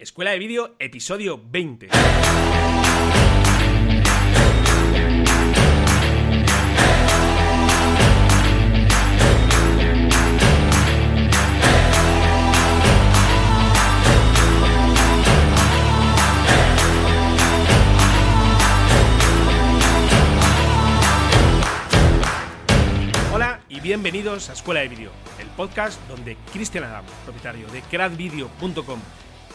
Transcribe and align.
Escuela 0.00 0.30
de 0.30 0.38
Vídeo, 0.38 0.76
episodio 0.78 1.38
20. 1.44 1.88
Hola 23.34 23.60
y 23.68 23.80
bienvenidos 23.80 24.48
a 24.48 24.54
Escuela 24.54 24.80
de 24.80 24.88
Vídeo, 24.88 25.10
el 25.38 25.48
podcast 25.48 26.00
donde 26.08 26.38
Cristian 26.54 26.84
Adam, 26.84 27.04
propietario 27.26 27.68
de 27.68 27.82
cradvideo.com 27.82 29.00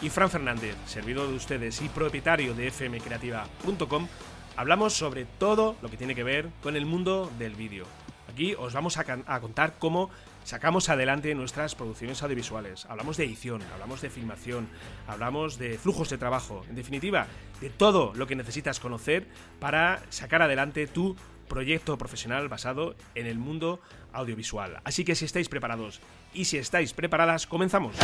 y 0.02 0.10
Fran 0.10 0.30
Fernández, 0.30 0.76
servidor 0.86 1.28
de 1.28 1.34
ustedes 1.34 1.80
y 1.80 1.88
propietario 1.88 2.54
de 2.54 2.70
fmcreativa.com, 2.70 4.08
hablamos 4.56 4.92
sobre 4.92 5.24
todo 5.24 5.76
lo 5.82 5.90
que 5.90 5.96
tiene 5.96 6.14
que 6.14 6.24
ver 6.24 6.48
con 6.62 6.76
el 6.76 6.86
mundo 6.86 7.30
del 7.38 7.54
vídeo. 7.54 7.86
Aquí 8.30 8.54
os 8.58 8.74
vamos 8.74 8.98
a, 8.98 9.04
a 9.26 9.40
contar 9.40 9.74
cómo 9.78 10.10
sacamos 10.44 10.88
adelante 10.88 11.34
nuestras 11.34 11.74
producciones 11.74 12.22
audiovisuales. 12.22 12.84
Hablamos 12.86 13.16
de 13.16 13.24
edición, 13.24 13.62
hablamos 13.72 14.02
de 14.02 14.10
filmación, 14.10 14.68
hablamos 15.06 15.58
de 15.58 15.78
flujos 15.78 16.10
de 16.10 16.18
trabajo, 16.18 16.64
en 16.68 16.76
definitiva, 16.76 17.26
de 17.60 17.70
todo 17.70 18.12
lo 18.14 18.26
que 18.26 18.36
necesitas 18.36 18.80
conocer 18.80 19.26
para 19.58 20.02
sacar 20.10 20.42
adelante 20.42 20.86
tu 20.86 21.16
proyecto 21.48 21.96
profesional 21.96 22.48
basado 22.48 22.96
en 23.14 23.26
el 23.26 23.38
mundo 23.38 23.80
audiovisual. 24.12 24.80
Así 24.84 25.04
que 25.04 25.14
si 25.14 25.24
estáis 25.24 25.48
preparados 25.48 26.00
y 26.34 26.44
si 26.44 26.58
estáis 26.58 26.92
preparadas, 26.92 27.46
comenzamos. 27.46 27.96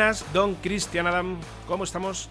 Buenas, 0.00 0.24
don 0.32 0.54
Cristian 0.54 1.06
Adam. 1.06 1.36
¿Cómo 1.68 1.84
estamos? 1.84 2.30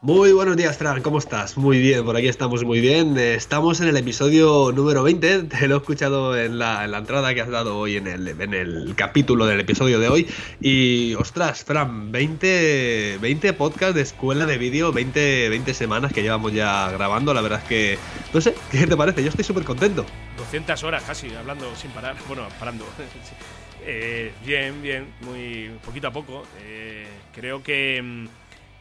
Muy 0.00 0.32
buenos 0.32 0.56
días, 0.56 0.76
Fran, 0.76 1.00
¿cómo 1.00 1.18
estás? 1.18 1.56
Muy 1.56 1.78
bien, 1.78 2.04
por 2.04 2.16
aquí 2.16 2.26
estamos 2.26 2.64
muy 2.64 2.80
bien. 2.80 3.16
Eh, 3.16 3.34
Estamos 3.36 3.80
en 3.80 3.86
el 3.86 3.96
episodio 3.96 4.72
número 4.72 5.04
20, 5.04 5.42
te 5.44 5.68
lo 5.68 5.76
he 5.76 5.78
escuchado 5.78 6.36
en 6.36 6.58
la, 6.58 6.84
en 6.84 6.90
la 6.90 6.98
entrada 6.98 7.32
que 7.32 7.40
has 7.40 7.48
dado 7.48 7.78
hoy 7.78 7.98
en 7.98 8.08
el, 8.08 8.26
en 8.26 8.52
el 8.52 8.94
capítulo 8.96 9.46
del 9.46 9.60
episodio 9.60 10.00
de 10.00 10.08
hoy. 10.08 10.26
Y 10.60 11.14
ostras, 11.14 11.62
Fran, 11.62 12.10
20, 12.10 13.18
20 13.20 13.52
podcasts 13.52 13.94
de 13.94 14.02
escuela 14.02 14.44
de 14.44 14.58
vídeo, 14.58 14.92
20, 14.92 15.50
20 15.50 15.72
semanas 15.72 16.12
que 16.12 16.20
llevamos 16.20 16.52
ya 16.52 16.90
grabando. 16.90 17.32
La 17.32 17.42
verdad 17.42 17.60
es 17.62 17.68
que, 17.68 17.98
no 18.32 18.40
sé, 18.40 18.56
¿qué 18.72 18.88
te 18.88 18.96
parece? 18.96 19.22
Yo 19.22 19.28
estoy 19.28 19.44
súper 19.44 19.62
contento. 19.62 20.04
200 20.38 20.82
horas 20.82 21.04
casi, 21.04 21.32
hablando 21.32 21.64
sin 21.76 21.92
parar. 21.92 22.16
Bueno, 22.26 22.42
parando. 22.58 22.84
Eh, 23.86 24.32
bien, 24.44 24.80
bien, 24.80 25.14
muy 25.20 25.70
poquito 25.84 26.08
a 26.08 26.10
poco. 26.10 26.44
Eh, 26.62 27.06
creo 27.32 27.62
que, 27.62 28.00
mm, 28.02 28.26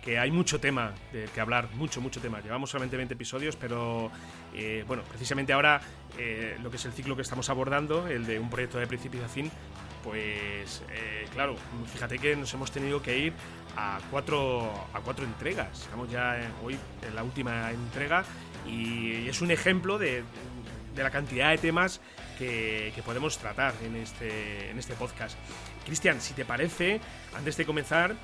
que 0.01 0.17
hay 0.17 0.31
mucho 0.31 0.59
tema 0.59 0.93
del 1.11 1.29
que 1.29 1.41
hablar, 1.41 1.69
mucho, 1.73 1.99
mucho 1.99 2.21
tema. 2.21 2.39
Llevamos 2.41 2.69
solamente 2.69 2.95
20 2.95 3.13
episodios, 3.13 3.55
pero 3.57 4.09
eh, 4.53 4.83
bueno, 4.87 5.03
precisamente 5.03 5.51
ahora 5.51 5.81
eh, 6.17 6.57
lo 6.61 6.69
que 6.69 6.77
es 6.77 6.85
el 6.85 6.93
ciclo 6.93 7.15
que 7.15 7.21
estamos 7.21 7.49
abordando, 7.49 8.07
el 8.07 8.25
de 8.25 8.39
un 8.39 8.49
proyecto 8.49 8.77
de 8.79 8.87
principio 8.87 9.23
a 9.25 9.27
fin, 9.27 9.51
pues 10.03 10.83
eh, 10.91 11.25
claro, 11.33 11.55
fíjate 11.91 12.19
que 12.19 12.35
nos 12.35 12.53
hemos 12.53 12.71
tenido 12.71 13.01
que 13.01 13.17
ir 13.17 13.33
a 13.77 13.99
cuatro, 14.11 14.71
a 14.93 14.99
cuatro 14.99 15.25
entregas. 15.25 15.81
Estamos 15.81 16.11
ya 16.11 16.39
eh, 16.39 16.47
hoy 16.63 16.77
en 17.07 17.15
la 17.15 17.23
última 17.23 17.71
entrega 17.71 18.25
y 18.67 19.27
es 19.27 19.41
un 19.41 19.51
ejemplo 19.51 19.97
de, 19.97 20.23
de 20.95 21.03
la 21.03 21.09
cantidad 21.09 21.51
de 21.51 21.57
temas 21.57 22.01
que, 22.37 22.91
que 22.95 23.03
podemos 23.03 23.37
tratar 23.37 23.73
en 23.85 23.95
este, 23.95 24.69
en 24.69 24.79
este 24.79 24.93
podcast. 24.93 25.37
Cristian, 25.85 26.21
si 26.21 26.33
te 26.33 26.45
parece, 26.45 26.99
antes 27.35 27.57
de 27.57 27.65
comenzar, 27.65 28.15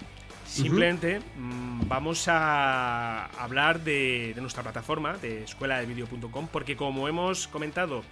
simplemente 0.46 1.20
mm, 1.38 1.88
vamos 1.88 2.28
a 2.28 3.26
hablar 3.42 3.82
de, 3.82 4.34
de 4.34 4.42
nuestra 4.42 4.64
plataforma, 4.64 5.18
de 5.18 5.44
escueladevideo.com, 5.44 6.48
porque 6.52 6.76
como 6.76 7.08
hemos 7.08 7.48
comentado 7.48 8.04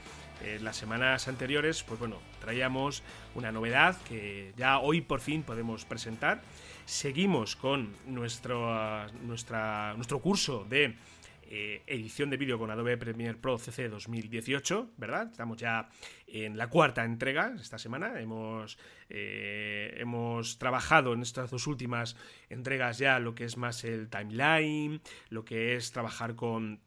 en 0.44 0.63
las 0.63 0.75
semanas 0.75 1.28
anteriores, 1.28 1.84
pues 1.84 2.00
bueno, 2.00 2.17
traíamos 2.40 3.03
una 3.35 3.51
novedad 3.51 3.97
que 4.07 4.53
ya 4.56 4.79
hoy 4.79 5.01
por 5.01 5.22
fin 5.22 5.44
podemos 5.44 5.85
presentar. 5.85 6.41
Seguimos 6.85 7.56
con 7.56 7.94
nuestro, 8.06 9.07
nuestra, 9.23 9.94
nuestro 9.96 10.19
curso 10.19 10.66
de 10.69 10.96
eh, 11.50 11.84
edición 11.88 12.30
de 12.30 12.38
vídeo 12.38 12.59
con 12.59 12.69
Adobe 12.72 12.97
Premiere 12.97 13.38
Pro 13.38 13.58
CC 13.58 13.90
2018, 13.90 14.91
¿verdad? 14.97 15.30
Estamos 15.31 15.58
ya 15.58 15.90
en 16.28 16.58
la 16.58 16.69
cuarta 16.69 17.06
entrega 17.06 17.56
esta 17.59 17.78
semana. 17.78 18.19
Hemos, 18.19 18.78
eh, 19.09 19.96
hemos 19.97 20.59
trabajado 20.59 21.13
en 21.13 21.22
estas 21.22 21.50
dos 21.50 21.68
últimas 21.68 22.16
entregas 22.50 22.97
ya 22.97 23.19
lo 23.19 23.35
que 23.35 23.46
es 23.46 23.58
más 23.58 23.84
el 23.84 24.09
timeline, 24.09 25.02
lo 25.30 25.46
que 25.46 25.75
es 25.75 25.91
trabajar 25.91 26.35
con 26.35 26.81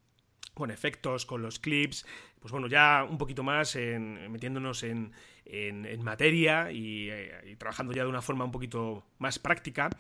con 0.53 0.71
efectos, 0.71 1.25
con 1.25 1.41
los 1.41 1.59
clips, 1.59 2.05
pues 2.41 2.53
bueno, 2.53 2.67
ya 2.67 3.07
un 3.09 3.17
poquito 3.17 3.43
más 3.43 3.77
metiéndonos 3.77 4.83
en, 4.83 5.13
en, 5.53 6.03
materia 6.03 6.71
eh, 6.71 7.43
y, 7.47 7.57
trabajando 7.57 7.93
ya 7.93 8.03
de 8.03 8.09
una 8.09 8.23
forma 8.23 8.45
un 8.45 8.53
poquito 8.53 9.05
más 9.19 9.39
práctica. 9.39 9.91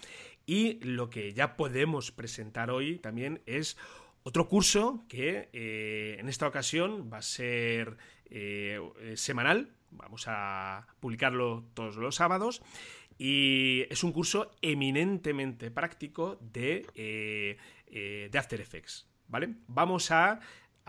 Y 0.46 0.82
lo 0.84 1.10
que 1.10 1.32
ya 1.32 1.56
podemos 1.56 2.10
presentar 2.12 2.70
hoy 2.70 2.98
también 2.98 3.40
es 3.46 3.76
otro 4.22 4.48
curso 4.48 5.04
que 5.08 5.48
eh, 5.52 6.16
en 6.18 6.28
esta 6.28 6.46
ocasión 6.46 7.10
va 7.12 7.18
a 7.18 7.22
ser 7.22 7.96
eh, 8.26 8.80
semanal, 9.16 9.72
vamos 9.90 10.24
a 10.26 10.86
publicarlo 11.00 11.64
todos 11.74 11.96
los 11.96 12.16
sábados. 12.16 12.62
Y 13.18 13.84
es 13.90 14.02
un 14.02 14.12
curso 14.12 14.50
eminentemente 14.62 15.70
práctico 15.70 16.38
de, 16.40 16.86
eh, 16.94 17.58
de 18.30 18.38
After 18.38 18.60
Effects. 18.60 19.10
¿vale? 19.28 19.54
Vamos 19.68 20.10
a, 20.10 20.40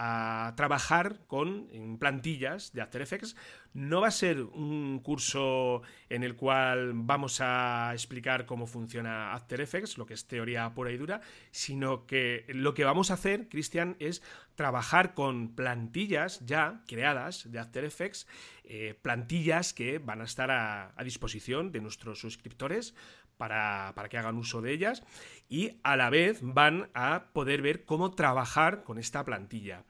a 0.04 0.56
trabajar 0.58 1.20
con 1.28 1.68
plantillas 2.00 2.74
de 2.74 2.82
After 2.82 3.04
Effects. 3.04 3.36
No 3.74 4.02
va 4.02 4.08
a 4.08 4.12
ser 4.12 4.42
un 4.42 5.00
curso 5.04 5.84
en 6.10 6.24
el 6.24 6.36
cual 6.36 6.94
vamos 6.96 7.40
a 7.40 7.92
explicar 7.94 8.48
cómo 8.48 8.66
funciona 8.66 9.32
After 9.34 9.62
Effects, 9.62 10.00
lo 10.00 10.08
que 10.08 10.16
es 10.16 10.26
teoría 10.26 10.74
pura 10.74 10.92
y 10.92 10.98
dura, 10.98 11.22
sino 11.52 12.08
que 12.08 12.46
lo 12.48 12.74
que 12.74 12.84
vamos 12.84 13.12
a 13.12 13.14
hacer, 13.14 13.48
Cristian, 13.48 13.96
es 14.00 14.24
trabajar 14.56 15.14
con 15.14 15.54
plantillas 15.54 16.44
ya 16.48 16.82
creadas 16.88 17.52
de 17.52 17.60
After 17.60 17.86
Effects, 17.86 18.26
eh, 18.64 18.98
plantillas 19.00 19.72
que 19.72 20.00
van 20.00 20.22
a 20.22 20.24
estar 20.24 20.50
a, 20.50 20.94
a 20.96 21.04
disposición 21.04 21.72
de 21.72 21.80
nuestros 21.80 22.20
suscriptores 22.20 22.96
para, 23.38 23.94
para, 23.96 24.10
que 24.10 24.18
hagan 24.18 24.38
uso 24.38 24.62
de 24.62 24.72
ellas 24.72 25.04
y 25.48 25.80
a 25.84 25.96
la 25.96 26.10
vez 26.10 26.40
van 26.42 26.90
a 26.94 27.26
poder 27.34 27.62
ver 27.62 27.86
cómo 27.86 28.12
trabajar 28.12 28.84
con 28.84 28.98
esta 28.98 29.26
plantilla. 29.26 29.84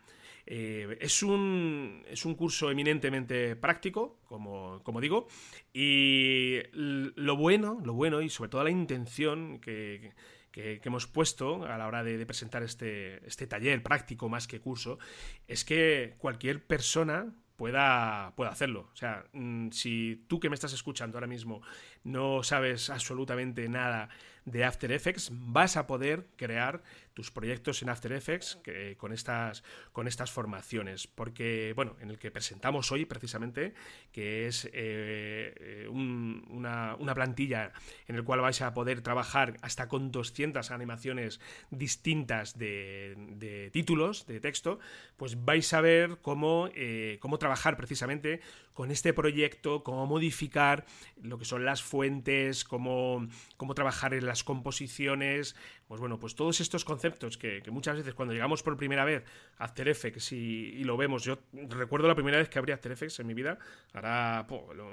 Eh, 0.45 0.97
es, 0.99 1.23
un, 1.23 2.03
es, 2.07 2.25
un, 2.25 2.35
curso 2.35 2.71
eminentemente 2.71 3.55
práctico, 3.55 4.19
como, 4.25 4.81
como, 4.83 5.01
digo, 5.01 5.27
y 5.73 6.59
lo 6.73 7.35
bueno, 7.35 7.79
lo 7.83 7.93
bueno 7.93 8.21
y 8.21 8.29
sobre 8.29 8.49
todo 8.49 8.63
la 8.63 8.71
intención 8.71 9.59
que, 9.59 10.13
que, 10.51 10.81
hemos 10.83 11.07
puesto 11.07 11.65
a 11.65 11.77
la 11.77 11.87
hora 11.87 12.03
de, 12.03 12.17
de 12.17 12.25
presentar 12.25 12.63
este, 12.63 13.25
este, 13.25 13.47
taller 13.47 13.81
práctico 13.83 14.29
más 14.29 14.47
que 14.47 14.59
curso 14.59 14.99
es 15.47 15.63
que 15.63 16.15
cualquier 16.17 16.65
persona 16.65 17.33
pueda, 17.61 18.33
pueda 18.35 18.49
hacerlo. 18.49 18.89
O 18.91 18.95
sea, 18.95 19.23
mm, 19.33 19.69
si 19.69 20.25
tú 20.27 20.39
que 20.39 20.49
me 20.49 20.55
estás 20.55 20.73
escuchando 20.73 21.17
ahora 21.17 21.27
mismo 21.27 21.61
no 22.03 22.41
sabes 22.41 22.89
absolutamente 22.89 23.69
nada 23.69 24.09
de 24.45 24.63
After 24.63 24.91
Effects, 24.91 25.29
vas 25.31 25.77
a 25.77 25.87
poder 25.87 26.27
crear 26.35 26.81
tus 27.13 27.31
proyectos 27.31 27.81
en 27.81 27.89
After 27.89 28.11
Effects 28.13 28.59
con, 28.97 29.11
estas, 29.13 29.63
con 29.91 30.07
estas 30.07 30.31
formaciones. 30.31 31.07
Porque, 31.07 31.73
bueno, 31.75 31.95
en 31.99 32.09
el 32.09 32.17
que 32.17 32.31
presentamos 32.31 32.91
hoy 32.91 33.05
precisamente, 33.05 33.73
que 34.11 34.47
es 34.47 34.69
eh, 34.73 35.87
un, 35.89 36.45
una, 36.49 36.95
una, 36.95 37.13
plantilla 37.13 37.73
en 38.07 38.15
el 38.15 38.23
cual 38.23 38.41
vais 38.41 38.61
a 38.61 38.73
poder 38.73 39.01
trabajar 39.01 39.57
hasta 39.61 39.87
con 39.87 40.11
200 40.11 40.71
animaciones 40.71 41.39
distintas 41.69 42.57
de, 42.57 43.15
de 43.35 43.69
títulos, 43.71 44.25
de 44.27 44.39
texto, 44.39 44.79
pues 45.17 45.43
vais 45.43 45.73
a 45.73 45.81
ver 45.81 46.17
cómo, 46.21 46.69
eh, 46.73 47.17
cómo 47.19 47.37
trabajar 47.37 47.77
precisamente 47.77 48.41
con 48.73 48.91
este 48.91 49.13
proyecto, 49.13 49.83
cómo 49.83 50.05
modificar 50.05 50.85
lo 51.21 51.37
que 51.37 51.45
son 51.45 51.65
las 51.65 51.83
fuentes, 51.83 52.63
cómo, 52.63 53.27
cómo 53.57 53.75
trabajar 53.75 54.13
en 54.13 54.25
las 54.31 54.45
composiciones, 54.45 55.57
pues 55.89 55.99
bueno, 55.99 56.17
pues 56.17 56.35
todos 56.35 56.61
estos 56.61 56.85
conceptos 56.85 57.37
que, 57.37 57.61
muchas 57.69 57.97
veces 57.97 58.13
cuando 58.13 58.33
llegamos 58.33 58.63
por 58.63 58.77
primera 58.77 59.03
vez 59.03 59.25
a 59.57 59.65
After 59.65 59.89
Effects 59.89 60.31
y, 60.31 60.85
lo 60.85 60.95
vemos, 60.95 61.25
yo 61.25 61.39
recuerdo 61.51 62.07
la 62.07 62.15
primera 62.15 62.37
vez 62.37 62.47
que 62.47 62.57
abrí 62.57 62.71
After 62.71 62.93
Effects 62.93 63.19
en 63.19 63.27
mi 63.27 63.33
vida, 63.33 63.59
hará 63.91 64.47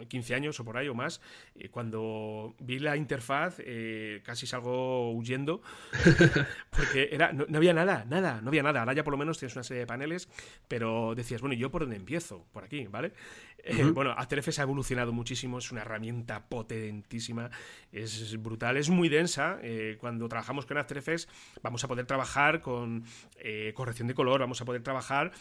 15 0.08 0.34
años 0.34 0.58
o 0.58 0.64
por 0.64 0.76
ahí 0.76 0.88
o 0.88 0.94
más, 0.94 1.20
y 1.54 1.68
cuando 1.68 2.56
vi 2.58 2.80
la 2.80 2.96
interfaz 2.96 3.58
eh, 3.60 4.22
casi 4.24 4.48
salgo 4.48 5.12
huyendo, 5.12 5.62
porque 6.70 7.10
era, 7.12 7.32
no, 7.32 7.46
había 7.56 7.72
nada, 7.72 8.04
nada, 8.08 8.40
no 8.42 8.48
había 8.48 8.64
nada. 8.64 8.80
Ahora 8.80 8.92
ya 8.92 9.04
por 9.04 9.12
lo 9.12 9.18
menos 9.18 9.38
tienes 9.38 9.54
una 9.54 9.62
serie 9.62 9.82
de 9.82 9.86
paneles, 9.86 10.28
pero 10.66 11.14
decías, 11.14 11.40
bueno, 11.40 11.54
¿y 11.54 11.58
yo 11.58 11.70
por 11.70 11.82
dónde 11.82 11.96
empiezo? 11.96 12.44
Por 12.52 12.64
aquí, 12.64 12.88
¿vale? 12.88 13.12
Eh, 13.64 13.84
bueno, 13.92 14.12
After 14.16 14.38
Effects 14.38 14.60
ha 14.60 14.62
evolucionado 14.62 15.12
muchísimo, 15.12 15.58
es 15.58 15.70
una 15.72 15.82
herramienta 15.82 16.48
potentísima, 16.48 17.50
es 17.92 18.40
brutal, 18.40 18.76
es 18.76 18.88
muy 18.88 19.08
densa. 19.08 19.58
Eh, 19.62 19.96
cuando 20.00 20.28
trabajamos 20.28 20.66
con 20.66 20.78
After 20.78 20.98
Effects 20.98 21.28
vamos 21.62 21.82
a 21.84 21.88
poder 21.88 22.06
trabajar 22.06 22.60
con 22.60 23.04
eh, 23.36 23.72
corrección 23.74 24.08
de 24.08 24.14
color, 24.14 24.40
vamos 24.40 24.60
a 24.60 24.64
poder 24.64 24.82
trabajar 24.82 25.32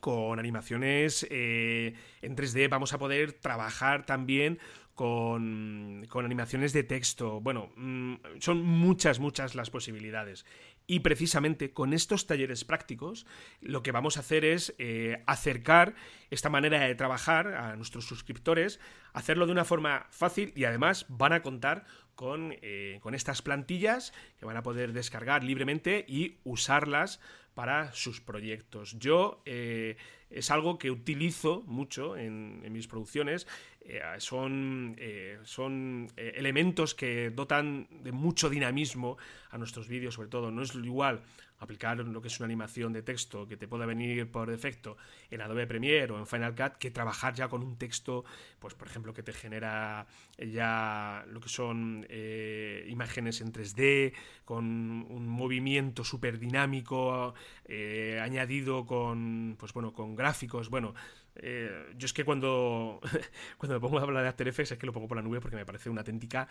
con 0.00 0.38
animaciones 0.38 1.26
en 1.30 1.94
3D, 2.22 2.70
vamos 2.70 2.94
a 2.94 2.98
poder 2.98 3.34
trabajar 3.34 4.06
también 4.06 4.58
con, 4.94 6.06
con, 6.08 6.24
animaciones 6.24 6.72
de 6.72 6.84
texto. 6.84 7.40
Bueno, 7.40 7.70
mm, 7.76 8.14
son 8.38 8.62
muchas, 8.62 9.18
muchas 9.18 9.54
las 9.54 9.70
posibilidades. 9.70 10.46
Y 10.90 11.00
precisamente 11.00 11.72
con 11.72 11.92
estos 11.92 12.26
talleres 12.26 12.64
prácticos 12.64 13.24
lo 13.60 13.84
que 13.84 13.92
vamos 13.92 14.16
a 14.16 14.20
hacer 14.20 14.44
es 14.44 14.74
eh, 14.78 15.22
acercar 15.28 15.94
esta 16.30 16.50
manera 16.50 16.80
de 16.80 16.96
trabajar 16.96 17.54
a 17.54 17.76
nuestros 17.76 18.06
suscriptores, 18.06 18.80
hacerlo 19.12 19.46
de 19.46 19.52
una 19.52 19.64
forma 19.64 20.08
fácil 20.10 20.52
y 20.56 20.64
además 20.64 21.06
van 21.08 21.32
a 21.32 21.42
contar 21.42 21.84
con, 22.16 22.56
eh, 22.60 22.98
con 23.02 23.14
estas 23.14 23.40
plantillas 23.40 24.12
que 24.40 24.46
van 24.46 24.56
a 24.56 24.64
poder 24.64 24.92
descargar 24.92 25.44
libremente 25.44 26.04
y 26.08 26.38
usarlas 26.42 27.20
para 27.54 27.92
sus 27.92 28.20
proyectos. 28.20 28.98
Yo 28.98 29.42
eh, 29.44 29.96
es 30.30 30.50
algo 30.50 30.78
que 30.78 30.90
utilizo 30.90 31.62
mucho 31.66 32.16
en, 32.16 32.72
mis 32.72 32.86
producciones. 32.86 33.46
Eh, 33.80 34.00
son, 34.18 34.94
eh, 34.98 35.38
son 35.42 36.08
elementos 36.16 36.94
que 36.94 37.30
dotan 37.30 37.88
de 37.90 38.12
mucho 38.12 38.50
dinamismo 38.50 39.16
a 39.50 39.58
nuestros 39.58 39.88
vídeos, 39.88 40.14
sobre 40.14 40.28
todo. 40.28 40.50
No 40.50 40.62
es 40.62 40.74
igual 40.74 41.22
aplicar 41.60 41.98
lo 41.98 42.20
que 42.20 42.28
es 42.28 42.40
una 42.40 42.46
animación 42.46 42.92
de 42.92 43.02
texto 43.02 43.46
que 43.46 43.56
te 43.56 43.68
pueda 43.68 43.86
venir 43.86 44.30
por 44.30 44.50
defecto 44.50 44.96
en 45.30 45.42
Adobe 45.42 45.66
Premiere 45.66 46.12
o 46.12 46.18
en 46.18 46.26
Final 46.26 46.54
Cut 46.54 46.78
que 46.78 46.90
trabajar 46.90 47.34
ya 47.34 47.48
con 47.48 47.62
un 47.62 47.76
texto, 47.76 48.24
pues 48.58 48.74
por 48.74 48.88
ejemplo, 48.88 49.12
que 49.12 49.22
te 49.22 49.32
genera 49.32 50.06
ya 50.38 51.24
lo 51.28 51.40
que 51.40 51.50
son 51.50 52.06
eh, 52.08 52.86
imágenes 52.88 53.42
en 53.42 53.52
3D, 53.52 54.14
con 54.44 54.64
un 54.64 55.28
movimiento 55.28 56.02
súper 56.02 56.38
dinámico, 56.38 57.34
eh, 57.66 58.18
añadido 58.22 58.86
con, 58.86 59.56
pues 59.58 59.74
bueno, 59.74 59.92
con 59.92 60.16
gráficos, 60.16 60.70
bueno, 60.70 60.94
eh, 61.42 61.92
yo 61.96 62.06
es 62.06 62.12
que 62.12 62.24
cuando, 62.24 63.00
cuando 63.58 63.74
me 63.74 63.80
pongo 63.80 63.98
a 63.98 64.02
hablar 64.02 64.22
de 64.22 64.28
After 64.28 64.48
Effects 64.48 64.72
es 64.72 64.78
que 64.78 64.86
lo 64.86 64.92
pongo 64.92 65.08
por 65.08 65.16
la 65.16 65.22
nube 65.22 65.40
porque 65.40 65.56
me 65.56 65.66
parece 65.66 65.90
una 65.90 66.00
auténtica 66.00 66.48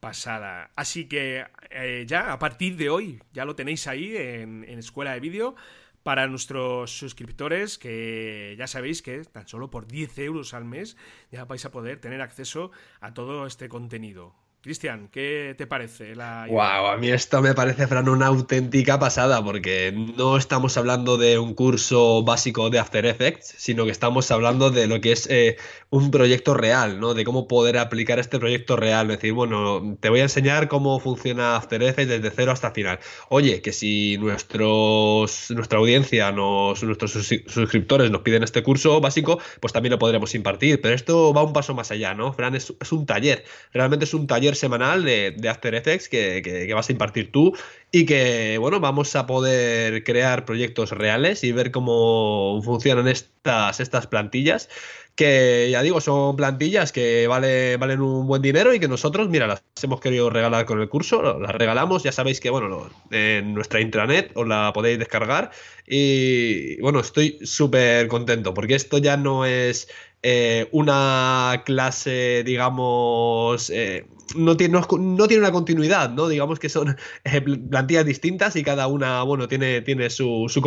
pasada. 0.00 0.70
Así 0.76 1.06
que 1.06 1.46
eh, 1.70 2.04
ya 2.06 2.32
a 2.32 2.38
partir 2.38 2.76
de 2.76 2.90
hoy 2.90 3.22
ya 3.32 3.44
lo 3.44 3.54
tenéis 3.54 3.86
ahí 3.86 4.16
en, 4.16 4.64
en 4.64 4.78
Escuela 4.78 5.12
de 5.12 5.20
Vídeo 5.20 5.54
para 6.02 6.26
nuestros 6.26 6.90
suscriptores 6.96 7.78
que 7.78 8.56
ya 8.58 8.66
sabéis 8.66 9.02
que 9.02 9.24
tan 9.24 9.46
solo 9.46 9.70
por 9.70 9.86
10 9.86 10.18
euros 10.18 10.54
al 10.54 10.64
mes 10.64 10.96
ya 11.30 11.44
vais 11.44 11.64
a 11.64 11.70
poder 11.70 12.00
tener 12.00 12.20
acceso 12.20 12.72
a 13.00 13.14
todo 13.14 13.46
este 13.46 13.68
contenido. 13.68 14.34
Cristian, 14.62 15.08
¿qué 15.10 15.56
te 15.58 15.66
parece? 15.66 16.14
La 16.14 16.46
wow, 16.48 16.86
a 16.86 16.96
mí 16.96 17.10
esto 17.10 17.42
me 17.42 17.52
parece, 17.52 17.88
Fran, 17.88 18.08
una 18.08 18.26
auténtica 18.26 18.96
pasada, 18.96 19.42
porque 19.42 19.92
no 19.92 20.36
estamos 20.36 20.76
hablando 20.76 21.16
de 21.16 21.36
un 21.36 21.54
curso 21.54 22.22
básico 22.22 22.70
de 22.70 22.78
After 22.78 23.04
Effects, 23.04 23.56
sino 23.58 23.84
que 23.86 23.90
estamos 23.90 24.30
hablando 24.30 24.70
de 24.70 24.86
lo 24.86 25.00
que 25.00 25.10
es 25.10 25.28
eh, 25.28 25.56
un 25.90 26.12
proyecto 26.12 26.54
real, 26.54 27.00
¿no? 27.00 27.12
De 27.12 27.24
cómo 27.24 27.48
poder 27.48 27.76
aplicar 27.76 28.20
este 28.20 28.38
proyecto 28.38 28.76
real. 28.76 29.10
Es 29.10 29.16
decir, 29.16 29.32
bueno, 29.32 29.96
te 29.98 30.08
voy 30.10 30.20
a 30.20 30.22
enseñar 30.22 30.68
cómo 30.68 31.00
funciona 31.00 31.56
After 31.56 31.82
Effects 31.82 32.08
desde 32.08 32.30
cero 32.30 32.52
hasta 32.52 32.70
final. 32.70 33.00
Oye, 33.30 33.62
que 33.62 33.72
si 33.72 34.16
nuestros, 34.18 35.50
nuestra 35.50 35.80
audiencia, 35.80 36.30
nos, 36.30 36.84
nuestros 36.84 37.10
suscriptores 37.48 38.12
nos 38.12 38.22
piden 38.22 38.44
este 38.44 38.62
curso 38.62 39.00
básico, 39.00 39.40
pues 39.58 39.72
también 39.72 39.90
lo 39.90 39.98
podremos 39.98 40.36
impartir. 40.36 40.80
Pero 40.80 40.94
esto 40.94 41.34
va 41.34 41.42
un 41.42 41.52
paso 41.52 41.74
más 41.74 41.90
allá, 41.90 42.14
¿no? 42.14 42.32
Fran, 42.32 42.54
es, 42.54 42.72
es 42.80 42.92
un 42.92 43.06
taller, 43.06 43.44
realmente 43.72 44.04
es 44.04 44.14
un 44.14 44.28
taller 44.28 44.51
semanal 44.54 45.04
de, 45.04 45.34
After 45.48 45.74
Effects 45.74 46.08
que, 46.08 46.70
vas 46.74 46.88
a 46.88 46.92
impartir 46.92 47.32
tú 47.32 47.56
y 47.90 48.06
que, 48.06 48.58
bueno, 48.58 48.80
vamos 48.80 49.14
a 49.16 49.26
poder 49.26 50.04
crear 50.04 50.44
proyectos 50.44 50.90
reales 50.90 51.44
y 51.44 51.52
ver 51.52 51.70
cómo 51.70 52.60
funcionan 52.62 53.08
estas, 53.08 53.80
estas 53.80 54.06
plantillas 54.06 54.68
que 55.14 55.68
ya 55.70 55.82
digo, 55.82 56.00
son 56.00 56.36
plantillas 56.36 56.90
que 56.90 57.26
vale, 57.26 57.76
valen 57.76 58.00
un 58.00 58.26
buen 58.26 58.40
dinero 58.40 58.72
y 58.72 58.80
que 58.80 58.88
nosotros, 58.88 59.28
mira, 59.28 59.46
las 59.46 59.62
hemos 59.82 60.00
querido 60.00 60.30
regalar 60.30 60.64
con 60.64 60.80
el 60.80 60.88
curso, 60.88 61.38
las 61.38 61.54
regalamos, 61.54 62.02
ya 62.02 62.12
sabéis 62.12 62.40
que, 62.40 62.50
bueno, 62.50 62.90
en 63.10 63.52
nuestra 63.52 63.80
intranet 63.80 64.32
os 64.34 64.48
la 64.48 64.72
podéis 64.72 64.98
descargar 64.98 65.50
y, 65.86 66.80
bueno, 66.80 67.00
estoy 67.00 67.38
súper 67.42 68.08
contento 68.08 68.54
porque 68.54 68.74
esto 68.74 68.98
ya 68.98 69.16
no 69.16 69.44
es 69.44 69.88
eh, 70.22 70.68
una 70.70 71.62
clase, 71.64 72.44
digamos, 72.44 73.70
eh, 73.70 74.06
no, 74.36 74.56
tiene, 74.56 74.80
no, 74.98 75.26
tiene 75.26 75.42
una 75.42 75.50
continuidad, 75.50 76.10
¿no? 76.10 76.28
Digamos 76.28 76.60
que 76.60 76.68
son 76.68 76.96
eh, 77.24 77.40
plantillas 77.40 78.06
distintas 78.06 78.54
y 78.54 78.62
cada 78.62 78.86
una, 78.86 79.24
bueno, 79.24 79.48
tiene, 79.48 79.80
tiene 79.80 80.10
su, 80.10 80.46
su. 80.48 80.62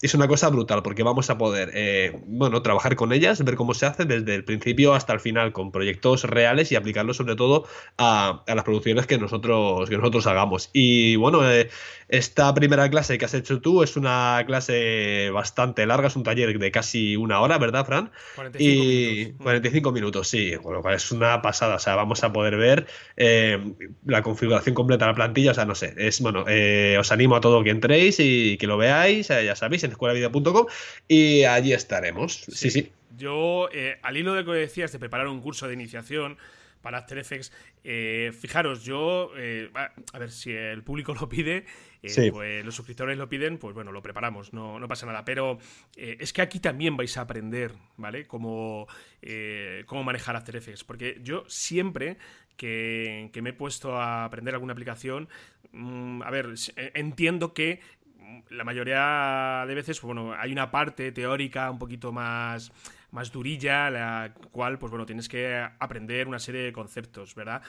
Es 0.00 0.14
una 0.14 0.28
cosa 0.28 0.48
brutal 0.48 0.82
porque 0.84 1.02
vamos 1.02 1.28
a 1.28 1.36
poder, 1.36 2.22
bueno, 2.26 2.62
trabajar 2.62 2.94
con 2.94 3.12
ellas, 3.12 3.44
ver 3.44 3.56
cómo 3.56 3.74
se 3.74 3.86
hace 3.86 4.04
desde 4.04 4.34
el 4.34 4.44
principio 4.44 4.94
hasta 4.94 5.12
el 5.12 5.20
final 5.20 5.52
con 5.52 5.72
proyectos 5.72 6.22
reales 6.22 6.70
y 6.70 6.76
aplicarlos 6.76 7.16
sobre 7.16 7.34
todo 7.34 7.66
a, 7.96 8.44
a 8.46 8.54
las 8.54 8.64
producciones 8.64 9.06
que 9.06 9.18
nosotros, 9.18 9.88
que 9.88 9.96
nosotros 9.96 10.26
hagamos. 10.28 10.70
Y 10.72 11.16
bueno, 11.16 11.40
esta 12.08 12.54
primera 12.54 12.88
clase 12.88 13.18
que 13.18 13.26
has 13.26 13.34
hecho 13.34 13.60
tú 13.60 13.82
es 13.82 13.96
una 13.96 14.42
clase 14.46 15.30
bastante 15.30 15.84
larga, 15.86 16.08
es 16.08 16.16
un 16.16 16.22
taller 16.22 16.58
de 16.58 16.70
casi 16.70 17.16
una 17.16 17.40
hora, 17.40 17.58
¿verdad, 17.58 17.84
Fran? 17.84 18.10
45 18.34 18.62
y 18.62 19.32
45 19.42 19.92
minutos, 19.92 20.28
sí, 20.28 20.54
con 20.62 20.72
lo 20.72 20.82
cual 20.82 20.94
es 20.94 21.12
una 21.12 21.42
pasada. 21.42 21.76
O 21.76 21.78
sea, 21.78 21.96
vamos 21.96 22.24
a 22.24 22.32
poder 22.32 22.56
ver 22.56 22.86
eh, 23.16 23.74
la 24.06 24.22
configuración 24.22 24.74
completa 24.74 25.04
de 25.04 25.12
la 25.12 25.16
plantilla. 25.16 25.50
O 25.50 25.54
sea, 25.54 25.66
no 25.66 25.74
sé, 25.74 25.94
es 25.98 26.20
bueno, 26.20 26.44
eh, 26.48 26.96
os 26.98 27.12
animo 27.12 27.36
a 27.36 27.40
todo 27.40 27.62
que 27.62 27.70
entréis 27.70 28.16
y 28.20 28.56
que 28.56 28.66
lo 28.66 28.78
veáis, 28.78 29.28
eh, 29.30 29.44
ya 29.44 29.54
sabéis, 29.54 29.84
en 29.84 29.90
escuelavideo.com 29.90 30.66
y 31.06 31.44
allí 31.44 31.74
estaremos. 31.74 32.44
Sí, 32.50 32.70
sí. 32.70 32.90
Yo, 33.18 33.68
al 34.02 34.16
hilo 34.16 34.34
de 34.34 34.44
lo 34.44 34.52
que 34.52 34.58
decías 34.58 34.92
de 34.92 34.98
preparar 34.98 35.26
un 35.26 35.40
curso 35.40 35.66
de 35.66 35.74
iniciación 35.74 36.38
para 36.82 36.98
After 36.98 37.18
Effects, 37.18 37.52
fijaros, 38.40 38.84
yo, 38.84 39.32
a 40.12 40.18
ver 40.18 40.30
si 40.30 40.52
el 40.52 40.82
público 40.82 41.14
lo 41.20 41.28
pide, 41.28 41.64
eh, 42.02 42.30
pues 42.30 42.64
los 42.64 42.74
suscriptores 42.74 43.18
lo 43.18 43.28
piden, 43.28 43.58
pues 43.58 43.74
bueno, 43.74 43.90
lo 43.90 44.02
preparamos, 44.02 44.52
no, 44.52 44.78
pasa 44.88 45.06
nada. 45.06 45.24
Pero 45.24 45.58
eh, 45.96 46.16
es 46.20 46.32
que 46.32 46.42
aquí 46.42 46.60
también 46.60 46.96
vais 46.96 47.16
a 47.16 47.22
aprender, 47.22 47.72
¿vale? 47.96 48.26
Cómo, 48.26 48.86
eh, 49.20 49.82
cómo 49.86 50.04
manejar 50.04 50.36
After 50.36 50.54
Effects. 50.56 50.84
Porque 50.84 51.18
yo 51.22 51.44
siempre 51.48 52.18
que, 52.56 53.30
me 53.42 53.50
he 53.50 53.52
puesto 53.52 53.96
a 53.96 54.24
aprender 54.24 54.54
alguna 54.54 54.72
aplicación, 54.72 55.28
mm, 55.72 56.22
a 56.22 56.30
ver, 56.30 56.54
entiendo 56.94 57.52
que 57.52 57.80
la 58.50 58.62
mayoría 58.64 59.64
de 59.66 59.74
veces, 59.74 59.98
pues 60.00 60.06
bueno, 60.14 60.34
hay 60.34 60.52
una 60.52 60.70
parte 60.70 61.12
teórica 61.12 61.70
un 61.70 61.78
poquito 61.78 62.12
más 62.12 62.70
más 63.10 63.32
durilla, 63.32 63.90
la 63.90 64.34
cual, 64.52 64.78
pues 64.78 64.90
bueno, 64.90 65.06
tienes 65.06 65.28
que 65.28 65.66
aprender 65.78 66.28
una 66.28 66.38
serie 66.38 66.62
de 66.62 66.72
conceptos, 66.72 67.34
¿verdad? 67.34 67.62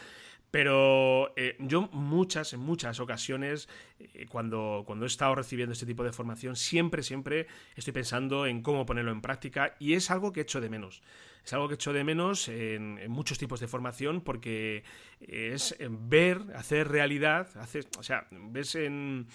Pero 0.51 1.31
eh, 1.36 1.55
yo 1.60 1.89
muchas, 1.91 2.53
en 2.53 2.60
muchas 2.62 3.00
ocasiones, 3.00 3.69
eh, 4.00 4.25
cuando, 4.27 4.84
cuando 4.86 5.05
he 5.05 5.08
estado 5.08 5.36
recibiendo 5.36 5.74
este 5.74 5.86
tipo 5.86 6.03
de 6.03 6.12
formación, 6.12 6.55
siempre, 6.55 7.03
siempre 7.03 7.48
estoy 7.75 7.93
pensando 7.93 8.48
en 8.48 8.63
cómo 8.63 8.86
ponerlo 8.86 9.12
en 9.12 9.22
práctica 9.22 9.75
y 9.79 9.93
es 9.93 10.10
algo 10.10 10.34
que 10.34 10.41
echo 10.41 10.60
de 10.60 10.69
menos. 10.69 11.03
Es 11.46 11.53
algo 11.53 11.67
que 11.67 11.75
echo 11.75 11.93
de 11.93 12.03
menos 12.03 12.48
en, 12.50 13.00
muchos 13.10 13.38
tipos 13.38 13.60
de 13.60 13.67
formación 13.67 14.22
porque 14.22 14.84
es 15.19 15.75
ver, 15.79 16.41
hacer 16.55 16.88
realidad, 16.89 17.48
hacer, 17.58 17.88
o 17.98 18.03
sea, 18.03 18.27
ves 18.31 18.75
en, 18.75 19.27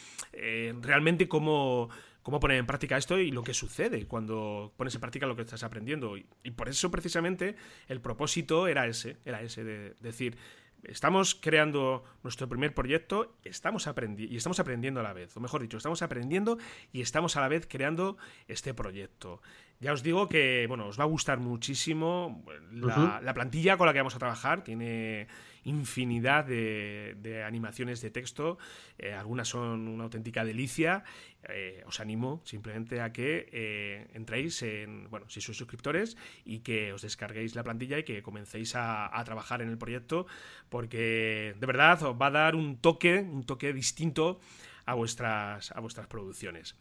realmente 0.83 1.29
cómo 1.29 1.91
cómo 2.25 2.41
poner 2.41 2.57
en 2.57 2.67
práctica 2.67 2.97
esto 2.97 3.19
y 3.19 3.31
lo 3.31 3.45
que 3.45 3.55
sucede 3.55 4.07
cuando 4.07 4.73
pones 4.77 4.95
en 4.95 5.01
práctica 5.01 5.27
lo 5.27 5.37
que 5.37 5.43
estás 5.43 5.63
aprendiendo. 5.63 6.17
Y, 6.17 6.25
por 6.57 6.69
eso 6.69 6.91
precisamente 6.91 7.55
el 7.87 8.01
propósito 8.01 8.67
era 8.67 8.87
ese, 8.89 9.19
era 9.25 9.43
ese 9.43 9.63
de 9.63 9.95
decir, 10.01 10.37
estamos 10.85 11.35
creando 11.35 12.03
nuestro 12.23 12.49
primer 12.49 12.75
proyecto 12.75 13.37
estamos 13.45 13.89
y 14.17 14.37
estamos 14.37 14.59
aprendiendo 14.59 15.01
a 15.01 15.03
la 15.03 15.13
vez, 15.13 15.37
o 15.37 15.41
mejor 15.41 15.61
dicho, 15.61 15.77
estamos 15.77 16.03
aprendiendo 16.03 16.59
y 16.93 17.03
estamos 17.03 17.37
a 17.37 17.43
la 17.43 17.49
vez 17.49 17.67
creando 17.69 18.17
este 18.49 18.73
proyecto. 18.73 19.43
Ya 19.81 19.93
os 19.93 20.03
digo 20.03 20.29
que, 20.29 20.67
bueno, 20.69 20.87
os 20.87 20.99
va 20.99 21.05
a 21.05 21.07
gustar 21.07 21.41
muchísimo. 21.41 22.43
La, 22.73 23.35
plantilla 23.35 23.77
con 23.77 23.87
la 23.87 23.93
que 23.93 24.01
vamos 24.01 24.15
a 24.15 24.19
trabajar 24.19 24.65
tiene 24.65 25.27
infinidad 25.65 26.45
de, 26.45 27.43
animaciones 27.47 28.01
de 28.01 28.11
texto. 28.11 28.59
Eh, 28.99 29.13
algunas 29.13 29.49
son 29.49 29.89
una 29.89 30.05
auténtica 30.05 30.45
delicia. 30.45 31.05
Eh, 31.49 31.83
os 31.87 32.01
animo 32.01 32.41
simplemente 32.45 33.03
a 33.03 33.13
que 33.13 33.49
eh, 33.53 34.09
entréis 34.15 34.63
en, 34.63 35.11
bueno, 35.11 35.29
si 35.29 35.43
sois 35.43 35.59
suscriptores 35.59 36.17
y 36.47 36.61
que 36.61 36.95
os 36.95 37.03
descarguéis 37.03 37.55
la 37.55 37.65
plantilla 37.65 37.99
y 37.99 38.05
que 38.05 38.23
comencéis 38.23 38.77
a, 38.77 39.13
a, 39.13 39.25
trabajar 39.25 39.61
en 39.61 39.69
el 39.69 39.77
proyecto 39.77 40.27
porque 40.71 41.55
de 41.61 41.67
verdad 41.67 42.03
os 42.03 42.17
va 42.17 42.29
a 42.29 42.31
dar 42.31 42.57
un 42.57 42.81
toque, 42.81 43.21
un 43.21 43.45
toque 43.45 43.75
distinto 43.75 44.41
a 44.87 44.95
vuestras, 44.95 45.73
a 45.73 45.81
vuestras 45.81 46.07
producciones. 46.07 46.77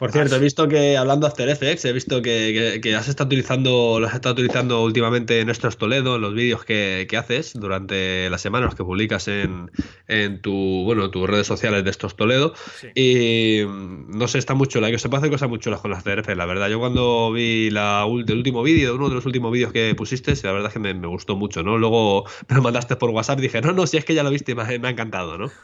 Por 0.00 0.12
cierto, 0.12 0.36
he 0.36 0.38
visto 0.38 0.66
que 0.66 0.96
hablando 0.96 1.26
de 1.26 1.30
After 1.30 1.46
Effects, 1.50 1.84
he 1.84 1.92
visto 1.92 2.22
que, 2.22 2.80
has 2.96 3.06
estado 3.06 3.26
utilizando, 3.26 4.00
lo 4.00 4.06
has 4.06 4.14
estado 4.14 4.32
utilizando 4.32 4.82
últimamente 4.82 5.40
en 5.40 5.50
estos 5.50 5.76
Toledo, 5.76 6.16
en 6.16 6.22
los 6.22 6.32
vídeos 6.32 6.64
que, 6.64 7.06
haces 7.18 7.52
durante 7.52 8.30
las 8.30 8.40
semanas 8.40 8.74
que 8.74 8.82
publicas 8.82 9.28
en, 9.28 9.70
en 10.08 10.40
tu, 10.40 10.84
bueno, 10.84 11.10
tus 11.10 11.28
redes 11.28 11.46
sociales 11.46 11.84
de 11.84 11.90
estos 11.90 12.16
Toledo. 12.16 12.54
Y 12.94 13.60
no 13.66 14.26
sé, 14.26 14.38
está 14.38 14.54
mucho 14.54 14.80
la 14.80 14.90
que 14.90 14.98
se 14.98 15.10
puede 15.10 15.18
hacer 15.18 15.32
cosas 15.32 15.50
muy 15.50 15.58
chulas 15.58 15.80
con 15.80 15.90
las 15.90 15.98
After 15.98 16.18
Effects, 16.18 16.38
la 16.38 16.46
verdad. 16.46 16.70
Yo 16.70 16.78
cuando 16.78 17.30
vi 17.30 17.68
la, 17.68 18.06
el 18.08 18.36
último 18.38 18.62
vídeo, 18.62 18.94
uno 18.94 19.10
de 19.10 19.16
los 19.16 19.26
últimos 19.26 19.52
vídeos 19.52 19.70
que 19.70 19.94
pusiste, 19.94 20.32
la 20.44 20.52
verdad 20.52 20.68
es 20.68 20.72
que 20.72 20.78
me, 20.78 21.06
gustó 21.08 21.36
mucho, 21.36 21.62
¿no? 21.62 21.76
Luego 21.76 22.24
me 22.48 22.56
lo 22.56 22.62
mandaste 22.62 22.96
por 22.96 23.10
WhatsApp 23.10 23.38
y 23.40 23.42
dije, 23.42 23.60
no, 23.60 23.72
no, 23.72 23.86
si 23.86 23.98
es 23.98 24.06
que 24.06 24.14
ya 24.14 24.22
lo 24.22 24.30
viste, 24.30 24.54
me, 24.54 24.78
me 24.78 24.88
ha 24.88 24.90
encantado, 24.90 25.36
¿no? 25.36 25.50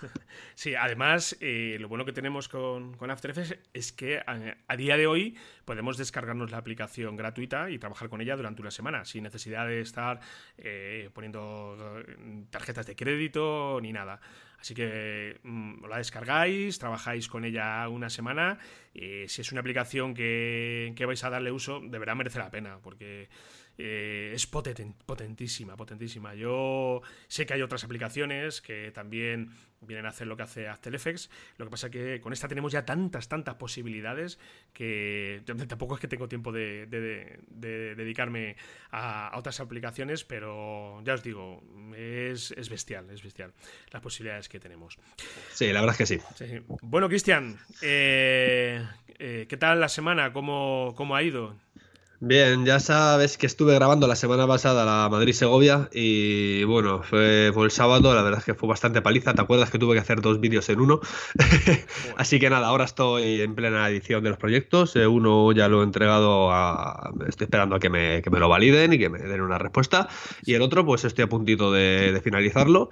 Sí, 0.56 0.74
además, 0.74 1.36
eh, 1.40 1.76
lo 1.78 1.86
bueno 1.86 2.06
que 2.06 2.14
tenemos 2.14 2.48
con, 2.48 2.94
con 2.96 3.10
After 3.10 3.30
Effects 3.30 3.58
es 3.74 3.85
que 3.92 4.20
a, 4.26 4.76
día 4.76 4.96
de 4.96 5.06
hoy 5.06 5.36
podemos 5.64 5.96
descargarnos 5.96 6.50
la 6.50 6.58
aplicación 6.58 7.16
gratuita 7.16 7.70
y 7.70 7.78
trabajar 7.78 8.08
con 8.08 8.20
ella 8.20 8.36
durante 8.36 8.62
una 8.62 8.70
semana, 8.70 9.04
sin 9.04 9.24
necesidad 9.24 9.66
de 9.66 9.80
estar 9.80 10.20
eh, 10.58 11.10
poniendo 11.12 11.76
eh, 12.06 12.44
tarjetas 12.50 12.86
de 12.86 12.96
crédito 12.96 13.78
ni 13.80 13.92
nada. 13.92 14.20
Así 14.58 14.74
que 14.74 15.38
mm, 15.42 15.86
la 15.86 15.98
descargáis, 15.98 16.78
trabajáis 16.78 17.28
con 17.28 17.44
ella 17.44 17.88
una 17.88 18.10
semana. 18.10 18.58
Si 18.92 19.40
es 19.40 19.52
una 19.52 19.60
aplicación 19.60 20.14
que, 20.14 20.92
que 20.96 21.04
vais 21.04 21.22
a 21.22 21.30
darle 21.30 21.52
uso, 21.52 21.80
deberá 21.82 22.14
merecer 22.14 22.42
la 22.42 22.50
pena, 22.50 22.78
porque 22.82 23.28
eh, 23.78 24.32
es 24.34 24.46
potentísima, 24.46 25.76
potentísima. 25.76 26.34
Yo 26.34 27.02
sé 27.28 27.44
que 27.44 27.54
hay 27.54 27.62
otras 27.62 27.84
aplicaciones 27.84 28.62
que 28.62 28.90
también 28.90 29.50
vienen 29.86 30.06
a 30.06 30.10
hacer 30.10 30.26
lo 30.26 30.36
que 30.36 30.42
hace 30.42 30.68
After 30.68 30.94
Effects. 30.94 31.30
Lo 31.56 31.66
que 31.66 31.70
pasa 31.70 31.86
es 31.86 31.92
que 31.92 32.20
con 32.20 32.32
esta 32.32 32.48
tenemos 32.48 32.72
ya 32.72 32.84
tantas, 32.84 33.28
tantas 33.28 33.54
posibilidades 33.56 34.38
que 34.72 35.42
tampoco 35.68 35.94
es 35.94 36.00
que 36.00 36.08
tengo 36.08 36.28
tiempo 36.28 36.52
de, 36.52 36.86
dedicarme 37.46 38.56
a, 38.90 39.32
otras 39.36 39.60
aplicaciones, 39.60 40.24
pero 40.24 41.02
ya 41.04 41.14
os 41.14 41.22
digo, 41.22 41.62
es, 41.96 42.54
bestial, 42.68 43.10
es 43.10 43.22
bestial 43.22 43.52
las 43.90 44.02
posibilidades 44.02 44.48
que 44.48 44.60
tenemos. 44.60 44.98
Sí, 45.52 45.72
la 45.72 45.80
verdad 45.80 45.96
es 45.98 45.98
que 45.98 46.18
sí. 46.18 46.62
Bueno, 46.82 47.08
Cristian, 47.08 47.58
eh, 47.82 48.86
eh, 49.18 49.46
¿qué 49.48 49.56
tal 49.56 49.80
la 49.80 49.88
semana? 49.88 50.32
¿Cómo, 50.32 50.94
cómo 50.96 51.16
ha 51.16 51.22
ido? 51.22 51.56
Bien, 52.20 52.64
ya 52.64 52.80
sabes 52.80 53.36
que 53.36 53.44
estuve 53.44 53.74
grabando 53.74 54.06
la 54.06 54.16
semana 54.16 54.46
pasada 54.46 54.86
la 54.86 55.10
Madrid-Segovia 55.10 55.90
y 55.92 56.64
bueno, 56.64 57.02
fue, 57.02 57.48
el 57.48 57.70
sábado, 57.70 58.14
la 58.14 58.22
verdad 58.22 58.38
es 58.38 58.44
que 58.46 58.54
fue 58.54 58.70
bastante 58.70 59.02
paliza, 59.02 59.34
¿te 59.34 59.42
acuerdas 59.42 59.70
que 59.70 59.78
tuve 59.78 59.92
que 59.92 60.00
hacer 60.00 60.22
dos 60.22 60.40
vídeos 60.40 60.66
en 60.70 60.80
uno? 60.80 61.00
Así 62.16 62.40
que 62.40 62.48
nada, 62.48 62.68
ahora 62.68 62.86
estoy 62.86 63.42
en 63.42 63.54
plena 63.54 63.86
edición 63.90 64.24
de 64.24 64.30
los 64.30 64.38
proyectos, 64.38 64.96
eh, 64.96 65.06
uno 65.06 65.52
ya 65.52 65.68
lo 65.68 65.82
he 65.82 65.84
entregado 65.84 66.50
a... 66.50 67.12
estoy 67.28 67.44
esperando 67.44 67.76
a 67.76 67.80
que 67.80 67.90
me, 67.90 68.22
que 68.22 68.30
me 68.30 68.38
lo 68.38 68.48
validen 68.48 68.94
y 68.94 68.98
que 68.98 69.10
me 69.10 69.18
den 69.18 69.42
una 69.42 69.58
respuesta 69.58 70.08
y 70.42 70.54
el 70.54 70.62
otro 70.62 70.86
pues 70.86 71.04
estoy 71.04 71.24
a 71.24 71.28
puntito 71.28 71.70
de, 71.70 72.18
finalizarlo. 72.24 72.88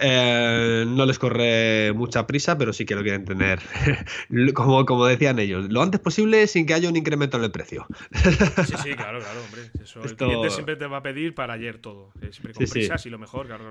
Eh, 0.00 0.86
no 0.88 1.04
les 1.04 1.18
corre 1.18 1.92
mucha 1.94 2.26
prisa, 2.26 2.56
pero 2.56 2.72
sí 2.72 2.86
que 2.86 2.94
lo 2.94 3.02
quieren 3.02 3.26
tener, 3.26 3.60
como, 4.54 4.86
como 4.86 5.04
decían 5.04 5.38
ellos, 5.38 5.66
lo 5.68 5.82
antes 5.82 6.00
posible 6.00 6.46
sin 6.46 6.64
que 6.64 6.72
haya 6.72 6.88
un 6.88 6.96
incremento 6.96 7.36
en 7.36 7.44
el 7.44 7.50
precio. 7.50 7.86
Sí, 8.66 8.74
sí, 8.82 8.94
claro, 8.94 9.20
claro, 9.20 9.40
hombre. 9.44 9.70
El 10.04 10.16
cliente 10.16 10.50
siempre 10.50 10.76
te 10.76 10.86
va 10.86 10.98
a 10.98 11.02
pedir 11.02 11.34
para 11.34 11.54
ayer 11.54 11.78
todo. 11.78 12.12
Siempre 12.30 12.54
con 12.54 12.66
prisas 12.66 13.06
y 13.06 13.10
lo 13.10 13.18
mejor, 13.18 13.46
claro. 13.46 13.64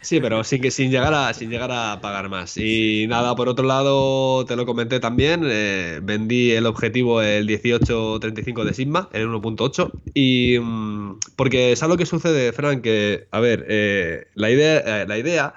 Sí, 0.00 0.20
pero 0.20 0.44
sin, 0.44 0.62
que, 0.62 0.70
sin, 0.70 0.90
llegar 0.90 1.14
a, 1.14 1.32
sin 1.34 1.50
llegar 1.50 1.70
a 1.72 2.00
pagar 2.00 2.28
más. 2.28 2.56
Y 2.56 3.06
nada, 3.08 3.34
por 3.34 3.48
otro 3.48 3.64
lado, 3.64 4.44
te 4.44 4.56
lo 4.56 4.66
comenté 4.66 5.00
también. 5.00 5.42
Eh, 5.44 6.00
vendí 6.02 6.52
el 6.52 6.66
objetivo 6.66 7.22
el 7.22 7.46
1835 7.46 8.64
de 8.64 8.74
Sigma, 8.74 9.08
el 9.12 9.28
1.8. 9.28 9.90
Y. 10.14 10.58
Mm, 10.60 11.18
porque, 11.36 11.76
¿sabes 11.76 11.94
lo 11.94 11.98
que 11.98 12.06
sucede, 12.06 12.52
Frank? 12.52 12.82
Que, 12.82 13.28
a 13.30 13.40
ver, 13.40 13.64
eh, 13.68 14.26
la 14.34 14.50
idea. 14.50 15.02
Eh, 15.02 15.06
la 15.06 15.18
idea 15.18 15.54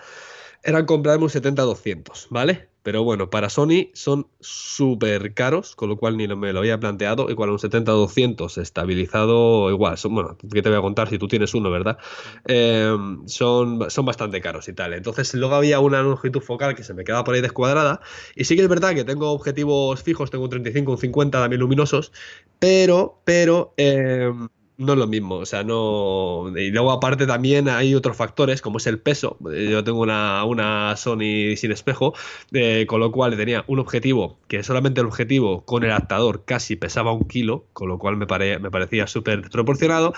era 0.64 0.86
comprarme 0.86 1.24
un 1.24 1.30
70-200, 1.30 2.28
¿vale? 2.30 2.68
Pero 2.88 3.04
bueno, 3.04 3.30
para 3.30 3.50
Sony 3.50 3.90
son 3.92 4.28
súper 4.40 5.34
caros, 5.34 5.76
con 5.76 5.90
lo 5.90 5.98
cual 5.98 6.16
ni 6.16 6.26
me 6.26 6.54
lo 6.54 6.60
había 6.60 6.80
planteado. 6.80 7.30
Igual 7.30 7.50
un 7.50 7.58
70-200 7.58 8.62
estabilizado, 8.62 9.70
igual, 9.70 9.98
son, 9.98 10.16
bueno, 10.16 10.38
que 10.38 10.62
te 10.62 10.70
voy 10.70 10.78
a 10.78 10.82
contar 10.82 11.10
si 11.10 11.18
tú 11.18 11.28
tienes 11.28 11.54
uno, 11.54 11.70
¿verdad? 11.70 11.98
Em, 12.46 13.28
son, 13.28 13.92
son 13.92 14.06
bastante 14.06 14.40
caros 14.40 14.70
y 14.70 14.74
tal. 14.74 14.94
Entonces 14.94 15.34
luego 15.34 15.56
había 15.56 15.82
una 15.82 16.02
longitud 16.02 16.40
focal 16.40 16.76
que 16.76 16.84
se 16.86 16.94
me 16.94 17.04
quedaba 17.04 17.26
por 17.26 17.36
ahí 17.36 17.42
descuadrada. 17.42 18.00
Y 18.38 18.46
sí 18.46 18.56
que 18.56 18.62
es 18.62 18.70
verdad 18.70 18.96
que 18.96 19.04
tengo 19.04 19.32
objetivos 19.34 20.02
fijos, 20.02 20.32
tengo 20.32 20.46
un 20.46 20.52
35, 20.52 20.90
un 20.90 20.98
50 20.98 21.42
también 21.42 21.60
luminosos, 21.60 22.14
pero, 22.58 23.20
pero... 23.26 23.74
Em, 23.76 24.48
no 24.78 24.94
es 24.94 25.00
lo 25.00 25.08
mismo, 25.08 25.36
o 25.36 25.46
sea, 25.46 25.64
no... 25.64 26.52
Y 26.56 26.70
luego 26.70 26.92
aparte 26.92 27.26
también 27.26 27.68
hay 27.68 27.96
otros 27.96 28.16
factores, 28.16 28.62
como 28.62 28.78
es 28.78 28.86
el 28.86 29.00
peso. 29.00 29.38
Yo 29.42 29.84
tengo 29.84 30.02
una, 30.02 30.44
una 30.46 30.96
Sony 30.98 31.56
sin 31.56 31.72
espejo, 31.72 32.14
eh, 32.52 32.86
con 32.88 33.00
lo 33.00 33.12
cual 33.12 33.36
tenía 33.36 33.64
un 33.68 33.80
objetivo, 33.80 34.38
que 34.48 34.62
solamente 34.62 35.02
el 35.02 35.08
objetivo 35.08 35.66
con 35.66 35.84
el 35.84 35.92
adaptador 35.92 36.46
casi 36.46 36.76
pesaba 36.76 37.12
un 37.12 37.28
kilo, 37.28 37.66
con 37.74 37.88
lo 37.88 37.98
cual 37.98 38.18
me, 38.18 38.28
me 38.60 38.70
parecía 38.72 39.08
súper 39.08 39.42
desproporcionado. 39.42 40.14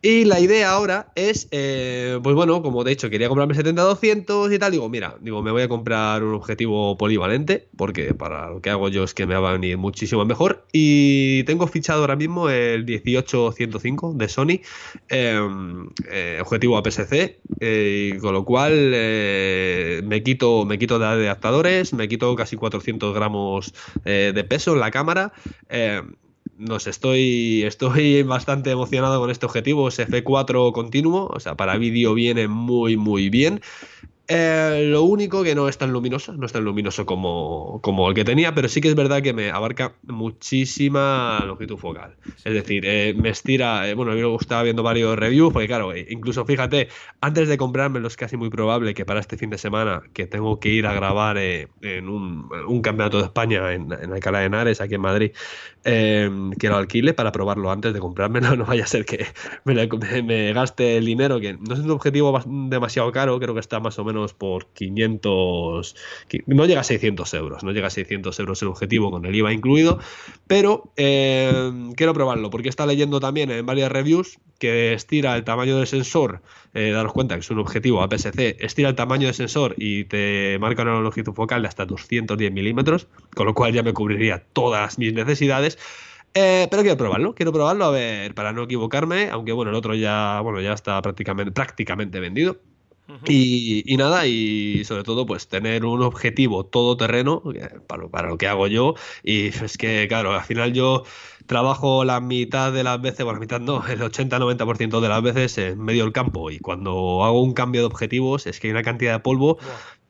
Y 0.00 0.24
la 0.24 0.38
idea 0.38 0.70
ahora 0.70 1.12
es, 1.16 1.48
eh, 1.50 2.20
pues 2.22 2.36
bueno, 2.36 2.62
como 2.62 2.84
de 2.84 2.92
hecho 2.92 3.10
quería 3.10 3.28
comprarme 3.28 3.54
70-200 3.54 4.54
y 4.54 4.58
tal, 4.60 4.70
digo, 4.70 4.88
mira, 4.88 5.16
digo, 5.20 5.42
me 5.42 5.50
voy 5.50 5.62
a 5.62 5.68
comprar 5.68 6.22
un 6.22 6.34
objetivo 6.34 6.96
polivalente, 6.96 7.68
porque 7.76 8.14
para 8.14 8.50
lo 8.50 8.60
que 8.60 8.70
hago 8.70 8.88
yo 8.90 9.02
es 9.02 9.12
que 9.12 9.26
me 9.26 9.34
va 9.34 9.50
a 9.50 9.52
venir 9.54 9.76
muchísimo 9.76 10.24
mejor. 10.24 10.66
Y 10.72 11.42
tengo 11.44 11.66
fichado 11.66 12.02
ahora 12.02 12.14
mismo 12.14 12.48
el 12.48 12.86
18-105 12.86 14.03
de 14.12 14.28
Sony, 14.28 14.60
em, 15.08 15.88
eh, 16.10 16.38
objetivo 16.40 16.76
APS-C, 16.76 17.40
eh, 17.60 18.18
con 18.20 18.34
lo 18.34 18.44
cual 18.44 18.72
eh, 18.74 20.02
me 20.04 20.22
quito 20.22 20.64
me 20.66 20.78
quito 20.78 20.98
de 20.98 21.06
adaptadores, 21.06 21.92
me 21.94 22.08
quito 22.08 22.34
casi 22.36 22.56
400 22.56 23.14
gramos 23.14 23.74
de 24.04 24.44
peso 24.44 24.74
en 24.74 24.80
la 24.80 24.90
cámara. 24.90 25.32
Em, 25.68 26.14
no 26.58 26.78
sé, 26.78 26.90
estoy, 26.90 27.62
estoy 27.64 28.22
bastante 28.24 28.70
emocionado 28.70 29.20
con 29.20 29.30
este 29.30 29.46
objetivo, 29.46 29.88
es 29.88 29.98
F4 29.98 30.72
continuo, 30.72 31.26
o 31.26 31.40
sea, 31.40 31.56
para 31.56 31.76
vídeo 31.76 32.14
viene 32.14 32.48
muy, 32.48 32.96
muy 32.96 33.28
bien. 33.28 33.60
Eh, 34.26 34.86
lo 34.86 35.02
único 35.02 35.44
que 35.44 35.54
no 35.54 35.68
es 35.68 35.76
tan 35.76 35.92
luminoso, 35.92 36.32
no 36.32 36.46
es 36.46 36.52
tan 36.52 36.64
luminoso 36.64 37.04
como, 37.04 37.80
como, 37.82 38.08
el 38.08 38.14
que 38.14 38.24
tenía, 38.24 38.54
pero 38.54 38.70
sí 38.70 38.80
que 38.80 38.88
es 38.88 38.94
verdad 38.94 39.20
que 39.20 39.34
me 39.34 39.50
abarca 39.50 39.96
muchísima 40.02 41.42
longitud 41.44 41.76
focal. 41.76 42.16
Es 42.42 42.54
decir, 42.54 42.84
eh, 42.86 43.14
me 43.14 43.28
estira, 43.28 43.86
eh, 43.86 43.92
bueno, 43.92 44.12
a 44.12 44.14
mí 44.14 44.22
me 44.22 44.34
estaba 44.36 44.62
viendo 44.62 44.82
varios 44.82 45.18
reviews, 45.18 45.52
porque 45.52 45.66
claro, 45.66 45.94
incluso 45.94 46.46
fíjate, 46.46 46.88
antes 47.20 47.48
de 47.48 47.58
comprármelo 47.58 48.08
es 48.08 48.16
casi 48.16 48.38
muy 48.38 48.48
probable 48.48 48.94
que 48.94 49.04
para 49.04 49.20
este 49.20 49.36
fin 49.36 49.50
de 49.50 49.58
semana, 49.58 50.02
que 50.14 50.26
tengo 50.26 50.58
que 50.58 50.70
ir 50.70 50.86
a 50.86 50.94
grabar 50.94 51.36
en 51.36 52.08
un, 52.08 52.48
un, 52.66 52.80
campeonato 52.80 53.18
de 53.18 53.24
España 53.24 53.74
en, 53.74 53.92
en 53.92 54.12
Alcalá 54.12 54.38
de 54.38 54.46
Henares, 54.46 54.80
aquí 54.80 54.94
en 54.94 55.02
Madrid, 55.02 55.32
que 55.82 56.68
lo 56.68 56.76
alquile 56.76 57.12
para 57.12 57.30
probarlo 57.30 57.70
antes 57.70 57.92
de 57.92 58.00
comprármelo, 58.00 58.56
no 58.56 58.64
vaya 58.64 58.84
a 58.84 58.86
ser 58.86 59.04
que 59.04 59.26
me, 59.64 59.74
me 60.22 60.52
gaste 60.54 60.96
el 60.96 61.04
dinero, 61.04 61.40
que 61.40 61.52
no 61.52 61.74
es 61.74 61.80
un 61.80 61.90
objetivo 61.90 62.40
demasiado 62.46 63.12
caro, 63.12 63.38
creo 63.38 63.52
que 63.52 63.60
está 63.60 63.80
más 63.80 63.98
o 63.98 64.04
menos 64.04 64.13
por 64.34 64.66
500, 64.72 65.96
no 66.46 66.66
llega 66.66 66.80
a 66.80 66.84
600 66.84 67.34
euros, 67.34 67.64
no 67.64 67.72
llega 67.72 67.88
a 67.88 67.90
600 67.90 68.38
euros 68.38 68.62
el 68.62 68.68
objetivo 68.68 69.10
con 69.10 69.26
el 69.26 69.34
IVA 69.34 69.52
incluido, 69.52 69.98
pero 70.46 70.92
eh, 70.96 71.72
quiero 71.96 72.14
probarlo 72.14 72.50
porque 72.50 72.68
está 72.68 72.86
leyendo 72.86 73.20
también 73.20 73.50
en 73.50 73.66
varias 73.66 73.90
reviews 73.90 74.38
que 74.58 74.94
estira 74.94 75.36
el 75.36 75.44
tamaño 75.44 75.76
del 75.76 75.86
sensor, 75.86 76.40
eh, 76.72 76.90
daros 76.90 77.12
cuenta 77.12 77.34
que 77.34 77.40
es 77.40 77.50
un 77.50 77.58
objetivo 77.58 78.02
APS-C, 78.02 78.56
estira 78.60 78.88
el 78.88 78.94
tamaño 78.94 79.26
del 79.26 79.34
sensor 79.34 79.74
y 79.76 80.04
te 80.04 80.58
marca 80.60 80.82
una 80.82 81.00
longitud 81.00 81.34
focal 81.34 81.62
de 81.62 81.68
hasta 81.68 81.84
210 81.84 82.52
milímetros, 82.52 83.08
con 83.34 83.46
lo 83.46 83.54
cual 83.54 83.72
ya 83.72 83.82
me 83.82 83.92
cubriría 83.92 84.44
todas 84.52 84.98
mis 84.98 85.12
necesidades. 85.12 85.78
Eh, 86.36 86.66
pero 86.68 86.82
quiero 86.82 86.96
probarlo, 86.96 87.34
quiero 87.34 87.52
probarlo 87.52 87.84
a 87.84 87.90
ver, 87.92 88.34
para 88.34 88.52
no 88.52 88.64
equivocarme, 88.64 89.30
aunque 89.30 89.52
bueno, 89.52 89.70
el 89.70 89.76
otro 89.76 89.94
ya, 89.94 90.40
bueno, 90.40 90.60
ya 90.60 90.72
está 90.72 91.00
prácticamente, 91.00 91.52
prácticamente 91.52 92.18
vendido. 92.18 92.58
Y, 93.26 93.96
nada, 93.96 94.26
y 94.26 94.84
sobre 94.84 95.02
todo, 95.02 95.26
pues 95.26 95.48
tener 95.48 95.84
un 95.84 96.02
objetivo 96.02 96.64
todoterreno 96.64 97.42
para, 97.86 98.08
para 98.08 98.28
lo 98.28 98.38
que 98.38 98.48
hago 98.48 98.66
yo. 98.66 98.94
Y 99.22 99.48
es 99.48 99.76
que, 99.76 100.06
claro, 100.08 100.32
al 100.32 100.42
final 100.42 100.72
yo 100.72 101.04
trabajo 101.46 102.04
la 102.04 102.20
mitad 102.20 102.72
de 102.72 102.82
las 102.82 103.00
veces, 103.00 103.24
bueno, 103.24 103.38
la 103.38 103.40
mitad 103.40 103.60
no, 103.60 103.86
el 103.86 104.00
80-90% 104.00 105.00
de 105.00 105.08
las 105.08 105.22
veces 105.22 105.58
en 105.58 105.80
medio 105.80 106.04
del 106.04 106.12
campo. 106.12 106.50
Y 106.50 106.58
cuando 106.58 107.24
hago 107.24 107.42
un 107.42 107.52
cambio 107.52 107.82
de 107.82 107.86
objetivos, 107.86 108.46
es 108.46 108.60
que 108.60 108.68
hay 108.68 108.72
una 108.72 108.82
cantidad 108.82 109.12
de 109.12 109.20
polvo. 109.20 109.58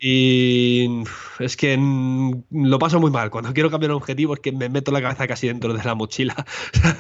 Y 0.07 1.03
es 1.39 1.57
que 1.57 1.79
lo 2.51 2.79
paso 2.79 3.01
muy 3.01 3.11
mal. 3.11 3.31
Cuando 3.31 3.55
quiero 3.55 3.71
cambiar 3.71 3.91
un 3.93 3.97
objetivo 3.97 4.35
es 4.35 4.41
que 4.41 4.53
me 4.53 4.69
meto 4.69 4.93
la 4.93 5.01
cabeza 5.01 5.27
casi 5.27 5.47
dentro 5.47 5.73
de 5.73 5.83
la 5.83 5.95
mochila 5.95 6.45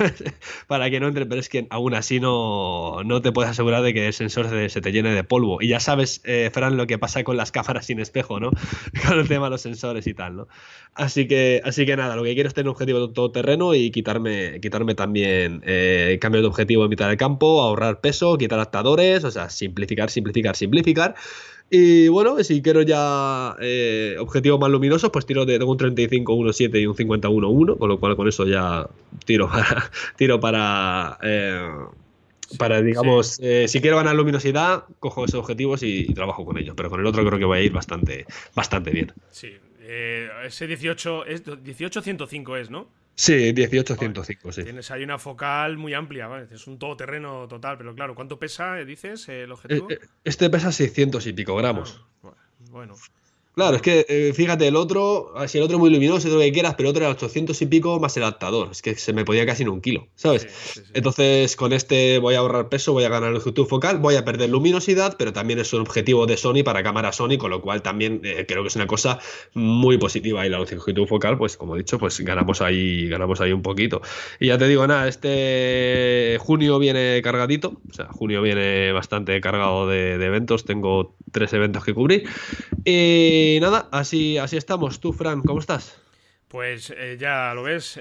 para 0.68 0.88
que 0.88 1.00
no 1.00 1.08
entre, 1.08 1.26
pero 1.26 1.38
es 1.38 1.50
que 1.50 1.66
aún 1.68 1.92
así 1.92 2.18
no, 2.18 3.04
no 3.04 3.20
te 3.20 3.30
puedes 3.30 3.50
asegurar 3.50 3.82
de 3.82 3.92
que 3.92 4.06
el 4.06 4.14
sensor 4.14 4.48
se, 4.70 4.80
te 4.80 4.90
llene 4.90 5.12
de 5.12 5.22
polvo. 5.22 5.60
Y 5.60 5.68
ya 5.68 5.80
sabes, 5.80 6.22
eh, 6.24 6.48
Fran, 6.50 6.78
lo 6.78 6.86
que 6.86 6.96
pasa 6.96 7.22
con 7.24 7.36
las 7.36 7.52
cámaras 7.52 7.84
sin 7.84 8.00
espejo, 8.00 8.40
¿no? 8.40 8.52
con 9.06 9.18
el 9.18 9.28
tema 9.28 9.46
de 9.46 9.50
los 9.50 9.60
sensores 9.60 10.06
y 10.06 10.14
tal, 10.14 10.36
¿no? 10.36 10.48
Así 10.94 11.28
que, 11.28 11.60
así 11.62 11.84
que 11.84 11.98
nada, 11.98 12.16
lo 12.16 12.24
que 12.24 12.32
quiero 12.32 12.48
es 12.48 12.54
tener 12.54 12.68
un 12.68 12.72
objetivo 12.72 13.10
todoterreno 13.10 13.74
y 13.74 13.90
quitarme, 13.90 14.60
quitarme 14.62 14.94
también 14.94 15.60
eh, 15.66 16.16
cambio 16.22 16.40
de 16.40 16.46
objetivo 16.46 16.84
en 16.84 16.88
mitad 16.88 17.08
del 17.08 17.18
campo, 17.18 17.60
ahorrar 17.60 18.00
peso, 18.00 18.38
quitar 18.38 18.58
adaptadores, 18.58 19.24
o 19.24 19.30
sea, 19.30 19.50
simplificar, 19.50 20.08
simplificar, 20.08 20.56
simplificar. 20.56 21.14
Y 21.70 22.08
bueno, 22.08 22.42
si 22.44 22.62
quiero 22.62 22.82
ya 22.82 23.56
eh, 23.60 24.16
objetivos 24.18 24.60
más 24.60 24.70
luminosos, 24.70 25.10
pues 25.10 25.26
tiro 25.26 25.44
de 25.46 25.58
tengo 25.58 25.72
un 25.72 25.78
35 25.78 26.34
1.7 26.34 26.80
y 26.80 26.86
un 26.86 26.94
50 26.94 27.28
1.1, 27.28 27.78
con 27.78 27.88
lo 27.88 27.98
cual 27.98 28.16
con 28.16 28.28
eso 28.28 28.46
ya 28.46 28.88
tiro 29.24 29.48
para 29.48 29.90
tiro 30.16 30.38
para 30.40 31.18
eh, 31.22 31.68
para 32.58 32.82
digamos 32.82 33.40
eh, 33.42 33.66
si 33.66 33.80
quiero 33.80 33.96
ganar 33.96 34.14
luminosidad, 34.14 34.84
cojo 35.00 35.24
esos 35.24 35.40
objetivos 35.40 35.82
y, 35.82 36.12
trabajo 36.14 36.44
con 36.44 36.58
ellos, 36.58 36.74
pero 36.76 36.90
con 36.90 37.00
el 37.00 37.06
otro 37.06 37.24
creo 37.24 37.38
que 37.38 37.44
voy 37.44 37.58
a 37.58 37.62
ir 37.62 37.72
bastante 37.72 38.26
bastante 38.54 38.90
bien. 38.90 39.12
Sí, 39.30 39.52
ese 40.44 40.66
18 40.66 41.26
es 41.26 41.42
18 41.64 42.02
105 42.02 42.56
es, 42.56 42.70
¿no? 42.70 42.88
Sí, 43.16 43.52
1805, 43.54 44.52
sí. 44.52 44.64
Tienes 44.64 44.90
ahí 44.90 45.04
una 45.04 45.18
focal 45.18 45.76
muy 45.78 45.94
amplia, 45.94 46.26
¿vale? 46.26 46.48
es 46.50 46.66
un 46.66 46.78
todoterreno 46.78 47.46
total, 47.46 47.78
pero 47.78 47.94
claro, 47.94 48.14
¿cuánto 48.14 48.38
pesa, 48.38 48.74
dices, 48.76 49.28
el 49.28 49.52
objetivo? 49.52 49.90
Eh, 49.90 49.98
eh, 50.02 50.06
este 50.24 50.50
pesa 50.50 50.72
600 50.72 51.26
y 51.26 51.32
pico 51.32 51.54
gramos. 51.56 52.04
Ah, 52.24 52.34
bueno. 52.70 52.94
Claro, 53.54 53.76
es 53.76 53.82
que 53.82 54.04
eh, 54.08 54.32
fíjate, 54.34 54.66
el 54.66 54.74
otro, 54.74 55.32
si 55.46 55.58
el 55.58 55.64
otro 55.64 55.76
es 55.76 55.80
muy 55.80 55.90
luminoso, 55.90 56.26
todo 56.26 56.38
lo 56.38 56.44
que 56.44 56.50
quieras, 56.50 56.74
pero 56.74 56.88
el 56.88 56.90
otro 56.90 57.04
era 57.04 57.12
800 57.12 57.62
y 57.62 57.66
pico 57.66 58.00
más 58.00 58.16
el 58.16 58.24
adaptador. 58.24 58.68
Es 58.72 58.82
que 58.82 58.96
se 58.96 59.12
me 59.12 59.24
podía 59.24 59.46
casi 59.46 59.62
en 59.62 59.68
un 59.68 59.80
kilo, 59.80 60.08
¿sabes? 60.16 60.82
Entonces, 60.92 61.54
con 61.54 61.72
este 61.72 62.18
voy 62.18 62.34
a 62.34 62.38
ahorrar 62.38 62.68
peso, 62.68 62.92
voy 62.92 63.04
a 63.04 63.08
ganar 63.08 63.30
el 63.30 63.36
objetivo 63.36 63.66
focal, 63.66 63.98
voy 63.98 64.16
a 64.16 64.24
perder 64.24 64.50
luminosidad, 64.50 65.14
pero 65.16 65.32
también 65.32 65.60
es 65.60 65.72
un 65.72 65.82
objetivo 65.82 66.26
de 66.26 66.36
Sony 66.36 66.64
para 66.64 66.82
cámara 66.82 67.12
Sony, 67.12 67.38
con 67.38 67.50
lo 67.50 67.60
cual 67.62 67.80
también 67.80 68.20
eh, 68.24 68.44
creo 68.48 68.62
que 68.62 68.68
es 68.68 68.76
una 68.76 68.88
cosa 68.88 69.20
muy 69.54 69.98
positiva. 69.98 70.44
Y 70.44 70.50
la 70.50 70.60
objetivo 70.60 71.06
focal, 71.06 71.38
pues 71.38 71.56
como 71.56 71.76
he 71.76 71.78
dicho, 71.78 71.96
pues 71.98 72.18
ganamos 72.20 72.60
ahí, 72.60 73.08
ganamos 73.08 73.40
ahí 73.40 73.52
un 73.52 73.62
poquito. 73.62 74.02
Y 74.40 74.48
ya 74.48 74.58
te 74.58 74.66
digo, 74.66 74.84
nada, 74.88 75.06
este 75.06 76.38
junio 76.40 76.80
viene 76.80 77.20
cargadito, 77.22 77.80
o 77.88 77.92
sea, 77.92 78.06
junio 78.06 78.42
viene 78.42 78.90
bastante 78.90 79.40
cargado 79.40 79.86
de, 79.86 80.18
de 80.18 80.26
eventos. 80.26 80.64
Tengo 80.64 81.14
tres 81.30 81.52
eventos 81.52 81.84
que 81.84 81.94
cubrir. 81.94 82.24
Y 82.84 83.43
y 83.44 83.60
nada, 83.60 83.88
así, 83.92 84.38
así 84.38 84.56
estamos. 84.56 85.00
Tú, 85.00 85.12
Fran, 85.12 85.42
¿cómo 85.42 85.60
estás? 85.60 86.00
Pues 86.48 86.92
eh, 86.96 87.16
ya 87.18 87.52
lo 87.54 87.62
ves, 87.64 88.00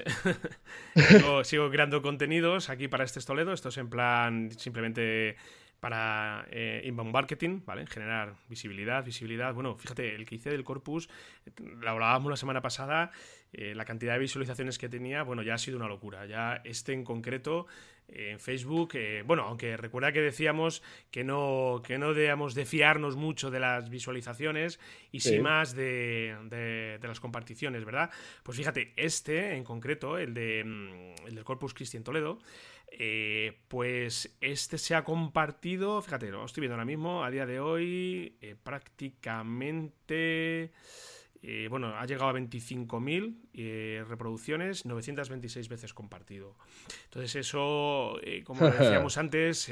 sigo, 1.44 1.70
creando 1.70 2.00
contenidos 2.02 2.70
aquí 2.70 2.88
para 2.88 3.04
este 3.04 3.20
Toledo. 3.20 3.52
Esto 3.52 3.68
es 3.68 3.76
en 3.76 3.90
plan 3.90 4.50
simplemente 4.56 5.36
para 5.80 6.46
eh, 6.50 6.82
inbound 6.86 7.12
marketing, 7.12 7.60
¿vale? 7.66 7.86
Generar 7.86 8.36
visibilidad, 8.48 9.04
visibilidad. 9.04 9.52
Bueno, 9.52 9.76
fíjate, 9.76 10.14
el 10.14 10.24
que 10.24 10.36
hice 10.36 10.50
del 10.50 10.64
corpus, 10.64 11.10
lo 11.58 11.90
hablábamos 11.90 12.30
la 12.30 12.36
semana 12.36 12.62
pasada, 12.62 13.10
eh, 13.54 13.74
la 13.74 13.84
cantidad 13.84 14.14
de 14.14 14.18
visualizaciones 14.18 14.78
que 14.78 14.88
tenía, 14.88 15.22
bueno, 15.22 15.42
ya 15.42 15.54
ha 15.54 15.58
sido 15.58 15.76
una 15.76 15.88
locura. 15.88 16.26
Ya 16.26 16.60
este 16.64 16.92
en 16.92 17.04
concreto 17.04 17.66
en 18.08 18.38
Facebook. 18.38 18.90
Eh, 18.94 19.22
bueno, 19.26 19.44
aunque 19.44 19.76
recuerda 19.76 20.12
que 20.12 20.20
decíamos 20.20 20.82
que 21.10 21.24
no, 21.24 21.82
que 21.84 21.98
no 21.98 22.14
debíamos 22.14 22.54
de 22.54 22.66
fiarnos 22.66 23.16
mucho 23.16 23.50
de 23.50 23.58
las 23.60 23.90
visualizaciones 23.90 24.78
y 25.10 25.20
sí, 25.20 25.38
más 25.38 25.74
de, 25.74 26.36
de, 26.50 26.98
las 27.06 27.20
comparticiones, 27.20 27.84
¿verdad? 27.84 28.10
Pues 28.42 28.58
fíjate, 28.58 28.92
este 28.96 29.56
en 29.56 29.64
concreto, 29.64 30.18
el, 30.18 30.34
de, 30.34 30.62
mm, 30.64 31.26
el 31.28 31.34
del 31.34 31.44
Corpus 31.44 31.74
Christi 31.74 31.96
en 31.96 32.04
Toledo, 32.04 32.38
eh, 32.90 33.58
pues 33.68 34.36
este 34.40 34.78
se 34.78 34.94
ha 34.94 35.04
compartido, 35.04 36.00
fíjate, 36.02 36.30
lo 36.30 36.44
estoy 36.44 36.62
viendo 36.62 36.74
ahora 36.74 36.84
mismo, 36.84 37.24
a 37.24 37.30
día 37.30 37.46
de 37.46 37.60
hoy, 37.60 38.36
eh, 38.40 38.56
prácticamente... 38.62 40.72
Eh, 41.46 41.68
bueno, 41.68 41.88
ha 41.88 42.06
llegado 42.06 42.30
a 42.30 42.32
25.000 42.32 43.36
eh, 43.52 44.02
reproducciones, 44.08 44.86
926 44.86 45.68
veces 45.68 45.92
compartido. 45.92 46.56
Entonces 47.04 47.36
eso, 47.36 48.18
eh, 48.22 48.42
como 48.44 48.60
decíamos 48.70 49.18
antes, 49.18 49.70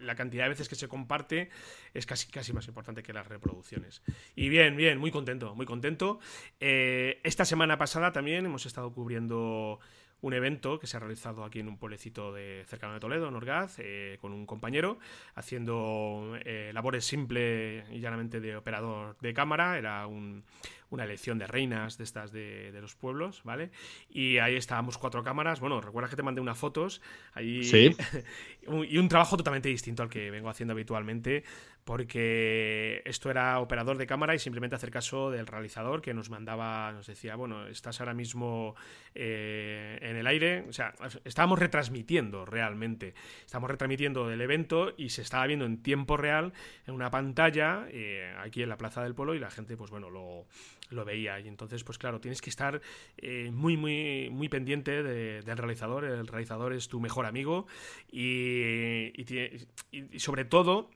la 0.00 0.14
cantidad 0.14 0.44
de 0.44 0.50
veces 0.50 0.68
que 0.68 0.76
se 0.76 0.86
comparte 0.86 1.50
es 1.92 2.06
casi, 2.06 2.30
casi 2.30 2.52
más 2.52 2.68
importante 2.68 3.02
que 3.02 3.12
las 3.12 3.26
reproducciones. 3.26 4.00
Y 4.36 4.48
bien, 4.48 4.76
bien, 4.76 4.98
muy 4.98 5.10
contento, 5.10 5.56
muy 5.56 5.66
contento. 5.66 6.20
esta 6.60 7.44
semana 7.44 7.76
pasada 7.76 8.12
también 8.12 8.46
hemos 8.46 8.64
estado 8.64 8.92
cubriendo 8.92 9.80
un 10.22 10.34
evento 10.34 10.78
que 10.78 10.86
se 10.86 10.96
ha 10.96 11.00
realizado 11.00 11.44
aquí 11.44 11.60
en 11.60 11.68
un 11.68 11.78
pueblecito 11.78 12.32
de 12.32 12.64
cercano 12.66 12.94
de 12.94 13.00
Toledo, 13.00 13.28
en 13.28 13.34
Orgaz, 13.34 13.76
eh, 13.78 14.18
con 14.20 14.32
un 14.32 14.46
compañero, 14.46 14.98
haciendo 15.34 16.36
eh, 16.44 16.70
labores 16.74 17.04
simple 17.04 17.84
y 17.90 18.00
llanamente 18.00 18.40
de 18.40 18.56
operador 18.56 19.16
de 19.20 19.32
cámara. 19.32 19.78
Era 19.78 20.06
una 20.06 21.04
elección 21.04 21.38
de 21.38 21.46
reinas 21.46 21.96
de 21.98 22.04
estas 22.04 22.32
de, 22.32 22.78
los 22.80 22.94
pueblos, 22.94 23.42
¿vale? 23.44 23.70
Y 24.10 24.38
ahí 24.38 24.56
estábamos 24.56 24.98
cuatro 24.98 25.22
cámaras. 25.22 25.60
Bueno, 25.60 25.80
recuerda 25.80 26.10
que 26.10 26.16
te 26.16 26.22
mandé 26.22 26.40
unas 26.40 26.58
fotos. 26.58 27.00
Ahí, 27.32 27.64
sí. 27.64 27.96
y 28.88 28.98
un 28.98 29.08
trabajo 29.08 29.36
totalmente 29.36 29.68
distinto 29.68 30.02
al 30.02 30.10
que 30.10 30.30
vengo 30.30 30.48
haciendo 30.48 30.72
habitualmente, 30.72 31.44
porque 31.90 33.02
esto 33.04 33.32
era 33.32 33.58
operador 33.58 33.98
de 33.98 34.06
cámara 34.06 34.32
y 34.32 34.38
simplemente 34.38 34.76
hacer 34.76 34.92
caso 34.92 35.32
del 35.32 35.48
realizador 35.48 36.00
que 36.00 36.14
nos 36.14 36.30
mandaba, 36.30 36.92
nos 36.92 37.08
decía, 37.08 37.34
bueno, 37.34 37.66
estás 37.66 37.98
ahora 37.98 38.14
mismo 38.14 38.76
eh, 39.12 39.98
en 40.00 40.14
el 40.14 40.28
aire, 40.28 40.66
o 40.68 40.72
sea, 40.72 40.94
estábamos 41.24 41.58
retransmitiendo 41.58 42.46
realmente, 42.46 43.14
estamos 43.44 43.68
retransmitiendo 43.68 44.30
el 44.30 44.40
evento 44.40 44.94
y 44.96 45.08
se 45.08 45.22
estaba 45.22 45.48
viendo 45.48 45.64
en 45.64 45.82
tiempo 45.82 46.16
real 46.16 46.52
en 46.86 46.94
una 46.94 47.10
pantalla 47.10 47.88
eh, 47.90 48.36
aquí 48.38 48.62
en 48.62 48.68
la 48.68 48.78
Plaza 48.78 49.02
del 49.02 49.16
Polo 49.16 49.34
y 49.34 49.40
la 49.40 49.50
gente, 49.50 49.76
pues 49.76 49.90
bueno, 49.90 50.10
lo, 50.10 51.04
veía. 51.04 51.40
Y 51.40 51.48
entonces, 51.48 51.82
pues 51.82 51.98
claro, 51.98 52.20
tienes 52.20 52.40
que 52.40 52.50
estar 52.50 52.80
eh, 53.16 53.50
muy, 53.52 53.76
muy, 53.76 54.30
muy 54.30 54.48
pendiente 54.48 55.02
del 55.02 55.56
realizador, 55.58 56.04
el 56.04 56.28
realizador 56.28 56.72
es 56.72 56.86
tu 56.86 57.00
mejor 57.00 57.26
amigo 57.26 57.66
y, 58.12 59.10
y 59.90 60.20
sobre 60.20 60.44
todo 60.44 60.88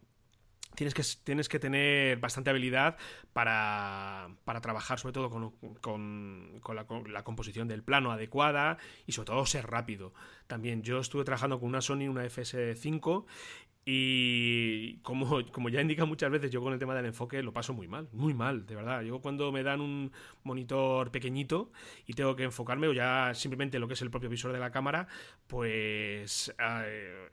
tienes 0.75 0.95
que, 0.95 1.03
tienes 1.25 1.49
que 1.49 1.59
tener 1.59 2.19
bastante 2.19 2.51
habilidad 2.51 2.97
para, 3.33 4.29
para 4.45 4.61
trabajar 4.61 4.99
sobre 4.99 5.13
todo 5.13 5.31
con, 5.31 5.51
con, 5.81 6.61
la, 6.75 6.87
con, 6.87 7.13
la, 7.13 7.25
composición 7.25 7.69
del 7.69 7.83
plano 7.83 8.13
adecuada 8.13 8.79
y 9.07 9.13
sobre 9.13 9.27
todo 9.27 9.47
ser 9.47 9.67
rápido. 9.67 10.13
También 10.47 10.83
yo 10.83 10.99
estuve 10.99 11.25
trabajando 11.25 11.59
con 11.59 11.69
una 11.69 11.81
Sony, 11.81 12.09
una 12.09 12.25
FS5 12.25 13.25
y 13.87 14.97
como, 14.99 15.41
como 15.53 15.69
ya 15.69 15.81
indica 15.81 16.05
muchas 16.05 16.31
veces, 16.31 16.51
yo 16.51 16.63
con 16.63 16.73
el 16.73 16.79
tema 16.79 16.95
del 16.95 17.07
enfoque 17.07 17.43
lo 17.43 17.53
paso 17.53 17.75
muy 17.75 17.89
mal, 17.89 18.09
muy 18.13 18.35
mal, 18.35 18.67
de 18.67 18.75
verdad. 18.75 19.03
Yo 19.03 19.21
cuando 19.21 19.53
me 19.53 19.63
dan 19.63 19.81
un 19.81 20.11
monitor 20.43 21.11
pequeñito 21.11 21.71
y 22.07 22.15
tengo 22.15 22.35
que 22.35 22.45
enfocarme, 22.45 22.89
o 22.89 22.93
ya 22.93 23.33
simplemente 23.35 23.79
lo 23.79 23.87
que 23.87 23.95
es 23.95 24.03
el 24.03 24.11
propio 24.11 24.29
visor 24.31 24.53
de 24.53 24.59
la 24.59 24.71
cámara, 24.71 25.07
pues 25.47 26.55
eh, 26.59 27.29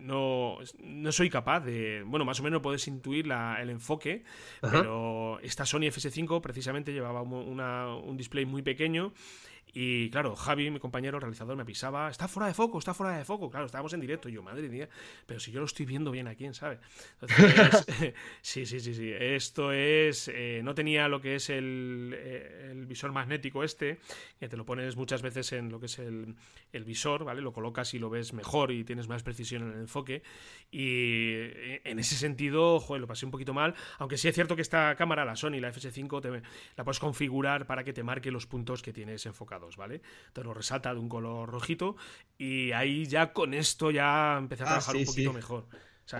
no, 0.00 0.58
no 0.78 1.12
soy 1.12 1.30
capaz 1.30 1.60
de. 1.60 2.02
Bueno, 2.06 2.24
más 2.24 2.40
o 2.40 2.42
menos 2.42 2.60
puedes 2.60 2.86
intuir 2.88 3.26
la, 3.26 3.60
el 3.60 3.70
enfoque, 3.70 4.24
pero 4.60 5.38
esta 5.40 5.64
Sony 5.64 5.82
FS5 5.82 6.40
precisamente 6.40 6.92
llevaba 6.92 7.22
una, 7.22 7.94
un 7.94 8.16
display 8.16 8.44
muy 8.44 8.62
pequeño 8.62 9.12
y 9.74 10.10
claro, 10.10 10.36
Javi, 10.36 10.70
mi 10.70 10.78
compañero 10.78 11.18
realizador, 11.18 11.56
me 11.56 11.64
pisaba, 11.64 12.10
está 12.10 12.28
fuera 12.28 12.46
de 12.46 12.52
foco, 12.52 12.78
está 12.78 12.92
fuera 12.92 13.16
de 13.16 13.24
foco. 13.24 13.50
Claro, 13.50 13.64
estábamos 13.64 13.92
en 13.94 14.00
directo. 14.00 14.28
Y 14.28 14.32
yo, 14.32 14.42
madre 14.42 14.68
mía, 14.68 14.88
pero 15.24 15.40
si 15.40 15.50
yo 15.50 15.60
lo 15.60 15.66
estoy 15.66 15.86
viendo 15.86 16.10
bien 16.10 16.28
a 16.28 16.34
quién 16.34 16.52
sabe. 16.52 16.78
sí, 18.42 18.66
sí, 18.66 18.80
sí, 18.80 18.94
sí. 18.94 19.10
Esto 19.18 19.72
es. 19.72 20.28
Eh, 20.28 20.60
no 20.62 20.74
tenía 20.74 21.08
lo 21.08 21.22
que 21.22 21.36
es 21.36 21.48
el, 21.48 22.14
eh, 22.14 22.68
el, 22.72 22.84
visor 22.84 23.12
magnético 23.12 23.64
este, 23.64 23.98
que 24.38 24.48
te 24.48 24.58
lo 24.58 24.66
pones 24.66 24.96
muchas 24.96 25.22
veces 25.22 25.52
en 25.52 25.70
lo 25.70 25.80
que 25.80 25.86
es 25.86 25.98
el, 25.98 26.36
visor, 26.84 27.24
¿vale? 27.24 27.40
Lo 27.40 27.54
colocas 27.54 27.94
y 27.94 27.98
lo 27.98 28.10
ves 28.10 28.34
mejor 28.34 28.72
y 28.72 28.84
tienes 28.84 29.08
más 29.08 29.22
precisión 29.22 29.62
en 29.62 29.72
el 29.72 29.78
enfoque. 29.80 30.22
Y 30.70 31.32
eh, 31.34 31.80
en 31.84 31.98
ese 31.98 32.16
sentido, 32.16 32.78
joder, 32.78 33.00
lo 33.00 33.06
pasé 33.06 33.24
un 33.24 33.30
poquito 33.30 33.54
mal. 33.54 33.74
Aunque 33.98 34.18
sí 34.18 34.28
es 34.28 34.34
cierto 34.34 34.54
que 34.54 34.62
esta 34.62 34.94
cámara, 34.96 35.24
la 35.24 35.34
Sony, 35.34 35.60
la 35.60 35.72
FS5, 35.72 36.20
te, 36.20 36.42
la 36.76 36.84
puedes 36.84 36.98
configurar 36.98 37.66
para 37.66 37.84
que 37.84 37.94
te 37.94 38.02
marque 38.02 38.30
los 38.30 38.46
puntos 38.46 38.82
que 38.82 38.92
tienes 38.92 39.24
enfocado. 39.24 39.61
¿Vale? 39.76 40.02
Te 40.32 40.42
lo 40.42 40.54
resalta 40.54 40.92
de 40.92 41.00
un 41.00 41.08
color 41.08 41.48
rojito 41.48 41.96
y 42.38 42.72
ahí 42.72 43.06
ya 43.06 43.32
con 43.32 43.54
esto 43.54 43.90
ya 43.90 44.36
empecé 44.38 44.62
a 44.64 44.66
ah, 44.66 44.68
trabajar 44.68 44.96
un 44.96 45.04
poquito 45.04 45.32
mejor. 45.32 45.66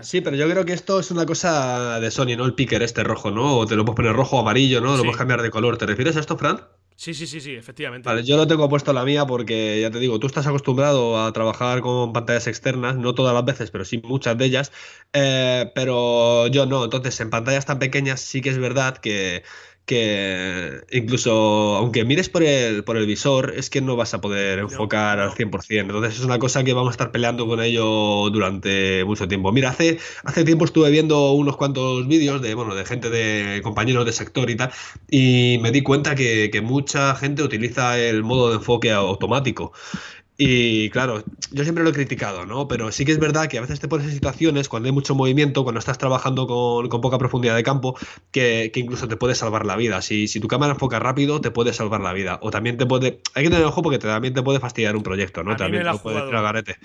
Sí, 0.01 0.21
pero 0.21 0.35
yo 0.35 0.49
creo 0.49 0.65
que 0.65 0.73
esto 0.73 0.99
es 0.99 1.11
una 1.11 1.25
cosa 1.25 1.99
de 1.99 2.09
Sony, 2.09 2.35
¿no? 2.35 2.45
El 2.45 2.55
picker 2.55 2.81
este 2.81 3.03
rojo, 3.03 3.29
¿no? 3.29 3.57
O 3.57 3.65
te 3.67 3.75
lo 3.75 3.85
puedes 3.85 3.97
poner 3.97 4.13
rojo 4.13 4.37
o 4.37 4.39
amarillo, 4.39 4.81
¿no? 4.81 4.95
Lo 4.95 5.03
puedes 5.03 5.17
cambiar 5.17 5.41
de 5.41 5.51
color. 5.51 5.77
¿Te 5.77 5.85
refieres 5.85 6.15
a 6.17 6.19
esto, 6.19 6.37
Fran? 6.37 6.61
Sí, 6.95 7.13
sí, 7.13 7.27
sí, 7.27 7.41
sí, 7.41 7.55
efectivamente. 7.55 8.07
Vale, 8.07 8.23
yo 8.23 8.37
lo 8.37 8.47
tengo 8.47 8.69
puesto 8.69 8.93
la 8.93 9.03
mía 9.03 9.25
porque, 9.25 9.81
ya 9.81 9.91
te 9.91 9.99
digo, 9.99 10.19
tú 10.19 10.27
estás 10.27 10.47
acostumbrado 10.47 11.23
a 11.23 11.33
trabajar 11.33 11.81
con 11.81 12.13
pantallas 12.13 12.47
externas, 12.47 12.95
no 12.95 13.13
todas 13.13 13.33
las 13.33 13.43
veces, 13.45 13.71
pero 13.71 13.83
sí 13.83 14.01
muchas 14.03 14.37
de 14.37 14.45
ellas, 14.45 14.71
eh, 15.11 15.71
pero 15.75 16.47
yo 16.47 16.65
no. 16.65 16.83
Entonces, 16.85 17.19
en 17.19 17.29
pantallas 17.29 17.65
tan 17.65 17.79
pequeñas 17.79 18.21
sí 18.21 18.41
que 18.41 18.49
es 18.49 18.57
verdad 18.57 18.97
que 18.97 19.43
que 19.85 20.81
incluso 20.91 21.75
aunque 21.75 22.05
mires 22.05 22.29
por 22.29 22.43
el, 22.43 22.83
por 22.83 22.97
el 22.97 23.05
visor, 23.05 23.53
es 23.55 23.69
que 23.69 23.81
no 23.81 23.95
vas 23.95 24.13
a 24.13 24.21
poder 24.21 24.59
enfocar 24.59 25.19
al 25.19 25.31
100%. 25.31 25.81
Entonces 25.81 26.19
es 26.19 26.25
una 26.25 26.39
cosa 26.39 26.63
que 26.63 26.73
vamos 26.73 26.89
a 26.89 26.91
estar 26.91 27.11
peleando 27.11 27.47
con 27.47 27.61
ello 27.61 28.29
durante 28.29 29.03
mucho 29.05 29.27
tiempo. 29.27 29.51
Mira, 29.51 29.69
hace, 29.69 29.99
hace 30.23 30.43
tiempo 30.45 30.65
estuve 30.65 30.89
viendo 30.89 31.33
unos 31.33 31.57
cuantos 31.57 32.07
vídeos 32.07 32.41
de, 32.41 32.55
bueno, 32.55 32.75
de 32.75 32.85
gente 32.85 33.09
de 33.09 33.61
compañeros 33.61 34.05
de 34.05 34.13
sector 34.13 34.49
y 34.49 34.55
tal, 34.55 34.71
y 35.09 35.57
me 35.61 35.71
di 35.71 35.81
cuenta 35.81 36.15
que, 36.15 36.49
que 36.51 36.61
mucha 36.61 37.15
gente 37.15 37.43
utiliza 37.43 37.99
el 37.99 38.23
modo 38.23 38.49
de 38.49 38.55
enfoque 38.55 38.91
automático. 38.91 39.73
Y 40.35 40.89
claro, 40.89 41.23
yo 41.51 41.63
siempre 41.63 41.83
lo 41.83 41.91
he 41.91 41.93
criticado, 41.93 42.45
¿no? 42.47 42.67
Pero 42.67 42.91
sí 42.91 43.05
que 43.05 43.11
es 43.11 43.19
verdad 43.19 43.47
que 43.47 43.59
a 43.59 43.61
veces 43.61 43.79
te 43.79 43.87
pones 43.87 44.07
en 44.07 44.13
situaciones 44.13 44.67
cuando 44.67 44.87
hay 44.87 44.91
mucho 44.91 45.13
movimiento, 45.13 45.63
cuando 45.63 45.77
estás 45.77 45.99
trabajando 45.99 46.47
con, 46.47 46.89
poca 47.01 47.19
profundidad 47.19 47.55
de 47.55 47.61
campo, 47.61 47.95
que, 48.31 48.71
incluso 48.73 49.07
te 49.07 49.15
puede 49.15 49.35
salvar 49.35 49.65
la 49.65 49.75
vida. 49.75 50.01
Si, 50.01 50.27
si 50.27 50.39
tu 50.39 50.47
cámara 50.47 50.73
enfoca 50.73 50.97
rápido, 50.97 51.39
te 51.39 51.51
puede 51.51 51.71
salvar 51.71 52.01
la 52.01 52.13
vida. 52.13 52.39
O 52.41 52.49
también 52.49 52.77
te 52.77 52.85
puede. 52.87 53.19
Hay 53.35 53.43
que 53.43 53.51
tener 53.51 53.65
ojo 53.65 53.83
porque 53.83 53.99
también 53.99 54.33
te 54.33 54.41
puede 54.41 54.59
fastidiar 54.59 54.95
un 54.95 55.03
proyecto, 55.03 55.43
¿no? 55.43 55.55
también 55.55 55.83
te 55.83 55.97
puede 55.99 56.27
tragarete. 56.27 56.77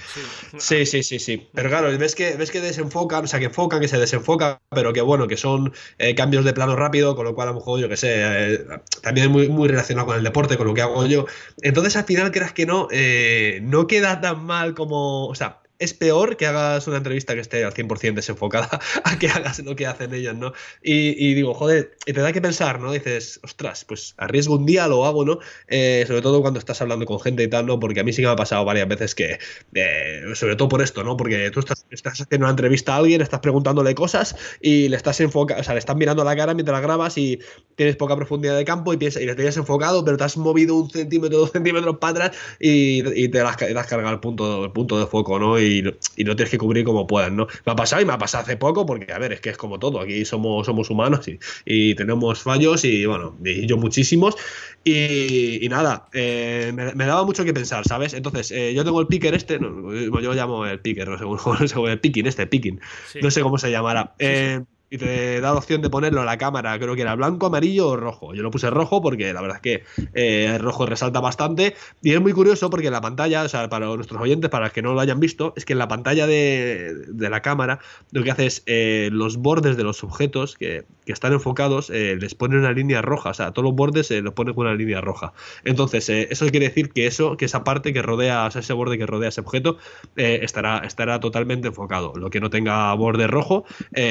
Sí. 0.58 0.84
sí, 0.84 1.02
sí, 1.02 1.18
sí, 1.18 1.48
Pero 1.54 1.70
claro, 1.70 1.96
ves 1.96 2.14
que, 2.14 2.36
ves 2.36 2.50
que 2.50 2.60
desenfocan, 2.60 3.24
o 3.24 3.26
sea, 3.26 3.38
que 3.38 3.46
enfocan, 3.46 3.80
que 3.80 3.88
se 3.88 3.98
desenfocan, 3.98 4.58
pero 4.70 4.92
que 4.92 5.00
bueno, 5.00 5.26
que 5.26 5.38
son 5.38 5.72
eh, 5.98 6.14
cambios 6.14 6.44
de 6.44 6.52
plano 6.52 6.76
rápido, 6.76 7.16
con 7.16 7.24
lo 7.24 7.34
cual 7.34 7.48
a 7.48 7.52
lo 7.52 7.58
mejor, 7.58 7.80
yo 7.80 7.88
que 7.88 7.96
sé, 7.96 8.10
eh, 8.14 8.60
también 9.02 9.28
es 9.28 9.32
muy, 9.32 9.48
muy 9.48 9.68
relacionado 9.68 10.06
con 10.06 10.16
el 10.16 10.22
deporte, 10.22 10.58
con 10.58 10.66
lo 10.66 10.74
que 10.74 10.82
hago 10.82 11.06
yo. 11.06 11.24
Entonces, 11.62 11.96
al 11.96 12.04
final, 12.04 12.30
creas 12.30 12.52
que 12.52 12.66
no. 12.66 12.88
Eh, 12.90 13.37
no 13.62 13.86
queda 13.86 14.20
tan 14.20 14.44
mal 14.44 14.74
como. 14.74 15.26
O 15.28 15.34
sea, 15.34 15.62
es 15.78 15.94
peor 15.94 16.36
que 16.36 16.46
hagas 16.46 16.86
una 16.88 16.96
entrevista 16.96 17.34
que 17.34 17.40
esté 17.40 17.64
al 17.64 17.72
100% 17.72 18.14
desenfocada 18.14 18.68
a 19.04 19.18
que 19.18 19.28
hagas 19.28 19.60
lo 19.60 19.76
que 19.76 19.86
hacen 19.86 20.12
ellos, 20.12 20.36
¿no? 20.36 20.52
Y, 20.82 21.34
digo, 21.34 21.54
joder, 21.54 21.96
y 22.06 22.12
te 22.12 22.20
da 22.20 22.32
que 22.32 22.40
pensar, 22.40 22.80
¿no? 22.80 22.92
Dices, 22.92 23.40
ostras, 23.42 23.84
pues 23.84 24.14
arriesgo 24.16 24.56
un 24.56 24.66
día, 24.66 24.88
lo 24.88 25.06
hago, 25.06 25.24
¿no? 25.24 25.38
Eh, 25.68 26.04
sobre 26.06 26.22
todo 26.22 26.40
cuando 26.40 26.58
estás 26.58 26.80
hablando 26.82 27.06
con 27.06 27.20
gente 27.20 27.44
y 27.44 27.48
tal, 27.48 27.66
¿no? 27.66 27.78
Porque 27.78 28.00
a 28.00 28.04
mí 28.04 28.12
sí 28.12 28.22
que 28.22 28.26
me 28.26 28.32
ha 28.32 28.36
pasado 28.36 28.64
varias 28.64 28.88
veces 28.88 29.14
que, 29.14 29.38
eh, 29.74 30.22
sobre 30.34 30.56
todo 30.56 30.68
por 30.68 30.82
esto, 30.82 31.04
¿no? 31.04 31.16
Porque 31.16 31.50
tú 31.50 31.60
estás, 31.60 31.86
estás, 31.90 32.20
haciendo 32.20 32.46
una 32.46 32.50
entrevista 32.50 32.94
a 32.94 32.96
alguien, 32.98 33.20
estás 33.20 33.40
preguntándole 33.40 33.94
cosas 33.94 34.34
y 34.60 34.88
le 34.88 34.96
estás 34.96 35.20
enfocando, 35.20 35.60
o 35.60 35.64
sea, 35.64 35.74
le 35.74 35.80
estás 35.80 35.96
mirando 35.96 36.24
la 36.24 36.34
cara 36.34 36.54
mientras 36.54 36.74
la 36.74 36.80
grabas 36.80 37.16
y 37.18 37.38
tienes 37.76 37.96
poca 37.96 38.16
profundidad 38.16 38.56
de 38.56 38.64
campo 38.64 38.92
y, 38.92 38.96
piensas, 38.96 39.22
y 39.22 39.26
le 39.26 39.34
tienes 39.36 39.56
enfocado, 39.56 40.04
pero 40.04 40.16
te 40.16 40.24
has 40.24 40.36
movido 40.36 40.74
un 40.74 40.90
centímetro, 40.90 41.38
dos 41.38 41.52
centímetros 41.52 41.98
para 41.98 42.26
atrás 42.26 42.36
y, 42.58 43.28
te, 43.28 43.40
has, 43.40 43.56
cargado 43.56 44.10
el 44.14 44.20
punto, 44.20 44.64
el 44.64 44.72
punto 44.72 44.98
de 44.98 45.06
foco, 45.06 45.38
¿no? 45.38 45.58
Y, 45.58 45.67
lo 45.82 46.36
tienes 46.36 46.50
que 46.50 46.58
cubrir 46.58 46.84
como 46.84 47.06
puedas, 47.06 47.32
¿no? 47.32 47.46
Me 47.64 47.72
ha 47.72 47.76
pasado 47.76 48.02
y 48.02 48.04
me 48.04 48.12
ha 48.12 48.18
pasado 48.18 48.44
hace 48.44 48.56
poco 48.56 48.86
porque, 48.86 49.12
a 49.12 49.18
ver, 49.18 49.32
es 49.32 49.40
que 49.40 49.50
es 49.50 49.56
como 49.56 49.78
todo, 49.78 50.00
aquí 50.00 50.24
somos, 50.24 50.66
somos 50.66 50.90
humanos 50.90 51.28
y, 51.64 51.94
tenemos 51.94 52.42
fallos 52.42 52.84
y, 52.84 53.06
bueno, 53.06 53.36
y 53.44 53.66
yo 53.66 53.76
muchísimos. 53.76 54.36
Y, 54.84 55.66
nada, 55.68 56.08
eh, 56.12 56.72
me, 56.74 57.04
daba 57.04 57.24
mucho 57.24 57.44
que 57.44 57.52
pensar, 57.52 57.86
¿sabes? 57.86 58.14
Entonces, 58.14 58.50
eh, 58.50 58.72
yo 58.74 58.84
tengo 58.84 59.00
el 59.00 59.06
picker 59.06 59.34
este, 59.34 59.58
yo 59.58 60.20
lo 60.20 60.34
llamo 60.34 60.66
el 60.66 60.80
picker, 60.80 61.08
no 61.08 61.18
sé 61.18 61.24
cómo, 61.24 61.38
no 61.74 61.88
el 61.88 62.00
picking 62.00 62.26
este, 62.26 62.46
picking, 62.46 62.80
no 63.20 63.30
sé 63.30 63.42
cómo 63.42 63.58
se 63.58 63.70
llamará. 63.70 64.14
Eh, 64.18 64.60
y 64.90 64.98
te 64.98 65.40
da 65.40 65.52
la 65.52 65.58
opción 65.58 65.82
de 65.82 65.90
ponerlo 65.90 66.22
a 66.22 66.24
la 66.24 66.38
cámara, 66.38 66.78
creo 66.78 66.94
que 66.94 67.02
era 67.02 67.14
blanco, 67.14 67.46
amarillo 67.46 67.88
o 67.88 67.96
rojo. 67.96 68.34
Yo 68.34 68.42
lo 68.42 68.50
puse 68.50 68.70
rojo 68.70 69.02
porque 69.02 69.32
la 69.32 69.40
verdad 69.40 69.56
es 69.56 69.62
que 69.62 69.84
eh, 70.14 70.52
el 70.54 70.60
rojo 70.60 70.86
resalta 70.86 71.20
bastante 71.20 71.74
y 72.02 72.12
es 72.12 72.20
muy 72.20 72.32
curioso 72.32 72.70
porque 72.70 72.90
la 72.90 73.00
pantalla, 73.00 73.42
o 73.42 73.48
sea, 73.48 73.68
para 73.68 73.86
nuestros 73.86 74.20
oyentes, 74.20 74.50
para 74.50 74.66
los 74.66 74.72
que 74.72 74.82
no 74.82 74.94
lo 74.94 75.00
hayan 75.00 75.20
visto, 75.20 75.52
es 75.56 75.64
que 75.64 75.74
en 75.74 75.78
la 75.78 75.88
pantalla 75.88 76.26
de, 76.26 76.94
la 77.18 77.42
cámara 77.42 77.80
lo 78.12 78.22
que 78.22 78.30
hace 78.30 78.46
es 78.46 78.62
eh, 78.66 79.10
los 79.12 79.36
bordes 79.36 79.76
de 79.76 79.84
los 79.84 80.02
objetos 80.02 80.56
que, 80.56 80.84
están 81.06 81.32
enfocados 81.32 81.88
eh, 81.88 82.18
les 82.20 82.34
pone 82.34 82.58
una 82.58 82.70
línea 82.70 83.00
roja, 83.00 83.30
o 83.30 83.34
sea, 83.34 83.52
todos 83.52 83.64
los 83.64 83.74
bordes 83.74 84.10
los 84.10 84.34
pone 84.34 84.52
con 84.54 84.66
una 84.66 84.76
línea 84.76 85.00
roja. 85.00 85.32
Entonces, 85.64 86.06
eso 86.10 86.46
quiere 86.48 86.68
decir 86.68 86.90
que 86.90 87.06
eso, 87.06 87.38
que 87.38 87.46
esa 87.46 87.64
parte 87.64 87.94
que 87.94 88.02
rodea, 88.02 88.44
o 88.44 88.50
sea, 88.50 88.60
ese 88.60 88.74
borde 88.74 88.98
que 88.98 89.06
rodea 89.06 89.30
ese 89.30 89.40
objeto, 89.40 89.78
estará, 90.16 90.80
estará 90.80 91.18
totalmente 91.18 91.68
enfocado. 91.68 92.12
Lo 92.14 92.28
que 92.28 92.40
no 92.40 92.50
tenga 92.50 92.92
borde 92.92 93.26
rojo 93.26 93.64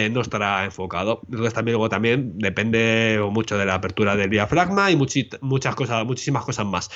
no 0.09 0.21
estará 0.21 0.66
enfocado. 0.67 1.21
Entonces 1.29 1.53
también 1.53 1.73
luego 1.73 1.89
también 1.89 2.37
depende 2.37 3.19
mucho 3.31 3.57
de 3.57 3.65
la 3.65 3.75
apertura 3.75 4.15
del 4.15 4.29
diafragma 4.29 4.91
y 4.91 4.95
muchas 4.95 5.75
cosas, 5.75 6.05
muchísimas 6.05 6.45
cosas 6.45 6.65
más. 6.65 6.89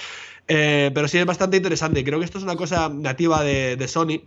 Eh, 0.47 0.91
pero 0.93 1.07
sí 1.07 1.17
es 1.17 1.25
bastante 1.25 1.57
interesante. 1.57 2.03
Creo 2.03 2.19
que 2.19 2.25
esto 2.25 2.37
es 2.37 2.43
una 2.43 2.55
cosa 2.55 2.89
nativa 2.89 3.43
de, 3.43 3.87
Sony. 3.87 4.21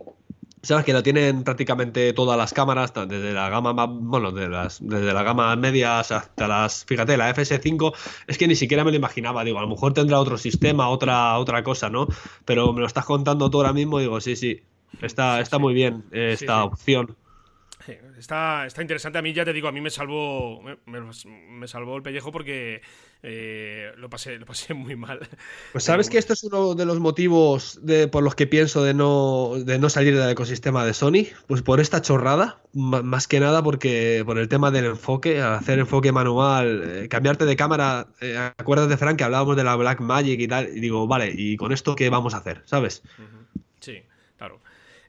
Sabes 0.61 0.83
que 0.83 0.93
lo 0.93 1.03
tienen 1.03 1.43
prácticamente 1.43 2.11
todas 2.13 2.37
las 2.37 2.51
cámaras, 2.51 2.91
desde 3.07 3.33
la 3.33 3.49
gama 3.49 3.85
bueno, 3.85 4.31
las, 4.31 4.79
desde 4.81 5.13
la 5.13 5.21
gama 5.21 5.55
medias 5.55 6.11
hasta 6.11 6.47
las, 6.47 6.85
fíjate, 6.85 7.17
la 7.17 7.31
FS5, 7.35 7.93
es 8.25 8.39
que 8.39 8.47
ni 8.47 8.55
siquiera 8.55 8.83
me 8.83 8.89
lo 8.89 8.97
imaginaba, 8.97 9.43
digo, 9.43 9.59
a 9.59 9.61
lo 9.61 9.67
mejor 9.67 9.93
tendrá 9.93 10.19
otro 10.19 10.39
sistema, 10.39 10.89
otra, 10.89 11.37
otra 11.37 11.63
cosa, 11.63 11.91
¿no? 11.91 12.07
Pero 12.45 12.73
me 12.73 12.79
lo 12.79 12.87
estás 12.87 13.05
contando 13.05 13.51
tú 13.51 13.59
ahora 13.59 13.73
mismo, 13.73 13.99
digo, 13.99 14.19
sí, 14.19 14.35
sí, 14.35 14.63
está, 15.03 15.39
está 15.39 15.59
muy 15.59 15.75
bien 15.75 16.05
esta 16.11 16.63
opción 16.63 17.15
está, 18.17 18.65
está 18.65 18.81
interesante. 18.81 19.17
A 19.17 19.21
mí 19.21 19.33
ya 19.33 19.45
te 19.45 19.53
digo, 19.53 19.67
a 19.67 19.71
mí 19.71 19.81
me 19.81 19.89
salvó, 19.89 20.61
me, 20.85 21.67
salvó 21.67 21.97
el 21.97 22.03
pellejo 22.03 22.31
porque 22.31 22.81
eh, 23.23 23.91
lo, 23.97 24.09
pasé, 24.09 24.37
lo 24.37 24.45
pasé 24.45 24.73
muy 24.75 24.95
mal. 24.95 25.19
Pues 25.71 25.83
sabes 25.83 26.09
que 26.09 26.17
esto 26.17 26.33
es 26.33 26.43
uno 26.43 26.75
de 26.75 26.85
los 26.85 26.99
motivos 26.99 27.79
de, 27.83 28.07
por 28.07 28.23
los 28.23 28.35
que 28.35 28.47
pienso 28.47 28.83
de 28.83 28.93
no, 28.93 29.53
de 29.57 29.79
no 29.79 29.89
salir 29.89 30.17
del 30.17 30.29
ecosistema 30.29 30.85
de 30.85 30.93
Sony. 30.93 31.27
Pues 31.47 31.61
por 31.61 31.79
esta 31.79 32.01
chorrada, 32.01 32.61
más 32.73 33.27
que 33.27 33.39
nada 33.39 33.63
porque 33.63 34.23
por 34.25 34.37
el 34.37 34.49
tema 34.49 34.71
del 34.71 34.85
enfoque, 34.85 35.41
hacer 35.41 35.79
enfoque 35.79 36.11
manual, 36.11 36.83
eh, 36.85 37.07
cambiarte 37.07 37.45
de 37.45 37.55
cámara. 37.55 38.07
Eh, 38.21 38.37
acuérdate, 38.57 38.97
Frank, 38.97 39.17
que 39.17 39.23
hablábamos 39.23 39.55
de 39.55 39.63
la 39.63 39.75
Black 39.75 39.99
Magic 40.01 40.39
y 40.39 40.47
tal. 40.47 40.69
Y 40.75 40.79
digo, 40.79 41.07
vale, 41.07 41.33
¿y 41.35 41.57
con 41.57 41.71
esto 41.71 41.95
qué 41.95 42.09
vamos 42.09 42.33
a 42.33 42.37
hacer? 42.37 42.61
¿Sabes? 42.65 43.03
Sí, 43.79 44.01
claro. 44.37 44.59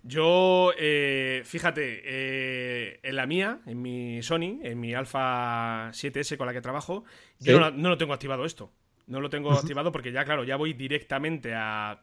Yo, 0.06 0.70
eh, 0.78 1.42
fíjate, 1.44 2.02
eh, 2.04 3.00
en 3.02 3.16
la 3.16 3.26
mía, 3.26 3.58
en 3.66 3.82
mi 3.82 4.22
Sony, 4.22 4.60
en 4.62 4.78
mi 4.78 4.94
Alpha 4.94 5.90
7S 5.92 6.36
con 6.36 6.46
la 6.46 6.52
que 6.52 6.60
trabajo, 6.60 7.04
yo 7.40 7.58
no, 7.58 7.88
lo 7.88 7.98
tengo 7.98 8.12
activado 8.12 8.44
esto. 8.44 8.70
No 9.08 9.20
lo 9.20 9.30
tengo 9.30 9.52
activado 9.52 9.90
porque 9.90 10.12
ya, 10.12 10.24
claro, 10.24 10.44
ya 10.44 10.54
voy 10.54 10.74
directamente 10.74 11.54
a, 11.54 12.02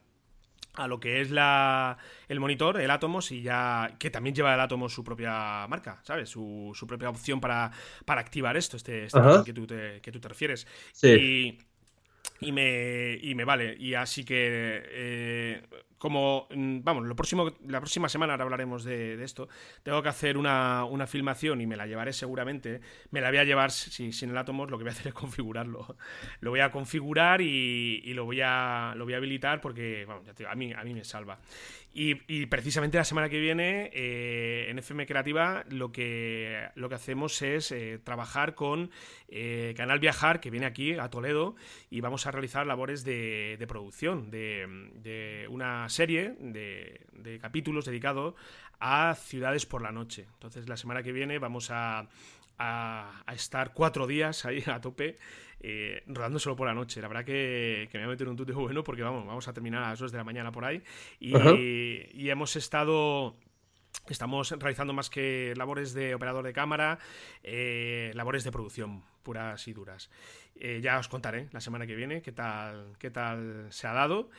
a 0.74 0.88
lo 0.88 1.00
que 1.00 1.22
es 1.22 1.32
la, 1.32 1.98
el 2.28 2.42
monitor, 2.42 2.82
el 2.82 2.92
Atomos, 2.92 3.32
y 3.32 3.42
ya. 3.42 3.96
que 4.00 4.10
también 4.10 4.36
lleva 4.36 4.54
el 4.54 4.60
Atomos 4.60 4.94
su 4.94 5.04
propia 5.06 5.66
marca, 5.70 6.02
¿sabes? 6.04 6.30
Su, 6.30 6.72
su 6.76 6.86
propia 6.86 7.10
opción 7.10 7.40
para, 7.40 7.72
para 8.04 8.20
activar 8.20 8.58
esto, 8.58 8.76
este, 8.76 9.06
este 9.06 9.20
que, 9.46 9.54
tú 9.54 9.66
te, 9.66 10.02
que 10.02 10.12
tú 10.12 10.20
te 10.20 10.28
refieres. 10.28 10.68
Sí. 10.92 11.58
Y, 12.42 12.48
y 12.48 12.52
me, 12.52 13.18
y 13.22 13.34
me 13.34 13.46
vale. 13.46 13.78
Y 13.80 13.94
así 13.94 14.26
que. 14.26 14.84
Eh, 14.92 15.64
como, 16.04 16.48
mm, 16.54 16.80
vamos, 16.84 17.06
lo 17.06 17.16
próximo, 17.16 17.50
la 17.66 17.80
próxima 17.80 18.10
semana 18.10 18.34
ahora 18.34 18.44
hablaremos 18.44 18.84
de, 18.84 19.24
esto, 19.24 19.48
tengo 19.84 20.04
que 20.04 20.10
hacer 20.10 20.38
una, 20.38 21.08
filmación 21.08 21.62
y 21.62 21.66
me 21.66 21.78
la 21.78 21.88
llevaré 21.88 22.12
seguramente. 22.12 22.82
Me 23.12 23.22
la 23.22 23.30
voy 23.30 23.38
a 23.38 23.46
llevar 23.46 23.72
sin, 23.72 24.12
el 24.30 24.38
Atomos, 24.38 24.70
lo 24.70 24.78
que 24.78 24.84
voy 24.84 24.90
a 24.90 24.92
hacer 24.92 25.08
es 25.08 25.14
configurarlo. 25.14 25.96
Lo 26.42 26.50
voy 26.50 26.60
a 26.60 26.72
configurar 26.72 27.40
y, 27.40 28.02
lo, 28.14 28.26
voy 28.26 28.42
a, 28.44 28.96
lo 28.98 29.06
voy 29.06 29.14
a 29.14 29.18
habilitar 29.18 29.62
porque, 29.62 30.04
bueno, 30.06 30.24
ya 30.26 30.34
te 30.34 30.46
a, 30.46 30.54
mí, 30.56 30.74
a 30.74 30.84
mí 30.84 30.94
me 30.94 31.06
salva. 31.06 31.40
Y, 31.96 32.48
precisamente 32.48 32.98
la 32.98 33.04
semana 33.04 33.30
que 33.30 33.40
viene 33.40 33.92
eh, 33.94 34.66
en 34.70 34.80
FM 34.80 35.06
Creativa 35.06 35.64
lo 35.70 35.92
que, 35.92 36.70
lo 36.74 36.90
que 36.90 36.96
hacemos 36.96 37.40
es 37.44 37.72
eh, 37.72 38.00
trabajar 38.04 38.56
con 38.56 38.90
eh, 39.28 39.76
Canal 39.78 40.00
Viajar, 40.00 40.40
que 40.40 40.50
viene 40.50 40.66
aquí 40.66 40.94
a 40.94 41.12
Toledo, 41.12 41.56
y 41.92 42.02
vamos 42.02 42.26
a 42.26 42.32
realizar 42.32 42.66
labores 42.66 43.04
de, 43.04 43.64
producción 43.68 44.32
de, 44.32 45.46
una 45.52 45.88
serie 45.94 46.36
de, 46.40 47.40
capítulos 47.42 47.86
dedicados 47.86 48.36
a 48.80 49.16
ciudades 49.16 49.66
por 49.66 49.82
la 49.82 49.92
noche. 49.92 50.28
Entonces 50.34 50.68
la 50.68 50.78
semana 50.78 51.04
que 51.04 51.12
viene 51.12 51.40
vamos 51.40 51.70
a, 51.72 52.10
a 52.58 53.34
estar 53.34 53.74
cuatro 53.74 54.08
días 54.08 54.46
ahí 54.46 54.64
a 54.68 54.82
tope 54.82 55.18
eh, 55.66 56.04
rodando 56.08 56.40
solo 56.40 56.58
por 56.58 56.68
la 56.68 56.74
noche. 56.74 57.02
La 57.02 57.08
verdad 57.08 57.24
que, 57.24 57.88
me 57.94 58.00
voy 58.00 58.08
a 58.08 58.10
meter 58.10 58.28
un 58.28 58.36
tuteo 58.36 58.60
bueno 58.60 58.84
porque 58.84 59.02
vamos, 59.02 59.26
vamos 59.26 59.48
a 59.48 59.54
terminar 59.54 59.82
a 59.84 59.90
las 59.92 60.00
2 60.00 60.12
de 60.12 60.18
la 60.18 60.26
mañana 60.26 60.52
por 60.52 60.66
ahí. 60.66 60.84
Y, 61.20 62.30
hemos 62.30 62.56
estado 62.58 63.38
Estamos 64.10 64.52
realizando 64.52 64.92
más 64.92 65.10
que 65.10 65.54
labores 65.56 65.94
de 65.94 66.16
operador 66.16 66.44
de 66.44 66.52
cámara, 66.52 66.98
eh, 67.44 68.12
labores 68.16 68.44
de 68.44 68.52
producción 68.52 69.04
puras 69.22 69.66
y 69.68 69.74
duras. 69.74 70.10
Eh, 70.56 70.82
ya 70.84 71.00
os 71.00 71.08
contaré 71.08 71.48
la 71.52 71.62
semana 71.62 71.88
que 71.88 71.96
viene 71.96 72.22
qué 72.22 72.32
tal, 72.32 72.98
qué 73.00 73.12
tal 73.12 73.68
se 73.70 73.88
ha 73.88 73.94
dado. 73.94 74.30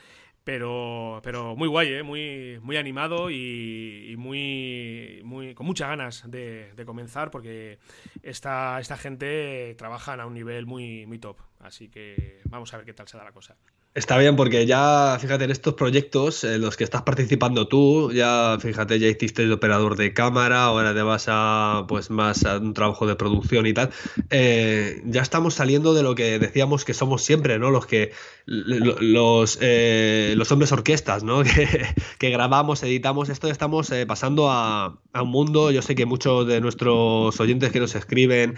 Pero, 0.45 1.19
pero 1.23 1.55
muy 1.55 1.67
guay, 1.67 1.91
¿eh? 1.91 2.03
muy, 2.03 2.59
muy 2.61 2.77
animado 2.77 3.31
y, 3.31 4.15
muy, 4.17 5.21
muy, 5.25 5.55
con 5.55 5.65
muchas 5.65 5.89
ganas 5.89 6.23
de, 6.29 6.71
comenzar 6.85 7.31
porque 7.31 7.79
esta, 8.21 8.79
esta 8.79 8.95
gente 8.95 9.73
trabaja 9.75 10.13
a 10.13 10.25
un 10.27 10.35
nivel 10.35 10.67
muy, 10.67 11.07
muy 11.07 11.17
top. 11.17 11.39
Así 11.59 11.89
que 11.89 12.41
vamos 12.45 12.71
a 12.73 12.77
ver 12.77 12.85
qué 12.85 12.93
tal 12.93 13.07
se 13.07 13.17
da 13.17 13.23
la 13.23 13.31
cosa. 13.31 13.57
Está 13.95 14.17
bien 14.17 14.35
porque 14.35 14.65
ya, 14.65 15.17
fíjate, 15.21 15.45
en 15.45 15.51
estos 15.51 15.75
proyectos 15.75 16.43
en 16.43 16.59
los 16.59 16.75
que 16.75 16.83
estás 16.83 17.03
participando 17.03 17.69
tú, 17.69 18.11
ya, 18.11 18.57
fíjate, 18.59 18.99
ya 18.99 19.07
hiciste 19.07 19.43
el 19.43 19.53
operador 19.53 19.95
de 19.95 20.11
cámara, 20.11 20.65
ahora 20.65 20.93
te 20.93 21.01
vas 21.01 21.27
a, 21.29 21.85
pues, 21.87 22.09
más 22.09 22.43
a 22.43 22.57
un 22.57 22.73
trabajo 22.73 23.07
de 23.07 23.15
producción 23.15 23.65
y 23.67 23.73
tal. 23.73 23.91
Eh, 24.31 25.01
ya 25.05 25.21
estamos 25.21 25.53
saliendo 25.53 25.93
de 25.93 26.03
lo 26.03 26.13
que 26.13 26.39
decíamos 26.39 26.83
que 26.83 26.93
somos 26.93 27.23
siempre, 27.23 27.57
¿no? 27.57 27.71
Los 27.71 27.85
que, 27.85 28.11
los, 28.45 29.59
eh, 29.61 30.33
los 30.35 30.51
hombres 30.51 30.73
orquestas, 30.73 31.23
¿no? 31.23 31.43
Que, 32.19 32.29
grabamos, 32.29 32.83
editamos, 32.83 33.29
esto 33.29 33.47
estamos 33.47 33.89
eh, 33.91 34.05
pasando 34.05 34.51
a, 34.51 34.97
a, 35.13 35.21
un 35.21 35.29
mundo, 35.29 35.71
yo 35.71 35.81
sé 35.81 35.95
que 35.95 36.05
muchos 36.05 36.45
de 36.47 36.59
nuestros 36.59 37.39
oyentes 37.39 37.71
que 37.71 37.79
nos 37.79 37.95
escriben 37.95 38.55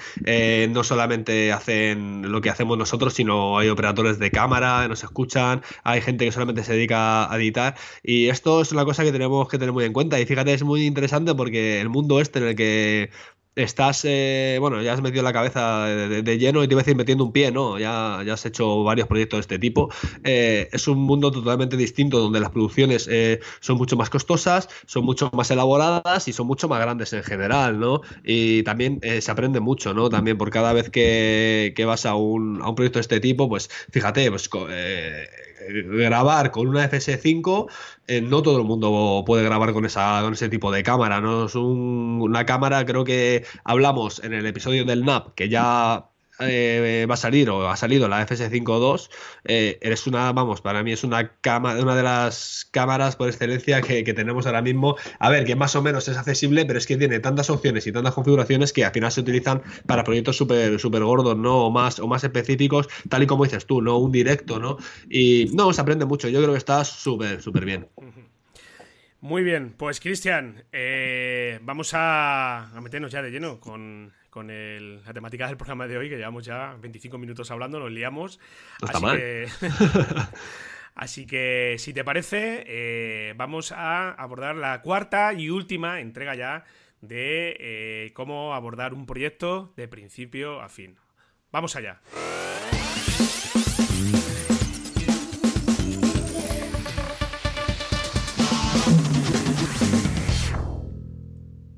no 0.73 0.83
solamente 0.83 1.51
hacen 1.51 2.31
lo 2.31 2.41
que 2.41 2.49
hacemos 2.49 2.77
nosotros, 2.77 3.13
sino 3.13 3.59
hay 3.59 3.69
operadores 3.69 4.19
de 4.19 4.31
cámara, 4.31 4.87
nos 4.87 5.03
escuchan 5.03 5.26
hay 5.83 6.01
gente 6.01 6.25
que 6.25 6.31
solamente 6.31 6.63
se 6.63 6.73
dedica 6.73 7.31
a 7.31 7.35
editar 7.37 7.75
y 8.03 8.29
esto 8.29 8.61
es 8.61 8.71
una 8.71 8.85
cosa 8.85 9.03
que 9.03 9.11
tenemos 9.11 9.47
que 9.47 9.57
tener 9.57 9.73
muy 9.73 9.85
en 9.85 9.93
cuenta 9.93 10.19
y 10.19 10.25
fíjate, 10.25 10.53
es 10.53 10.63
muy 10.63 10.85
interesante 10.85 11.35
porque 11.35 11.81
el 11.81 11.89
mundo 11.89 12.19
este 12.19 12.39
en 12.39 12.45
el 12.47 12.55
que 12.55 13.09
estás, 13.57 14.05
eh, 14.05 14.57
bueno, 14.59 14.81
ya 14.81 14.93
has 14.93 15.01
metido 15.01 15.23
la 15.23 15.33
cabeza 15.33 15.85
de, 15.87 16.37
lleno 16.37 16.63
y 16.63 16.67
te 16.67 16.73
iba 16.73 16.81
a 16.81 16.83
decir 16.83 16.95
metiendo 16.95 17.23
un 17.23 17.31
pie, 17.31 17.51
¿no? 17.51 17.79
Ya, 17.79 18.21
ya 18.25 18.33
has 18.33 18.45
hecho 18.45 18.83
varios 18.83 19.07
proyectos 19.07 19.37
de 19.37 19.41
este 19.41 19.59
tipo. 19.59 19.89
Eh, 20.23 20.69
es 20.71 20.87
un 20.87 20.99
mundo 20.99 21.31
totalmente 21.31 21.75
distinto 21.75 22.19
donde 22.19 22.39
las 22.39 22.51
producciones 22.51 23.07
eh, 23.11 23.39
son 23.59 23.77
mucho 23.77 23.97
más 23.97 24.09
costosas, 24.09 24.69
son 24.85 25.05
mucho 25.05 25.29
más 25.33 25.49
elaboradas 25.51 26.27
y 26.27 26.33
son 26.33 26.47
mucho 26.47 26.67
más 26.67 26.79
grandes 26.79 27.11
en 27.13 27.23
general, 27.23 27.79
¿no? 27.79 28.01
Y 28.23 28.63
también 28.63 29.01
se 29.01 29.31
aprende 29.31 29.59
mucho, 29.59 29.93
¿no? 29.93 30.09
También 30.09 30.37
por 30.37 30.51
cada 30.51 30.73
vez 30.73 30.89
que, 30.89 31.73
que 31.75 31.85
vas 31.85 32.05
a 32.05 32.15
un, 32.15 32.61
a 32.61 32.69
un, 32.69 32.75
proyecto 32.75 32.99
de 32.99 33.01
este 33.01 33.19
tipo, 33.19 33.49
pues 33.49 33.69
fíjate, 33.91 34.29
pues 34.29 34.49
grabar 35.69 36.51
con 36.51 36.67
una 36.67 36.89
FS5, 36.89 37.69
eh, 38.07 38.21
no 38.21 38.41
todo 38.41 38.57
el 38.59 38.63
mundo 38.65 39.23
puede 39.25 39.43
grabar 39.43 39.73
con, 39.73 39.85
esa, 39.85 40.21
con 40.21 40.33
ese 40.33 40.49
tipo 40.49 40.71
de 40.71 40.83
cámara, 40.83 41.21
¿no? 41.21 41.45
Es 41.45 41.55
una 41.55 42.45
cámara, 42.45 42.85
creo 42.85 43.03
que 43.03 43.45
hablamos 43.63 44.23
en 44.23 44.33
el 44.33 44.45
episodio 44.45 44.85
del 44.85 45.05
NAP, 45.05 45.33
que 45.35 45.49
ya 45.49 46.09
eh, 46.39 47.05
va 47.09 47.15
a 47.15 47.17
salir 47.17 47.49
o 47.49 47.67
ha 47.69 47.75
salido 47.75 48.07
la 48.07 48.25
FS5 48.25 49.09
eh, 49.45 49.79
eres 49.81 50.05
una, 50.07 50.31
vamos, 50.31 50.61
para 50.61 50.83
mí 50.83 50.91
es 50.91 51.03
una 51.03 51.31
cámara, 51.41 51.81
una 51.81 51.95
de 51.95 52.03
las 52.03 52.67
cámaras 52.71 53.15
por 53.15 53.27
excelencia 53.27 53.81
que, 53.81 54.03
tenemos 54.13 54.45
ahora 54.45 54.61
mismo. 54.61 54.95
A 55.19 55.29
ver, 55.29 55.45
que 55.45 55.55
más 55.55 55.75
o 55.75 55.81
menos 55.81 56.07
es 56.07 56.17
accesible, 56.17 56.65
pero 56.65 56.79
es 56.79 56.87
que 56.87 56.97
tiene 56.97 57.19
tantas 57.19 57.49
opciones 57.49 57.87
y 57.87 57.91
tantas 57.91 58.13
configuraciones 58.13 58.73
que 58.73 58.85
al 58.85 58.91
final 58.91 59.11
se 59.11 59.21
utilizan 59.21 59.61
para 59.85 60.03
proyectos 60.03 60.37
súper 60.37 60.79
super 60.79 61.03
gordos, 61.03 61.37
¿no? 61.37 61.65
O 61.67 61.71
más, 61.71 61.99
o 61.99 62.07
más 62.07 62.23
específicos, 62.23 62.87
tal 63.09 63.23
y 63.23 63.27
como 63.27 63.43
dices 63.43 63.65
tú, 63.65 63.81
¿no? 63.81 63.97
Un 63.97 64.11
directo, 64.11 64.59
¿no? 64.59 64.77
Y 65.09 65.49
no, 65.53 65.73
se 65.73 65.81
aprende 65.81 66.05
mucho. 66.05 66.29
Yo 66.29 66.39
creo 66.39 66.51
que 66.51 66.59
está 66.59 66.83
súper, 66.83 67.41
súper 67.41 67.65
bien. 67.65 67.87
Muy 69.19 69.43
bien, 69.43 69.73
pues 69.75 69.99
Cristian, 69.99 70.63
eh, 70.71 71.59
vamos 71.63 71.91
a 71.93 72.69
meternos 72.81 73.11
ya 73.11 73.21
de 73.21 73.31
lleno 73.31 73.59
con 73.59 74.13
con 74.29 74.47
la 74.47 75.13
temática 75.13 75.47
del 75.47 75.57
programa 75.57 75.87
de 75.87 75.97
hoy, 75.97 76.09
que 76.09 76.17
llevamos 76.17 76.45
ya 76.45 76.75
25 76.79 77.17
minutos 77.17 77.51
hablando, 77.51 77.79
nos 77.79 77.91
liamos. 77.91 78.39
así 78.81 79.05
Que... 79.05 79.47
así 80.95 81.25
que, 81.25 81.75
si 81.79 81.93
te 81.93 82.03
parece, 82.03 82.63
eh, 82.67 83.33
vamos 83.35 83.71
a 83.71 84.11
abordar 84.11 84.55
la 84.55 84.81
cuarta 84.81 85.33
y 85.33 85.49
última 85.49 86.01
entrega 86.01 86.35
ya 86.35 86.65
de 87.01 87.55
eh, 87.59 88.11
cómo 88.13 88.53
abordar 88.53 88.93
un 88.93 89.05
proyecto 89.05 89.73
de 89.75 89.87
principio 89.87 90.61
a 90.61 90.69
fin. 90.69 90.97
Vamos 91.51 91.75
allá. 91.75 92.01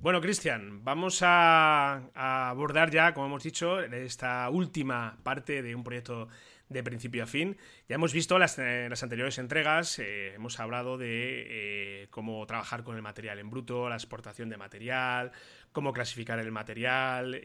Bueno, 0.01 0.21
Cristian, 0.21 0.85
vamos 0.85 1.19
a, 1.23 2.09
abordar 2.15 2.89
ya, 2.89 3.13
como 3.13 3.25
hemos 3.25 3.43
dicho, 3.43 3.81
esta 3.81 4.49
última 4.49 5.17
parte 5.23 5.62
de 5.62 5.75
un 5.75 5.83
proyecto 5.83 6.29
de 6.69 6.83
principio 6.83 7.23
a 7.23 7.27
fin. 7.27 7.57
Ya 7.89 7.95
hemos 7.95 8.13
visto 8.13 8.39
las, 8.39 8.57
eh, 8.59 8.88
las 8.89 9.03
anteriores 9.03 9.38
entregas, 9.39 9.99
eh, 9.99 10.35
hemos 10.35 10.57
hablado 10.62 10.97
de 10.97 12.03
eh, 12.03 12.07
cómo 12.12 12.45
trabajar 12.47 12.85
con 12.85 12.95
el 12.95 13.01
material 13.01 13.39
en 13.39 13.49
bruto, 13.49 13.89
la 13.89 13.95
exportación 13.95 14.47
de 14.47 14.55
material, 14.55 15.33
cómo 15.73 15.91
clasificar 15.91 16.39
el 16.39 16.51
material, 16.53 17.41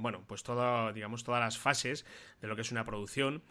bueno, 0.00 0.24
pues 0.26 0.42
todo, 0.42 0.92
digamos, 0.92 1.22
todas 1.22 1.40
las 1.40 1.58
fases 1.58 2.04
de 2.40 2.48
lo 2.48 2.56
que 2.56 2.62
es 2.62 2.72
una 2.72 2.84
producción. 2.84 3.44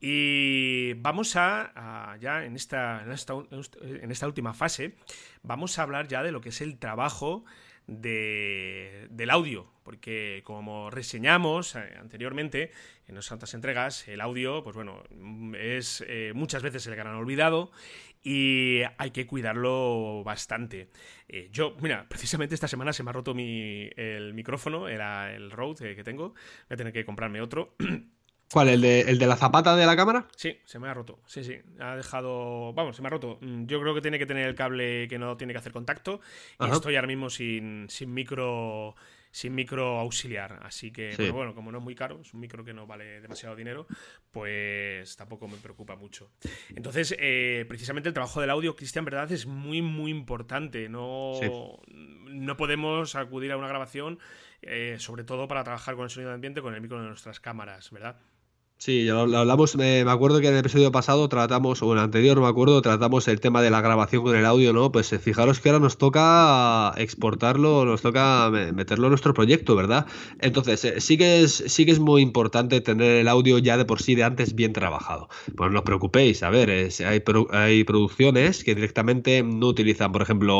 Y 0.00 0.94
vamos 0.94 1.36
a, 1.36 2.16
ya 2.18 2.46
en 2.46 2.56
esta, 2.56 3.02
en 3.02 3.12
esta, 3.12 3.34
en 3.34 4.10
esta 4.10 4.26
última 4.26 4.54
fase, 4.54 4.96
vamos 5.42 5.78
a 5.78 5.82
hablar 5.82 6.08
ya 6.08 6.22
de 6.22 6.32
lo 6.32 6.40
que 6.40 6.48
es 6.48 6.62
el 6.62 6.78
trabajo 6.78 7.44
de, 7.86 9.06
del 9.10 9.30
audio, 9.30 9.70
porque 9.82 10.42
como 10.44 10.90
reseñamos 10.90 11.74
eh, 11.76 11.94
anteriormente 12.00 12.70
en 13.06 13.14
las 13.14 13.30
otras 13.30 13.54
entregas, 13.54 14.08
el 14.08 14.20
audio, 14.20 14.62
pues 14.62 14.74
bueno, 14.74 15.02
es 15.58 16.04
eh, 16.08 16.32
muchas 16.34 16.62
veces 16.62 16.86
el 16.86 16.96
gran 16.96 17.14
olvidado 17.14 17.70
y 18.22 18.80
hay 18.96 19.10
que 19.10 19.26
cuidarlo 19.26 20.24
bastante. 20.24 20.88
Eh, 21.28 21.50
yo, 21.52 21.76
mira, 21.80 22.06
precisamente 22.08 22.54
esta 22.54 22.68
semana 22.68 22.92
se 22.92 23.02
me 23.02 23.10
ha 23.10 23.12
roto 23.12 23.34
mi, 23.34 23.90
el 23.96 24.32
micrófono, 24.32 24.88
era 24.88 25.34
el 25.34 25.50
Rode 25.50 25.94
que 25.94 26.04
tengo, 26.04 26.30
voy 26.30 26.74
a 26.74 26.76
tener 26.76 26.92
que 26.92 27.04
comprarme 27.04 27.42
otro. 27.42 27.76
¿Cuál? 28.54 28.68
¿El 28.68 28.82
de, 28.82 29.00
¿El 29.00 29.18
de 29.18 29.26
la 29.26 29.34
zapata 29.34 29.74
de 29.74 29.84
la 29.84 29.96
cámara? 29.96 30.28
Sí, 30.36 30.56
se 30.64 30.78
me 30.78 30.86
ha 30.86 30.94
roto. 30.94 31.18
Sí, 31.26 31.42
sí. 31.42 31.58
Ha 31.80 31.96
dejado. 31.96 32.72
Vamos, 32.72 32.94
se 32.94 33.02
me 33.02 33.08
ha 33.08 33.10
roto. 33.10 33.36
Mm, 33.40 33.66
yo 33.66 33.80
creo 33.80 33.96
que 33.96 34.00
tiene 34.00 34.16
que 34.16 34.26
tener 34.26 34.46
el 34.46 34.54
cable 34.54 35.08
que 35.08 35.18
no 35.18 35.36
tiene 35.36 35.52
que 35.52 35.58
hacer 35.58 35.72
contacto. 35.72 36.20
Y 36.60 36.70
estoy 36.70 36.94
ahora 36.94 37.08
mismo 37.08 37.30
sin, 37.30 37.86
sin 37.90 38.14
micro 38.14 38.94
sin 39.32 39.56
micro 39.56 39.98
auxiliar. 39.98 40.60
Así 40.62 40.92
que, 40.92 41.16
bueno, 41.32 41.56
como 41.56 41.72
no 41.72 41.78
es 41.78 41.84
muy 41.84 41.96
caro, 41.96 42.20
es 42.20 42.32
un 42.32 42.38
micro 42.38 42.64
que 42.64 42.72
no 42.72 42.86
vale 42.86 43.20
demasiado 43.20 43.56
dinero, 43.56 43.88
pues 44.30 45.16
tampoco 45.16 45.48
me 45.48 45.56
preocupa 45.56 45.96
mucho. 45.96 46.30
Entonces, 46.76 47.16
eh, 47.18 47.64
precisamente 47.66 48.08
el 48.08 48.14
trabajo 48.14 48.40
del 48.40 48.50
audio, 48.50 48.76
Cristian, 48.76 49.04
¿verdad? 49.04 49.32
Es 49.32 49.46
muy, 49.46 49.82
muy 49.82 50.12
importante. 50.12 50.88
No, 50.88 51.32
no 52.28 52.56
podemos 52.56 53.16
acudir 53.16 53.50
a 53.50 53.56
una 53.56 53.66
grabación, 53.66 54.20
eh, 54.62 54.94
sobre 55.00 55.24
todo 55.24 55.48
para 55.48 55.64
trabajar 55.64 55.96
con 55.96 56.04
el 56.04 56.10
sonido 56.10 56.30
de 56.30 56.36
ambiente, 56.36 56.62
con 56.62 56.72
el 56.72 56.80
micro 56.80 57.00
de 57.00 57.08
nuestras 57.08 57.40
cámaras, 57.40 57.90
¿verdad? 57.90 58.20
Sí, 58.76 59.04
lo, 59.04 59.20
hablamos, 59.20 59.76
me, 59.76 60.00
acuerdo 60.02 60.40
que 60.40 60.48
en 60.48 60.54
el 60.54 60.60
episodio 60.60 60.92
pasado 60.92 61.26
tratamos, 61.28 61.80
o 61.82 61.92
en 61.92 61.98
el 61.98 62.04
anterior, 62.04 62.38
me 62.40 62.48
acuerdo, 62.48 62.82
tratamos 62.82 63.26
el 63.28 63.40
tema 63.40 63.62
de 63.62 63.70
la 63.70 63.80
grabación 63.80 64.22
con 64.22 64.36
el 64.36 64.44
audio, 64.44 64.74
¿no? 64.74 64.92
Pues 64.92 65.10
eh, 65.12 65.18
fijaros 65.18 65.60
que 65.60 65.70
ahora 65.70 65.78
nos 65.78 65.96
toca 65.96 66.92
exportarlo, 66.98 67.86
nos 67.86 68.02
toca 68.02 68.50
meterlo 68.50 69.06
en 69.06 69.12
nuestro 69.12 69.32
proyecto, 69.32 69.74
¿verdad? 69.74 70.06
Entonces, 70.40 70.84
eh, 70.84 71.00
sí, 71.00 71.16
que 71.16 71.42
es, 71.42 71.64
sí 71.66 71.86
que 71.86 71.92
es 71.92 72.00
muy 72.00 72.20
importante 72.20 72.80
tener 72.82 73.12
el 73.12 73.28
audio 73.28 73.58
ya 73.58 73.78
de 73.78 73.86
por 73.86 74.02
sí 74.02 74.16
de 74.16 74.24
antes 74.24 74.54
bien 74.54 74.74
trabajado. 74.74 75.28
Pues 75.56 75.70
no 75.70 75.78
os 75.78 75.84
preocupéis, 75.84 76.42
a 76.42 76.50
ver, 76.50 76.68
hay, 76.70 77.22
hay 77.52 77.84
producciones 77.84 78.64
que 78.64 78.74
directamente 78.74 79.42
no 79.42 79.68
utilizan, 79.68 80.12
por 80.12 80.20
ejemplo, 80.20 80.54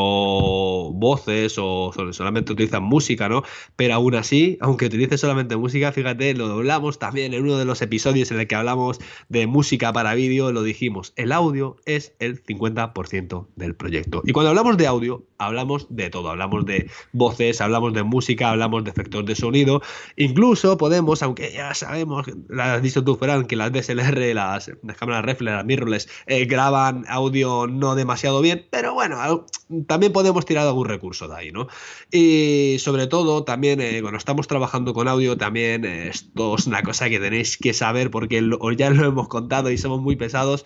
voces 0.93 1.57
o 1.59 1.91
solamente 2.11 2.53
utilizan 2.53 2.83
música, 2.83 3.29
¿no? 3.29 3.43
Pero 3.75 3.93
aún 3.93 4.15
así, 4.15 4.57
aunque 4.61 4.87
utilice 4.87 5.17
solamente 5.19 5.57
música, 5.57 5.91
fíjate, 5.91 6.33
lo 6.33 6.47
doblamos 6.47 6.97
también 6.97 7.33
en 7.35 7.43
uno 7.43 7.57
de 7.57 7.65
los 7.65 7.81
episodios 7.83 8.04
en 8.05 8.39
el 8.39 8.47
que 8.47 8.55
hablamos 8.55 8.99
de 9.29 9.47
música 9.47 9.91
para 9.91 10.13
vídeo, 10.13 10.51
lo 10.51 10.61
dijimos, 10.61 11.11
el 11.15 11.31
audio 11.31 11.77
es 11.85 12.13
el 12.19 12.43
50% 12.43 13.47
del 13.55 13.75
proyecto. 13.75 14.21
Y 14.25 14.31
cuando 14.31 14.49
hablamos 14.49 14.77
de 14.77 14.85
audio, 14.85 15.23
hablamos 15.39 15.87
de 15.89 16.11
todo, 16.11 16.29
hablamos 16.29 16.65
de 16.65 16.87
voces, 17.13 17.61
hablamos 17.61 17.93
de 17.93 18.03
música, 18.03 18.51
hablamos 18.51 18.83
de 18.83 18.91
efectos 18.91 19.25
de 19.25 19.35
sonido, 19.35 19.81
incluso 20.17 20.77
podemos, 20.77 21.23
aunque 21.23 21.51
ya 21.51 21.73
sabemos, 21.73 22.27
las 22.47 22.77
has 22.77 22.83
dicho 22.83 23.03
tú, 23.03 23.15
Ferran, 23.15 23.45
que 23.45 23.55
las 23.55 23.71
DSLR, 23.71 24.35
las, 24.35 24.71
cámaras 24.99 25.25
reflex, 25.25 25.55
las 25.55 25.65
mirrorless, 25.65 26.07
eh, 26.27 26.45
graban 26.45 27.05
audio 27.07 27.65
no 27.65 27.95
demasiado 27.95 28.39
bien, 28.41 28.67
pero 28.69 28.93
bueno, 28.93 29.45
también 29.87 30.13
podemos 30.13 30.45
tirar 30.45 30.67
algún 30.67 30.87
recurso 30.87 31.27
de 31.27 31.35
ahí, 31.35 31.51
¿no? 31.51 31.67
Y 32.11 32.77
sobre 32.79 33.07
todo, 33.07 33.43
también 33.43 33.81
eh, 33.81 33.99
cuando 34.01 34.19
estamos 34.19 34.47
trabajando 34.47 34.93
con 34.93 35.07
audio, 35.07 35.37
también 35.37 35.85
esto 35.85 36.55
es 36.55 36.67
una 36.67 36.83
cosa 36.83 37.09
que 37.09 37.19
tenéis 37.19 37.57
que 37.57 37.73
saber 37.73 37.94
porque 38.11 38.41
ya 38.77 38.89
lo 38.89 39.05
hemos 39.05 39.27
contado 39.27 39.71
y 39.71 39.77
somos 39.77 40.01
muy 40.01 40.15
pesados, 40.15 40.65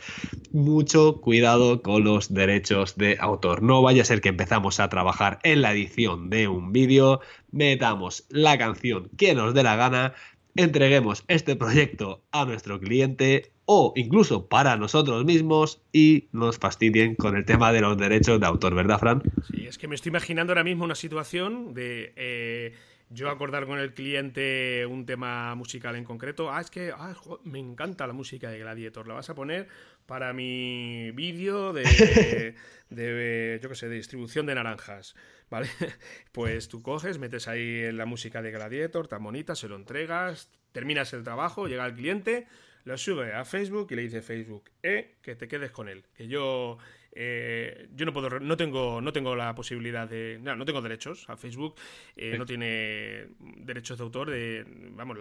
mucho 0.52 1.22
cuidado 1.22 1.82
con 1.82 2.04
los 2.04 2.34
derechos 2.34 2.98
de 2.98 3.18
autor. 3.20 3.62
No 3.62 3.82
vaya 3.82 4.02
a 4.02 4.06
ser 4.06 4.22
que 4.22 4.30
empezamos 4.30 4.80
a 4.80 4.90
trabajar 4.90 5.40
en 5.44 5.62
la 5.62 5.72
edición 5.72 6.30
de 6.30 6.48
un 6.48 6.72
vídeo, 6.72 7.22
metamos 7.52 8.26
la 8.30 8.58
canción 8.58 9.10
que 9.18 9.36
nos 9.36 9.54
dé 9.54 9.64
la 9.64 9.76
gana 9.76 10.14
entreguemos 10.56 11.24
este 11.28 11.56
proyecto 11.56 12.24
a 12.32 12.46
nuestro 12.46 12.80
cliente 12.80 13.52
o 13.66 13.94
incluso 13.96 14.48
para 14.48 14.76
nosotros 14.78 15.24
mismos 15.26 15.82
y 15.94 16.28
nos 16.32 16.58
fastidien 16.58 17.16
con 17.16 17.38
el 17.38 17.46
tema 17.46 17.72
de 17.72 17.82
los 17.82 17.98
derechos 17.98 18.40
de 18.40 18.46
autor, 18.46 18.74
¿verdad, 18.76 19.00
Fran? 19.00 19.22
Sí, 19.52 19.68
es 19.68 19.78
que 19.78 19.88
me 19.88 19.96
estoy 19.96 20.10
imaginando 20.10 20.52
ahora 20.52 20.64
mismo 20.64 20.84
una 20.84 20.96
situación 20.96 21.74
de 21.74 22.14
eh, 22.16 22.74
yo 23.10 23.30
acordar 23.30 23.66
con 23.66 23.80
el 23.80 23.94
cliente 23.94 24.86
un 24.86 25.06
tema 25.06 25.56
musical 25.56 25.96
en 25.96 26.04
concreto. 26.04 26.52
Ah, 26.52 26.62
es 26.62 26.70
que 26.70 26.92
ah, 26.96 27.16
me 27.44 27.60
encanta 27.60 28.06
la 28.06 28.14
música 28.14 28.50
de 28.50 28.60
Gladiator, 28.60 29.08
la 29.08 29.16
vas 29.16 29.30
a 29.30 29.36
poner 29.36 29.68
para 30.06 30.32
mi 30.34 31.12
vídeo 31.12 31.74
de, 31.74 31.84
de, 32.90 33.60
yo 33.62 33.70
qué 33.70 33.76
sé, 33.76 33.90
de 33.90 33.96
distribución 33.96 34.46
de 34.46 34.56
naranjas. 34.56 35.16
¿Vale? 35.50 35.68
Pues 36.32 36.70
tú 36.70 36.82
coges, 36.84 37.18
metes 37.18 37.48
ahí 37.48 37.92
la 37.92 38.06
música 38.06 38.42
de 38.42 38.52
Gladiator, 38.52 39.08
tan 39.08 39.24
bonita, 39.24 39.56
se 39.56 39.68
lo 39.68 39.76
entregas, 39.76 40.50
terminas 40.72 41.12
el 41.14 41.24
trabajo, 41.24 41.68
llega 41.68 41.86
el 41.86 41.96
cliente, 41.96 42.48
lo 42.86 42.98
sube 42.98 43.34
a 43.34 43.44
Facebook 43.46 43.88
y 43.90 43.96
le 43.96 44.04
dice 44.04 44.22
Facebook, 44.22 44.70
eh, 44.84 45.16
que 45.22 45.36
te 45.36 45.48
quedes 45.48 45.72
con 45.72 45.90
él, 45.90 46.06
que 46.16 46.28
yo 46.28 46.78
eh, 47.12 47.88
yo 47.96 48.06
no 48.06 48.14
puedo 48.14 48.40
no 48.40 48.56
tengo 48.56 49.02
no 49.02 49.12
tengo 49.12 49.36
la 49.36 49.56
posibilidad 49.56 50.08
de 50.08 50.40
no, 50.42 50.56
no 50.56 50.66
tengo 50.66 50.82
derechos 50.82 51.28
a 51.30 51.38
Facebook 51.38 51.76
eh, 52.16 52.38
no 52.38 52.46
tiene 52.46 53.28
derechos 53.40 53.98
de 53.98 54.04
autor 54.04 54.30
de 54.30 54.66
vamos 54.92 55.18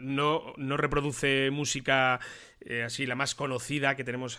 no, 0.00 0.54
no 0.56 0.76
reproduce 0.76 1.50
música 1.50 2.20
eh, 2.60 2.84
así 2.84 3.06
la 3.06 3.16
más 3.16 3.34
conocida 3.34 3.96
que 3.96 4.04
tenemos 4.04 4.38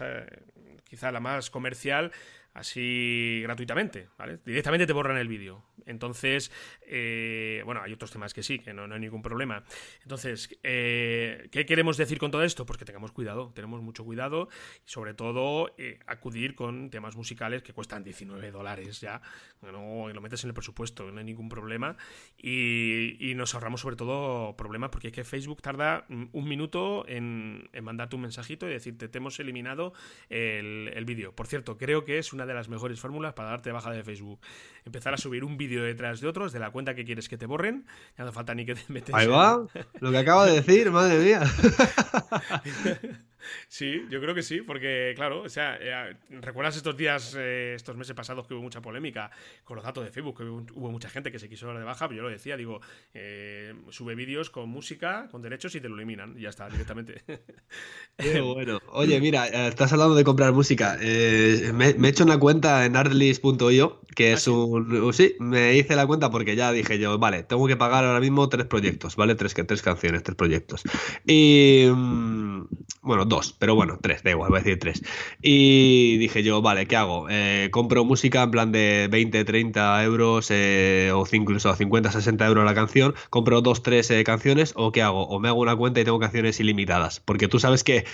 quizá 0.86 1.12
la 1.12 1.20
más 1.20 1.50
comercial 1.50 2.12
así 2.58 3.40
gratuitamente, 3.44 4.10
¿vale? 4.18 4.40
Directamente 4.44 4.88
te 4.88 4.94
borran 4.94 5.18
el 5.18 5.28
vídeo. 5.28 5.64
Entonces, 5.86 6.52
eh, 6.82 7.62
bueno, 7.66 7.82
hay 7.82 7.94
otros 7.94 8.12
temas 8.12 8.34
que 8.34 8.42
sí, 8.42 8.60
que 8.60 8.74
no, 8.74 8.92
hay 8.92 9.00
ningún 9.00 9.22
problema. 9.22 9.64
Entonces, 10.02 10.58
eh, 10.64 11.48
¿qué 11.52 11.66
queremos 11.66 11.98
decir 11.98 12.18
con 12.18 12.32
todo 12.32 12.44
esto? 12.44 12.66
Pues 12.66 12.78
que 12.78 12.84
tengamos 12.84 13.12
cuidado, 13.12 13.52
tenemos 13.54 13.82
mucho 13.82 14.04
cuidado 14.04 14.50
y 14.86 14.90
sobre 14.90 15.14
todo 15.14 15.74
eh, 15.78 16.00
acudir 16.08 16.56
con 16.56 16.90
temas 16.90 17.16
musicales 17.16 17.62
que 17.62 17.74
cuestan 17.74 18.04
19 18.04 18.52
dólares 18.52 19.00
ya, 19.02 19.22
no, 19.62 20.10
y 20.10 20.14
lo 20.14 20.22
metes 20.22 20.44
en 20.44 20.50
el 20.50 20.54
presupuesto, 20.54 21.12
no 21.12 21.20
hay 21.20 21.26
ningún 21.26 21.50
problema 21.50 21.96
y, 22.38 23.34
nos 23.38 23.54
ahorramos 23.54 23.82
sobre 23.82 23.96
todo 23.96 24.58
problemas 24.58 24.90
porque 24.90 25.10
es 25.10 25.14
que 25.14 25.24
Facebook 25.24 25.62
tarda 25.62 26.08
un 26.10 26.48
minuto 26.48 27.06
en, 27.08 27.70
mandarte 27.84 28.16
un 28.16 28.24
mensajito 28.24 28.68
y 28.68 28.72
decirte 28.72 29.10
te 29.10 29.20
hemos 29.20 29.40
eliminado 29.40 29.94
el, 30.30 30.92
el 30.96 31.06
vídeo. 31.06 31.36
Por 31.36 31.46
cierto, 31.46 31.78
creo 31.78 32.04
que 32.04 32.18
es 32.18 32.34
una 32.34 32.47
de 32.48 32.54
las 32.54 32.70
mejores 32.70 33.00
fórmulas 33.00 33.34
para 33.34 33.50
darte 33.50 33.72
baja 33.72 33.92
de 33.92 34.04
Facebook. 34.04 34.40
Empezar 34.86 35.14
a 35.14 35.18
subir 35.18 35.44
un 35.44 35.58
vídeo 35.58 35.84
detrás 35.84 36.22
de 36.22 36.28
otros 36.28 36.52
de 36.54 36.60
la 36.60 36.72
cuenta 36.72 36.96
que 36.96 37.06
quieres 37.06 37.30
que 37.30 37.38
te 37.38 37.46
borren. 37.46 37.86
Ya 38.18 38.24
no 38.26 38.32
falta 38.32 38.56
ni 38.56 38.66
que 38.66 38.76
te 38.76 38.82
metes. 38.88 39.14
Ahí 39.14 39.28
va, 39.28 39.68
lo 40.00 40.12
que 40.12 40.18
acaba 40.18 40.46
de 40.46 40.62
decir, 40.62 40.90
madre 40.92 41.20
mía. 41.20 41.42
Sí, 43.68 44.04
yo 44.10 44.22
creo 44.22 44.34
que 44.36 44.44
sí, 44.44 44.62
porque 44.62 45.14
claro, 45.16 45.42
o 45.42 45.50
sea, 45.50 45.78
eh, 45.80 46.16
¿recuerdas 46.30 46.78
estos 46.78 46.96
días, 46.96 47.36
eh, 47.38 47.74
estos 47.76 47.96
meses 47.96 48.16
pasados 48.16 48.48
que 48.48 48.54
hubo 48.54 48.62
mucha 48.62 48.82
polémica 48.82 49.32
con 49.64 49.76
los 49.76 49.86
datos 49.86 50.04
de 50.04 50.12
Facebook? 50.12 50.38
Que 50.38 50.44
hubo, 50.44 50.92
mucha 50.92 51.10
gente 51.10 51.32
que 51.32 51.40
se 51.40 51.50
quiso 51.50 51.68
dar 51.68 51.78
de 51.78 51.84
baja, 51.84 52.08
pero 52.08 52.18
yo 52.18 52.24
lo 52.24 52.30
decía, 52.30 52.58
digo, 52.58 52.82
eh, 53.14 53.74
sube 53.90 54.16
vídeos 54.16 54.50
con 54.50 54.70
música, 54.70 55.28
con 55.32 55.42
derechos 55.42 55.76
y 55.76 55.82
te 55.82 55.90
lo 55.90 55.96
eliminan, 55.96 56.38
y 56.38 56.42
ya 56.42 56.50
está, 56.50 56.70
directamente. 56.70 57.24
Qué 58.18 58.42
bueno. 58.42 58.80
Oye, 58.88 59.20
mira, 59.20 59.48
estás 59.68 59.94
hablando 59.94 60.16
de 60.16 60.24
comprar 60.24 60.54
música. 60.54 60.98
Me, 60.98 61.90
he 61.90 62.08
hecho 62.08 62.24
una 62.24 62.40
cuenta 62.40 62.86
en 62.86 62.96
artlist.io, 62.96 64.02
que 64.18 64.34
es 64.34 64.48
¿Ah, 64.48 64.52
un... 64.52 65.14
Sí, 65.14 65.36
me 65.40 65.76
hice 65.76 65.96
la 65.96 66.08
cuenta 66.08 66.32
porque 66.32 66.56
ya 66.56 66.72
dije 66.72 66.98
yo, 66.98 67.20
vale, 67.20 67.44
tengo 67.44 67.68
que 67.68 67.78
pagar 67.78 68.04
ahora 68.04 68.20
mismo 68.20 68.50
tres 68.50 68.66
proyectos, 68.66 69.16
¿vale? 69.16 69.36
Tres, 69.36 69.54
tres 69.54 69.84
canciones, 69.84 70.24
tres 70.24 70.36
proyectos. 70.36 70.82
Y... 71.28 71.86
Mm, 71.88 72.64
bueno, 73.08 73.24
dos 73.24 73.54
pero 73.58 73.74
bueno, 73.74 74.00
tres, 74.02 74.22
da 74.24 74.32
igual, 74.32 74.50
voy 74.50 74.60
a 74.60 74.64
decir 74.64 74.80
tres. 74.80 75.02
Y 75.42 76.18
dije 76.18 76.44
yo, 76.44 76.62
vale, 76.62 76.88
¿qué 76.88 76.98
hago? 76.98 77.28
Eh, 77.30 77.70
compro 77.72 78.04
música 78.04 78.44
en 78.44 78.52
plan 78.52 78.72
de 78.72 79.08
20, 79.10 79.46
30 79.46 80.04
euros 80.04 80.48
eh, 80.52 81.12
o 81.14 81.24
incluso 81.32 81.74
50, 81.74 82.12
60 82.12 82.46
euros 82.46 82.66
la 82.66 82.76
canción, 82.76 83.16
compro 83.30 83.62
dos, 83.62 83.82
tres 83.82 84.12
eh, 84.12 84.24
canciones 84.24 84.74
o 84.76 84.92
¿qué 84.92 85.02
hago? 85.04 85.28
O 85.28 85.40
me 85.40 85.48
hago 85.48 85.62
una 85.62 85.76
cuenta 85.76 86.02
y 86.02 86.04
tengo 86.04 86.20
canciones 86.20 86.60
ilimitadas. 86.60 87.22
Porque 87.22 87.48
tú 87.48 87.60
sabes 87.60 87.84
que 87.84 88.06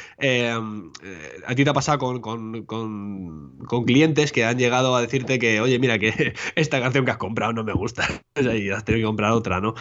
a 1.48 1.56
ti 1.56 1.64
te 1.64 1.70
ha 1.70 1.74
pasado 1.74 1.98
con, 2.00 2.22
con, 2.22 2.64
con, 2.66 3.84
clientes 3.86 4.32
que 4.32 4.46
han 4.46 4.58
llegado 4.58 4.96
a 4.96 5.02
decirte 5.02 5.40
que, 5.40 5.60
oye, 5.60 5.80
mira, 5.80 5.93
que 6.00 6.34
esta 6.56 6.82
canción 6.82 7.06
que 7.06 7.12
has 7.12 7.18
comprado 7.18 7.54
no 7.54 7.64
me 7.64 7.74
gusta. 7.74 8.08
y 8.36 8.70
has 8.70 8.84
tenido 8.84 9.04
que 9.04 9.08
comprar 9.08 9.32
otra, 9.32 9.62
¿no? 9.62 9.74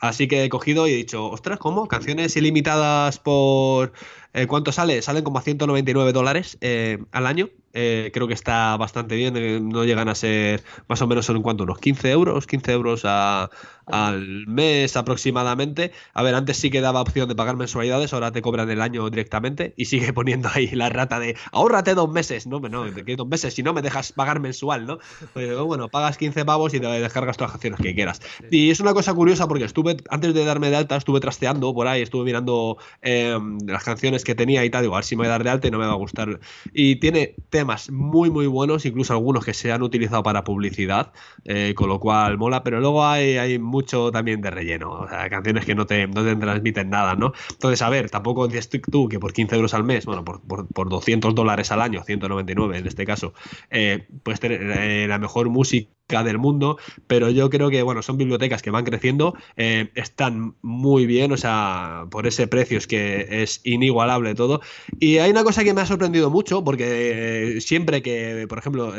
así 0.00 0.28
que 0.28 0.44
he 0.44 0.48
cogido 0.48 0.86
y 0.86 0.92
he 0.92 0.96
dicho, 0.96 1.26
ostras, 1.30 1.58
¿cómo? 1.58 1.88
¿Canciones 1.88 2.36
ilimitadas 2.36 3.18
por 3.18 3.92
eh, 4.34 4.46
¿Cuánto 4.46 4.72
sale? 4.72 5.02
Salen 5.02 5.24
como 5.24 5.38
a 5.38 5.42
199 5.42 6.12
dólares 6.12 6.56
eh, 6.60 6.98
al 7.12 7.26
año. 7.26 7.50
Eh, 7.74 8.10
creo 8.12 8.28
que 8.28 8.34
está 8.34 8.76
bastante 8.76 9.16
bien. 9.16 9.68
no 9.68 9.84
llegan 9.84 10.08
a 10.08 10.14
ser 10.14 10.62
más 10.88 11.00
o 11.00 11.06
menos 11.06 11.28
en 11.30 11.40
cuanto 11.42 11.64
unos 11.64 11.78
15 11.78 12.10
euros, 12.10 12.46
15 12.46 12.72
euros 12.72 13.04
al 13.04 14.46
mes 14.46 14.96
aproximadamente. 14.96 15.92
A 16.12 16.22
ver, 16.22 16.34
antes 16.34 16.58
sí 16.58 16.70
que 16.70 16.80
daba 16.80 17.00
opción 17.00 17.28
de 17.28 17.34
pagar 17.34 17.56
mensualidades, 17.56 18.12
ahora 18.12 18.30
te 18.30 18.42
cobran 18.42 18.70
el 18.70 18.80
año 18.80 19.08
directamente 19.08 19.74
y 19.76 19.86
sigue 19.86 20.12
poniendo 20.14 20.50
ahí 20.52 20.68
la 20.68 20.88
rata 20.88 21.18
de 21.18 21.36
ahórrate 21.50 21.94
dos 21.94 22.10
meses. 22.10 22.46
No, 22.46 22.60
no, 22.60 22.84
que 23.06 23.16
dos 23.16 23.28
meses, 23.28 23.54
si 23.54 23.62
no 23.62 23.72
me 23.72 23.82
dejas 23.82 24.12
pagar 24.12 24.40
mensual, 24.40 24.86
¿no? 24.86 24.98
Pues, 25.32 25.58
bueno, 25.58 25.88
pagas 25.88 26.18
15 26.18 26.44
pavos 26.44 26.74
y 26.74 26.80
te 26.80 26.86
descargas 26.86 27.36
todas 27.36 27.50
las 27.50 27.56
acciones 27.56 27.80
que 27.80 27.94
quieras. 27.94 28.20
Y 28.50 28.70
es 28.70 28.80
una 28.80 28.92
cosa 28.94 29.14
curiosa 29.14 29.48
porque 29.48 29.64
estuve, 29.64 29.96
antes 30.10 30.34
de 30.34 30.44
darme 30.44 30.70
de 30.70 30.76
alta, 30.76 30.96
estuve 30.96 31.20
trasteando 31.20 31.72
por 31.74 31.86
ahí, 31.86 32.02
estuve 32.02 32.24
mirando 32.24 32.76
las 33.02 33.84
canciones 33.84 34.21
que 34.24 34.34
tenía 34.34 34.64
y 34.64 34.70
tal, 34.70 34.82
digo, 34.82 34.94
a 34.94 34.98
ver 34.98 35.04
si 35.04 35.16
me 35.16 35.20
voy 35.20 35.26
a 35.26 35.30
dar 35.30 35.44
de 35.44 35.50
alta 35.50 35.68
y 35.68 35.70
no 35.70 35.78
me 35.78 35.86
va 35.86 35.92
a 35.92 35.96
gustar. 35.96 36.40
Y 36.72 36.96
tiene 36.96 37.34
temas 37.50 37.90
muy, 37.90 38.30
muy 38.30 38.46
buenos, 38.46 38.84
incluso 38.86 39.12
algunos 39.12 39.44
que 39.44 39.54
se 39.54 39.72
han 39.72 39.82
utilizado 39.82 40.22
para 40.22 40.44
publicidad, 40.44 41.12
eh, 41.44 41.74
con 41.74 41.88
lo 41.88 42.00
cual 42.00 42.38
mola, 42.38 42.62
pero 42.62 42.80
luego 42.80 43.04
hay, 43.04 43.38
hay 43.38 43.58
mucho 43.58 44.10
también 44.10 44.40
de 44.40 44.50
relleno, 44.50 44.90
o 44.92 45.08
sea, 45.08 45.28
canciones 45.28 45.64
que 45.64 45.74
no 45.74 45.86
te, 45.86 46.06
no 46.06 46.24
te 46.24 46.36
transmiten 46.36 46.90
nada, 46.90 47.14
¿no? 47.14 47.32
Entonces, 47.50 47.82
a 47.82 47.88
ver, 47.88 48.10
tampoco 48.10 48.48
dices 48.48 48.68
tú 48.90 49.08
que 49.08 49.18
por 49.18 49.32
15 49.32 49.56
euros 49.56 49.74
al 49.74 49.84
mes, 49.84 50.06
bueno, 50.06 50.24
por, 50.24 50.40
por, 50.42 50.88
200 50.88 51.34
dólares 51.34 51.72
al 51.72 51.80
año, 51.80 52.02
199 52.04 52.78
en 52.78 52.86
este 52.86 53.06
caso, 53.06 53.34
eh, 53.70 54.06
puedes 54.22 54.40
tener 54.40 54.62
eh, 54.62 55.06
la 55.08 55.18
mejor 55.18 55.48
música 55.48 55.90
del 56.22 56.36
mundo, 56.36 56.76
pero 57.06 57.30
yo 57.30 57.48
creo 57.48 57.70
que, 57.70 57.82
bueno, 57.82 58.02
son 58.02 58.18
bibliotecas 58.18 58.60
que 58.60 58.70
van 58.70 58.84
creciendo, 58.84 59.34
eh, 59.56 59.90
están 59.94 60.56
muy 60.60 61.06
bien, 61.06 61.32
o 61.32 61.38
sea, 61.38 62.04
por 62.10 62.26
ese 62.26 62.46
precio 62.46 62.76
es 62.76 62.86
que 62.86 63.42
es 63.42 63.62
inigualable 63.64 64.34
todo. 64.34 64.60
Y 65.00 65.18
hay 65.18 65.30
una 65.30 65.42
cosa 65.42 65.64
que 65.64 65.72
me 65.72 65.80
ha 65.80 65.86
sorprendido 65.86 66.28
mucho, 66.28 66.62
porque 66.62 67.56
eh, 67.56 67.60
siempre 67.62 68.02
que, 68.02 68.44
por 68.46 68.58
ejemplo, 68.58 68.92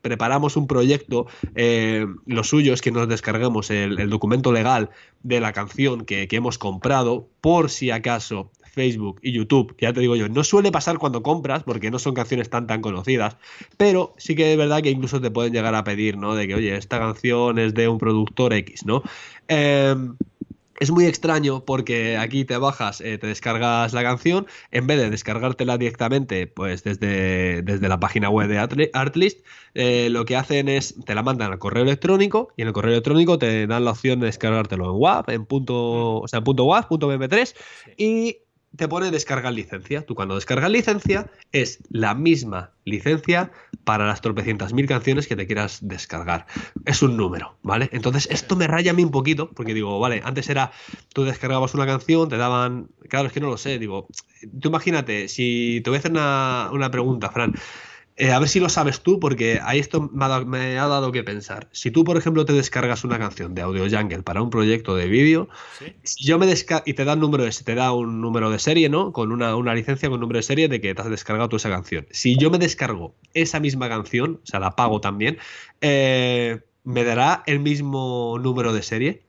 preparamos 0.00 0.56
un 0.56 0.66
proyecto, 0.66 1.26
eh, 1.54 2.06
lo 2.24 2.44
suyo 2.44 2.72
es 2.72 2.80
que 2.80 2.90
nos 2.90 3.08
descarguemos 3.08 3.70
el, 3.70 4.08
documento 4.08 4.52
legal 4.52 4.90
de 5.22 5.40
la 5.40 5.52
canción 5.52 6.06
que 6.06 6.28
hemos 6.30 6.56
comprado, 6.56 7.28
por 7.42 7.68
si 7.68 7.90
acaso 7.90 8.50
Facebook 8.74 9.20
y 9.22 9.32
YouTube, 9.32 9.74
que 9.76 9.86
ya 9.86 9.92
te 9.92 10.00
digo 10.00 10.16
yo, 10.16 10.28
no 10.28 10.44
suele 10.44 10.70
pasar 10.72 10.98
cuando 10.98 11.22
compras, 11.22 11.62
porque 11.62 11.90
no 11.90 11.98
son 11.98 12.14
canciones 12.14 12.50
tan 12.50 12.66
tan 12.66 12.80
conocidas, 12.82 13.36
pero 13.76 14.14
sí 14.18 14.34
que 14.34 14.52
es 14.52 14.58
verdad 14.58 14.82
que 14.82 14.90
incluso 14.90 15.20
te 15.20 15.30
pueden 15.30 15.52
llegar 15.52 15.74
a 15.74 15.84
pedir, 15.84 16.18
¿no? 16.18 16.34
De 16.34 16.46
que, 16.46 16.54
oye, 16.54 16.76
esta 16.76 16.98
canción 16.98 17.58
es 17.58 17.74
de 17.74 17.88
un 17.88 17.98
productor 17.98 18.52
X, 18.52 18.84
¿no? 18.84 19.02
Eh, 19.48 19.94
es 20.80 20.90
muy 20.90 21.06
extraño 21.06 21.64
porque 21.64 22.16
aquí 22.16 22.44
te 22.44 22.56
bajas, 22.56 23.00
eh, 23.00 23.18
te 23.18 23.26
descargas 23.26 23.92
la 23.92 24.02
canción, 24.02 24.46
en 24.70 24.86
vez 24.86 24.98
de 24.98 25.10
descargártela 25.10 25.78
directamente, 25.78 26.46
pues 26.46 26.82
desde, 26.82 27.62
desde 27.62 27.88
la 27.88 28.00
página 28.00 28.28
web 28.28 28.48
de 28.48 28.90
Artlist, 28.92 29.44
eh, 29.74 30.08
lo 30.10 30.24
que 30.24 30.36
hacen 30.36 30.68
es, 30.68 30.94
te 31.04 31.14
la 31.14 31.22
mandan 31.22 31.52
al 31.52 31.58
correo 31.58 31.84
electrónico 31.84 32.52
y 32.56 32.62
en 32.62 32.68
el 32.68 32.74
correo 32.74 32.92
electrónico 32.92 33.38
te 33.38 33.66
dan 33.66 33.84
la 33.84 33.92
opción 33.92 34.20
de 34.20 34.26
descargártelo 34.26 34.86
en 34.86 35.00
WAV, 35.00 35.30
en 35.30 35.46
punto, 35.46 36.20
o 36.20 36.28
sea, 36.28 36.38
en 36.38 36.44
punto 36.44 36.64
WAV, 36.64 36.88
punto 36.88 37.12
MP3, 37.12 37.54
y 37.96 38.38
te 38.76 38.88
pone 38.88 39.10
descargar 39.10 39.52
licencia. 39.52 40.04
Tú 40.04 40.14
cuando 40.14 40.34
descargas 40.34 40.70
licencia 40.70 41.30
es 41.52 41.78
la 41.90 42.14
misma 42.14 42.72
licencia 42.84 43.50
para 43.84 44.06
las 44.06 44.20
tropecientas 44.20 44.72
mil 44.72 44.86
canciones 44.86 45.26
que 45.26 45.36
te 45.36 45.46
quieras 45.46 45.78
descargar. 45.82 46.46
Es 46.84 47.02
un 47.02 47.16
número, 47.16 47.56
¿vale? 47.62 47.88
Entonces 47.92 48.28
esto 48.30 48.56
me 48.56 48.66
raya 48.66 48.92
a 48.92 48.94
mí 48.94 49.04
un 49.04 49.10
poquito 49.10 49.50
porque 49.50 49.74
digo, 49.74 49.98
vale, 50.00 50.22
antes 50.24 50.48
era, 50.48 50.72
tú 51.12 51.24
descargabas 51.24 51.74
una 51.74 51.86
canción, 51.86 52.28
te 52.28 52.36
daban, 52.36 52.88
claro, 53.08 53.28
es 53.28 53.32
que 53.32 53.40
no 53.40 53.48
lo 53.48 53.56
sé, 53.56 53.78
digo, 53.78 54.08
tú 54.60 54.68
imagínate, 54.68 55.28
si 55.28 55.80
te 55.84 55.90
voy 55.90 55.96
a 55.96 56.00
hacer 56.00 56.10
una, 56.10 56.70
una 56.72 56.90
pregunta, 56.90 57.30
Fran. 57.30 57.54
Eh, 58.16 58.30
a 58.30 58.38
ver 58.38 58.48
si 58.48 58.60
lo 58.60 58.68
sabes 58.68 59.00
tú, 59.00 59.18
porque 59.18 59.58
ahí 59.60 59.80
esto 59.80 60.00
me 60.00 60.24
ha, 60.24 60.28
dado, 60.86 61.10
que 61.10 61.24
pensar. 61.24 61.68
Si 61.72 61.90
tú, 61.90 62.04
por 62.04 62.16
ejemplo, 62.16 62.44
te 62.44 62.52
descargas 62.52 63.02
una 63.02 63.18
canción 63.18 63.56
de 63.56 63.62
Audio 63.62 63.88
Jungle 63.90 64.22
para 64.22 64.40
un 64.40 64.50
proyecto 64.50 64.94
de 64.94 65.08
vídeo, 65.08 65.48
si 66.04 66.24
yo 66.24 66.38
me 66.38 66.46
y 66.86 66.94
te 66.94 67.04
da 67.04 67.14
un 67.14 67.20
número 67.20 67.42
de, 67.42 67.50
te 67.50 67.74
da 67.74 67.92
un 67.92 68.20
número 68.20 68.50
de 68.50 68.60
serie, 68.60 68.88
¿no? 68.88 69.12
Con 69.12 69.32
una, 69.32 69.56
una, 69.56 69.74
licencia 69.74 70.08
con 70.08 70.20
número 70.20 70.38
de 70.38 70.44
serie 70.44 70.68
de 70.68 70.80
que 70.80 70.94
te 70.94 71.02
has 71.02 71.10
descargado 71.10 71.48
tú 71.48 71.56
esa 71.56 71.70
canción. 71.70 72.06
Si 72.12 72.36
yo 72.36 72.50
me 72.50 72.58
descargo 72.58 73.16
esa 73.32 73.58
misma 73.58 73.88
canción, 73.88 74.40
o 74.44 74.46
sea, 74.46 74.60
la 74.60 74.76
pago 74.76 75.00
también, 75.00 75.38
eh, 75.80 76.60
¿me 76.84 77.02
dará 77.02 77.42
el 77.46 77.58
mismo 77.58 78.38
número 78.40 78.72
de 78.72 78.82
serie? 78.82 79.22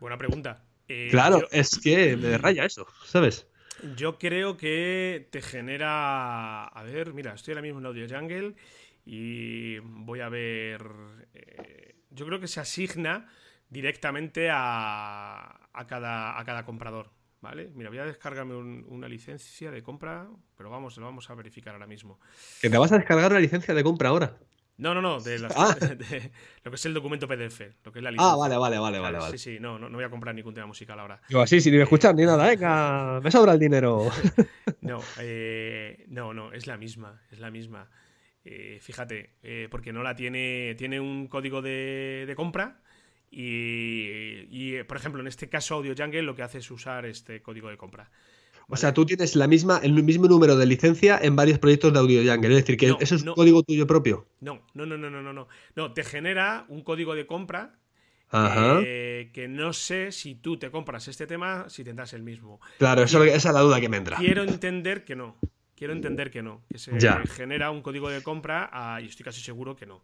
Buena 0.00 0.18
pregunta. 0.18 0.64
Eh, 0.88 1.08
claro, 1.12 1.46
es 1.52 1.78
que 1.78 2.16
me 2.16 2.36
raya 2.38 2.64
eso, 2.64 2.88
¿sabes? 3.04 3.46
Yo 3.96 4.18
creo 4.18 4.56
que 4.56 5.28
te 5.30 5.42
genera. 5.42 6.64
A 6.64 6.82
ver, 6.82 7.12
mira, 7.14 7.34
estoy 7.34 7.52
ahora 7.52 7.62
mismo 7.62 7.80
en 7.80 7.86
Audio 7.86 8.06
Jungle 8.08 8.54
y 9.04 9.78
voy 9.78 10.20
a 10.20 10.28
ver. 10.28 10.82
Eh, 11.34 11.94
yo 12.10 12.26
creo 12.26 12.40
que 12.40 12.48
se 12.48 12.60
asigna 12.60 13.28
directamente 13.68 14.48
a, 14.50 15.68
a, 15.72 15.86
cada, 15.86 16.38
a 16.38 16.44
cada 16.44 16.64
comprador. 16.64 17.10
¿Vale? 17.40 17.70
Mira, 17.74 17.88
voy 17.88 17.98
a 17.98 18.04
descargarme 18.04 18.54
una 18.54 19.08
licencia 19.08 19.70
de 19.70 19.82
compra, 19.82 20.28
pero 20.58 20.68
vamos, 20.68 20.98
lo 20.98 21.06
vamos 21.06 21.30
a 21.30 21.34
verificar 21.34 21.72
ahora 21.72 21.86
mismo. 21.86 22.20
¿Que 22.60 22.68
te 22.68 22.76
vas 22.76 22.92
a 22.92 22.98
descargar 22.98 23.32
la 23.32 23.40
licencia 23.40 23.72
de 23.72 23.82
compra 23.82 24.10
ahora? 24.10 24.36
No, 24.80 24.94
no, 24.94 25.02
no, 25.02 25.20
de, 25.20 25.46
ah. 25.54 25.76
lo 26.64 26.70
que 26.70 26.74
es 26.74 26.86
el 26.86 26.94
documento 26.94 27.28
PDF, 27.28 27.60
lo 27.84 27.92
que 27.92 27.98
es 27.98 28.02
la 28.02 28.10
licencia. 28.10 28.32
Ah, 28.32 28.36
vale, 28.36 28.56
vale, 28.56 28.78
vale, 28.78 28.98
vale. 28.98 29.20
Sí, 29.32 29.38
sí, 29.38 29.58
no, 29.60 29.78
no, 29.78 29.90
voy 29.90 30.04
a 30.04 30.08
comprar 30.08 30.34
ningún 30.34 30.54
tema 30.54 30.66
musical 30.66 30.98
ahora. 30.98 31.20
Yo 31.28 31.42
así, 31.42 31.60
sin 31.60 31.74
escuchar 31.74 32.14
ni 32.14 32.24
nada, 32.24 32.48
venga, 32.48 33.20
me 33.20 33.30
sobra 33.30 33.52
el 33.52 33.58
dinero. 33.58 34.08
no, 34.80 35.00
eh, 35.18 36.06
no, 36.08 36.32
no, 36.32 36.52
es 36.52 36.66
la 36.66 36.78
misma, 36.78 37.20
es 37.30 37.40
la 37.40 37.50
misma. 37.50 37.90
Eh, 38.42 38.78
fíjate, 38.80 39.34
eh, 39.42 39.68
porque 39.70 39.92
no 39.92 40.02
la 40.02 40.16
tiene, 40.16 40.74
tiene 40.78 40.98
un 40.98 41.28
código 41.28 41.60
de, 41.60 42.24
de 42.26 42.34
compra 42.34 42.80
y, 43.30 44.46
y, 44.50 44.82
por 44.84 44.96
ejemplo, 44.96 45.20
en 45.20 45.26
este 45.26 45.50
caso 45.50 45.74
Audio 45.74 45.94
Jungle 45.94 46.22
lo 46.22 46.34
que 46.34 46.42
hace 46.42 46.58
es 46.58 46.70
usar 46.70 47.04
este 47.04 47.42
código 47.42 47.68
de 47.68 47.76
compra. 47.76 48.10
O 48.70 48.76
sea, 48.76 48.94
tú 48.94 49.04
tienes 49.04 49.36
la 49.36 49.46
misma, 49.46 49.80
el 49.82 49.92
mismo 49.92 50.26
número 50.26 50.56
de 50.56 50.66
licencia 50.66 51.18
en 51.20 51.36
varios 51.36 51.58
proyectos 51.58 51.92
de 51.92 51.98
Audio 51.98 52.20
Jungle. 52.20 52.50
Es 52.50 52.64
decir, 52.64 52.76
que 52.76 52.94
eso 53.00 53.14
es 53.14 53.22
un 53.22 53.34
código 53.34 53.62
tuyo 53.62 53.86
propio. 53.86 54.26
No, 54.40 54.62
no, 54.74 54.86
no, 54.86 54.96
no, 54.96 55.10
no, 55.10 55.32
no. 55.32 55.48
No, 55.76 55.92
te 55.92 56.04
genera 56.04 56.64
un 56.68 56.82
código 56.82 57.14
de 57.14 57.26
compra 57.26 57.80
eh, 58.32 59.30
que 59.32 59.48
no 59.48 59.72
sé 59.72 60.12
si 60.12 60.36
tú 60.36 60.56
te 60.56 60.70
compras 60.70 61.08
este 61.08 61.26
tema, 61.26 61.68
si 61.68 61.82
tendrás 61.82 62.12
el 62.12 62.22
mismo. 62.22 62.60
Claro, 62.78 63.02
esa 63.02 63.24
es 63.24 63.44
la 63.44 63.60
duda 63.60 63.80
que 63.80 63.88
me 63.88 63.96
entra. 63.96 64.16
Quiero 64.16 64.42
entender 64.42 65.04
que 65.04 65.16
no. 65.16 65.36
Quiero 65.74 65.92
entender 65.92 66.30
que 66.30 66.42
no. 66.42 66.62
Que 66.70 66.78
se 66.78 66.92
genera 67.28 67.70
un 67.70 67.82
código 67.82 68.08
de 68.10 68.22
compra 68.22 68.98
y 69.02 69.06
estoy 69.06 69.24
casi 69.24 69.40
seguro 69.40 69.74
que 69.74 69.86
no. 69.86 70.02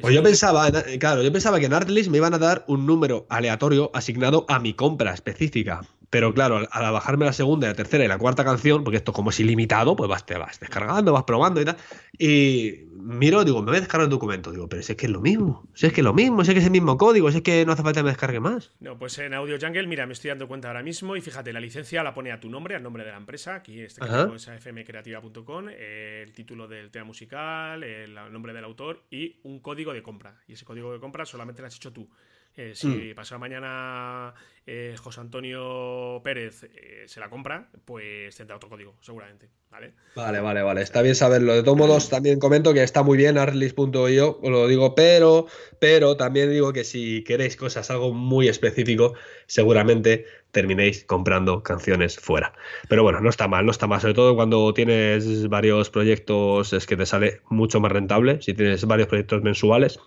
pues 0.00 0.14
yo 0.14 0.22
pensaba, 0.22 0.70
claro, 0.98 1.22
yo 1.22 1.32
pensaba 1.32 1.60
que 1.60 1.66
en 1.66 1.72
Artlist 1.72 2.10
me 2.10 2.18
iban 2.18 2.34
a 2.34 2.38
dar 2.38 2.64
un 2.66 2.86
número 2.86 3.26
aleatorio 3.30 3.90
asignado 3.94 4.44
a 4.48 4.58
mi 4.58 4.74
compra 4.74 5.14
específica. 5.14 5.82
Pero 6.12 6.34
claro, 6.34 6.68
al, 6.70 6.92
bajarme 6.92 7.24
la 7.24 7.32
segunda, 7.32 7.68
la 7.68 7.74
tercera 7.74 8.04
y 8.04 8.06
la 8.06 8.18
cuarta 8.18 8.44
canción, 8.44 8.84
porque 8.84 8.98
esto 8.98 9.14
como 9.14 9.30
es 9.30 9.40
ilimitado, 9.40 9.96
pues 9.96 10.10
vas, 10.10 10.26
te 10.26 10.36
vas 10.36 10.60
descargando, 10.60 11.10
vas 11.10 11.24
probando 11.24 11.58
y 11.58 11.64
tal. 11.64 11.78
Y 12.18 12.80
miro, 12.92 13.42
digo, 13.44 13.62
me 13.62 13.68
voy 13.70 13.78
a 13.78 13.80
descargar 13.80 14.04
el 14.04 14.10
documento. 14.10 14.52
Digo, 14.52 14.68
pero 14.68 14.82
si 14.82 14.92
es 14.92 14.98
que 14.98 15.06
es 15.06 15.12
lo 15.12 15.22
mismo, 15.22 15.66
si 15.72 15.86
es 15.86 15.92
que 15.94 16.02
es 16.02 16.04
lo 16.04 16.12
mismo, 16.12 16.44
si 16.44 16.50
es 16.50 16.54
que 16.54 16.58
es 16.58 16.66
el 16.66 16.70
mismo 16.70 16.98
código, 16.98 17.30
si 17.30 17.38
es 17.38 17.42
que 17.42 17.64
no 17.64 17.72
hace 17.72 17.82
falta 17.82 18.00
que 18.00 18.04
me 18.04 18.10
descargue 18.10 18.40
más. 18.40 18.72
No, 18.80 18.98
pues 18.98 19.16
en 19.20 19.32
Audio 19.32 19.56
Jungle, 19.58 19.86
mira, 19.86 20.04
me 20.04 20.12
estoy 20.12 20.28
dando 20.28 20.46
cuenta 20.48 20.68
ahora 20.68 20.82
mismo 20.82 21.16
y 21.16 21.22
fíjate, 21.22 21.50
la 21.50 21.60
licencia 21.60 22.02
la 22.02 22.12
pone 22.12 22.30
a 22.30 22.38
tu 22.38 22.50
nombre, 22.50 22.74
al 22.76 22.82
nombre 22.82 23.04
de 23.04 23.10
la 23.10 23.16
empresa. 23.16 23.54
Aquí 23.54 23.80
este 23.80 24.02
caso 24.02 24.34
es 24.34 24.48
afmcreativa.com, 24.48 25.70
el 25.70 26.30
título 26.34 26.68
del 26.68 26.90
tema 26.90 27.06
musical, 27.06 27.82
el 27.84 28.14
nombre 28.30 28.52
del 28.52 28.64
autor 28.64 29.04
y 29.10 29.36
un 29.44 29.60
código 29.60 29.94
de 29.94 30.02
compra. 30.02 30.42
Y 30.46 30.52
ese 30.52 30.66
código 30.66 30.92
de 30.92 31.00
compra 31.00 31.24
solamente 31.24 31.62
lo 31.62 31.68
has 31.68 31.76
hecho 31.76 31.90
tú. 31.90 32.06
Eh, 32.54 32.72
si 32.74 32.86
mm. 32.86 33.14
pasado 33.14 33.38
mañana 33.38 34.34
eh, 34.66 34.94
José 34.98 35.20
Antonio 35.20 36.20
Pérez 36.22 36.64
eh, 36.64 37.04
se 37.06 37.18
la 37.18 37.30
compra, 37.30 37.70
pues 37.84 38.36
tendrá 38.36 38.56
otro 38.56 38.68
código, 38.68 38.94
seguramente. 39.00 39.48
¿vale? 39.70 39.94
Vale, 40.14 40.40
vale, 40.40 40.62
vale. 40.62 40.82
Está 40.82 41.00
bien 41.00 41.14
saberlo. 41.14 41.54
De 41.54 41.62
todos 41.62 41.78
modos, 41.78 42.08
también 42.10 42.38
comento 42.38 42.74
que 42.74 42.82
está 42.82 43.02
muy 43.02 43.16
bien 43.16 43.38
arlis.io, 43.38 44.38
os 44.40 44.50
lo 44.50 44.68
digo, 44.68 44.94
pero, 44.94 45.46
pero 45.78 46.16
también 46.16 46.50
digo 46.50 46.72
que 46.72 46.84
si 46.84 47.24
queréis 47.24 47.56
cosas, 47.56 47.90
algo 47.90 48.12
muy 48.12 48.48
específico, 48.48 49.14
seguramente 49.46 50.26
terminéis 50.50 51.04
comprando 51.04 51.62
canciones 51.62 52.18
fuera. 52.18 52.52
Pero 52.88 53.02
bueno, 53.02 53.20
no 53.20 53.30
está 53.30 53.48
mal, 53.48 53.64
no 53.64 53.72
está 53.72 53.86
mal. 53.86 54.00
Sobre 54.00 54.14
todo 54.14 54.36
cuando 54.36 54.74
tienes 54.74 55.48
varios 55.48 55.88
proyectos, 55.88 56.74
es 56.74 56.86
que 56.86 56.96
te 56.96 57.06
sale 57.06 57.40
mucho 57.48 57.80
más 57.80 57.90
rentable. 57.90 58.42
Si 58.42 58.52
tienes 58.52 58.84
varios 58.84 59.08
proyectos 59.08 59.42
mensuales, 59.42 59.98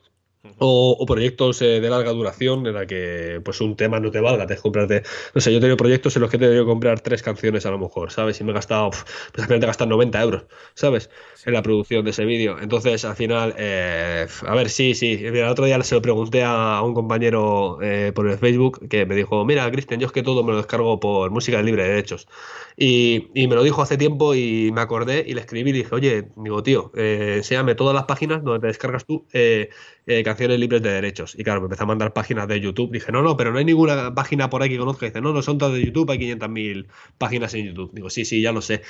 o, 0.57 1.05
proyectos 1.05 1.61
eh, 1.61 1.79
de 1.81 1.89
larga 1.89 2.11
duración 2.11 2.65
en 2.67 2.73
la 2.73 2.85
que 2.85 3.41
pues 3.43 3.61
un 3.61 3.75
tema 3.75 3.99
no 3.99 4.11
te 4.11 4.19
valga, 4.19 4.47
te 4.47 4.57
comprarte, 4.57 5.03
no 5.33 5.41
sé, 5.41 5.51
yo 5.51 5.57
he 5.57 5.61
tenido 5.61 5.77
proyectos 5.77 6.15
en 6.15 6.21
los 6.21 6.31
que 6.31 6.37
he 6.37 6.39
tenido 6.39 6.63
que 6.63 6.69
comprar 6.69 6.99
tres 7.01 7.21
canciones 7.21 7.65
a 7.65 7.71
lo 7.71 7.77
mejor, 7.77 8.11
¿sabes? 8.11 8.39
Y 8.39 8.43
me 8.43 8.51
he 8.51 8.53
gastado, 8.53 8.91
pues 9.33 9.49
al 9.49 9.59
gastar 9.59 9.87
90 9.87 10.21
euros, 10.21 10.45
¿sabes? 10.73 11.09
En 11.45 11.53
la 11.53 11.61
producción 11.61 12.03
de 12.05 12.11
ese 12.11 12.25
vídeo. 12.25 12.57
Entonces, 12.59 13.05
al 13.05 13.15
final, 13.15 13.53
eh, 13.57 14.27
a 14.45 14.55
ver, 14.55 14.69
sí, 14.69 14.95
sí, 14.95 15.17
mira, 15.21 15.45
el 15.45 15.51
otro 15.51 15.65
día 15.65 15.81
se 15.83 15.95
lo 15.95 16.01
pregunté 16.01 16.43
a, 16.43 16.81
un 16.81 16.93
compañero 16.93 17.79
eh, 17.81 18.11
por 18.15 18.27
el 18.27 18.37
Facebook 18.37 18.87
que 18.89 19.05
me 19.05 19.15
dijo, 19.15 19.45
mira, 19.45 19.69
Cristian, 19.71 19.99
yo 19.99 20.07
es 20.07 20.13
que 20.13 20.23
todo 20.23 20.43
me 20.43 20.51
lo 20.51 20.57
descargo 20.57 20.99
por 20.99 21.29
música 21.31 21.61
libre 21.61 21.83
de 21.83 21.89
derechos. 21.89 22.27
Y, 22.77 23.29
y, 23.33 23.47
me 23.47 23.55
lo 23.55 23.63
dijo 23.63 23.81
hace 23.81 23.97
tiempo 23.97 24.35
y 24.35 24.71
me 24.73 24.81
acordé 24.81 25.23
y 25.25 25.33
le 25.33 25.41
escribí 25.41 25.69
y 25.69 25.73
dije, 25.73 25.95
oye, 25.95 26.29
digo, 26.35 26.63
tío, 26.63 26.91
enséñame 26.95 27.75
todas 27.75 27.95
las 27.95 28.05
páginas 28.05 28.43
donde 28.43 28.61
te 28.61 28.67
descargas 28.67 29.05
tú 29.05 29.25
eh, 30.07 30.19
eh, 30.19 30.23
canciones 30.23 30.59
libres 30.59 30.81
de 30.81 30.91
derechos. 30.91 31.35
Y 31.37 31.43
claro, 31.43 31.61
me 31.61 31.65
empecé 31.65 31.83
a 31.83 31.85
mandar 31.85 32.13
páginas 32.13 32.47
de 32.47 32.59
YouTube. 32.59 32.91
Dije, 32.91 33.11
no, 33.11 33.21
no, 33.21 33.37
pero 33.37 33.51
no 33.51 33.59
hay 33.59 33.65
ninguna 33.65 34.13
página 34.15 34.49
por 34.49 34.61
ahí 34.61 34.69
que 34.69 34.77
conozca. 34.77 35.05
dice, 35.05 35.21
no, 35.21 35.33
no 35.33 35.41
son 35.41 35.57
todas 35.57 35.73
de 35.73 35.85
YouTube, 35.85 36.09
hay 36.11 36.19
500.000 36.19 36.87
páginas 37.17 37.53
en 37.53 37.65
YouTube. 37.67 37.91
Digo, 37.93 38.09
sí, 38.09 38.25
sí, 38.25 38.41
ya 38.41 38.51
lo 38.51 38.61
sé. 38.61 38.81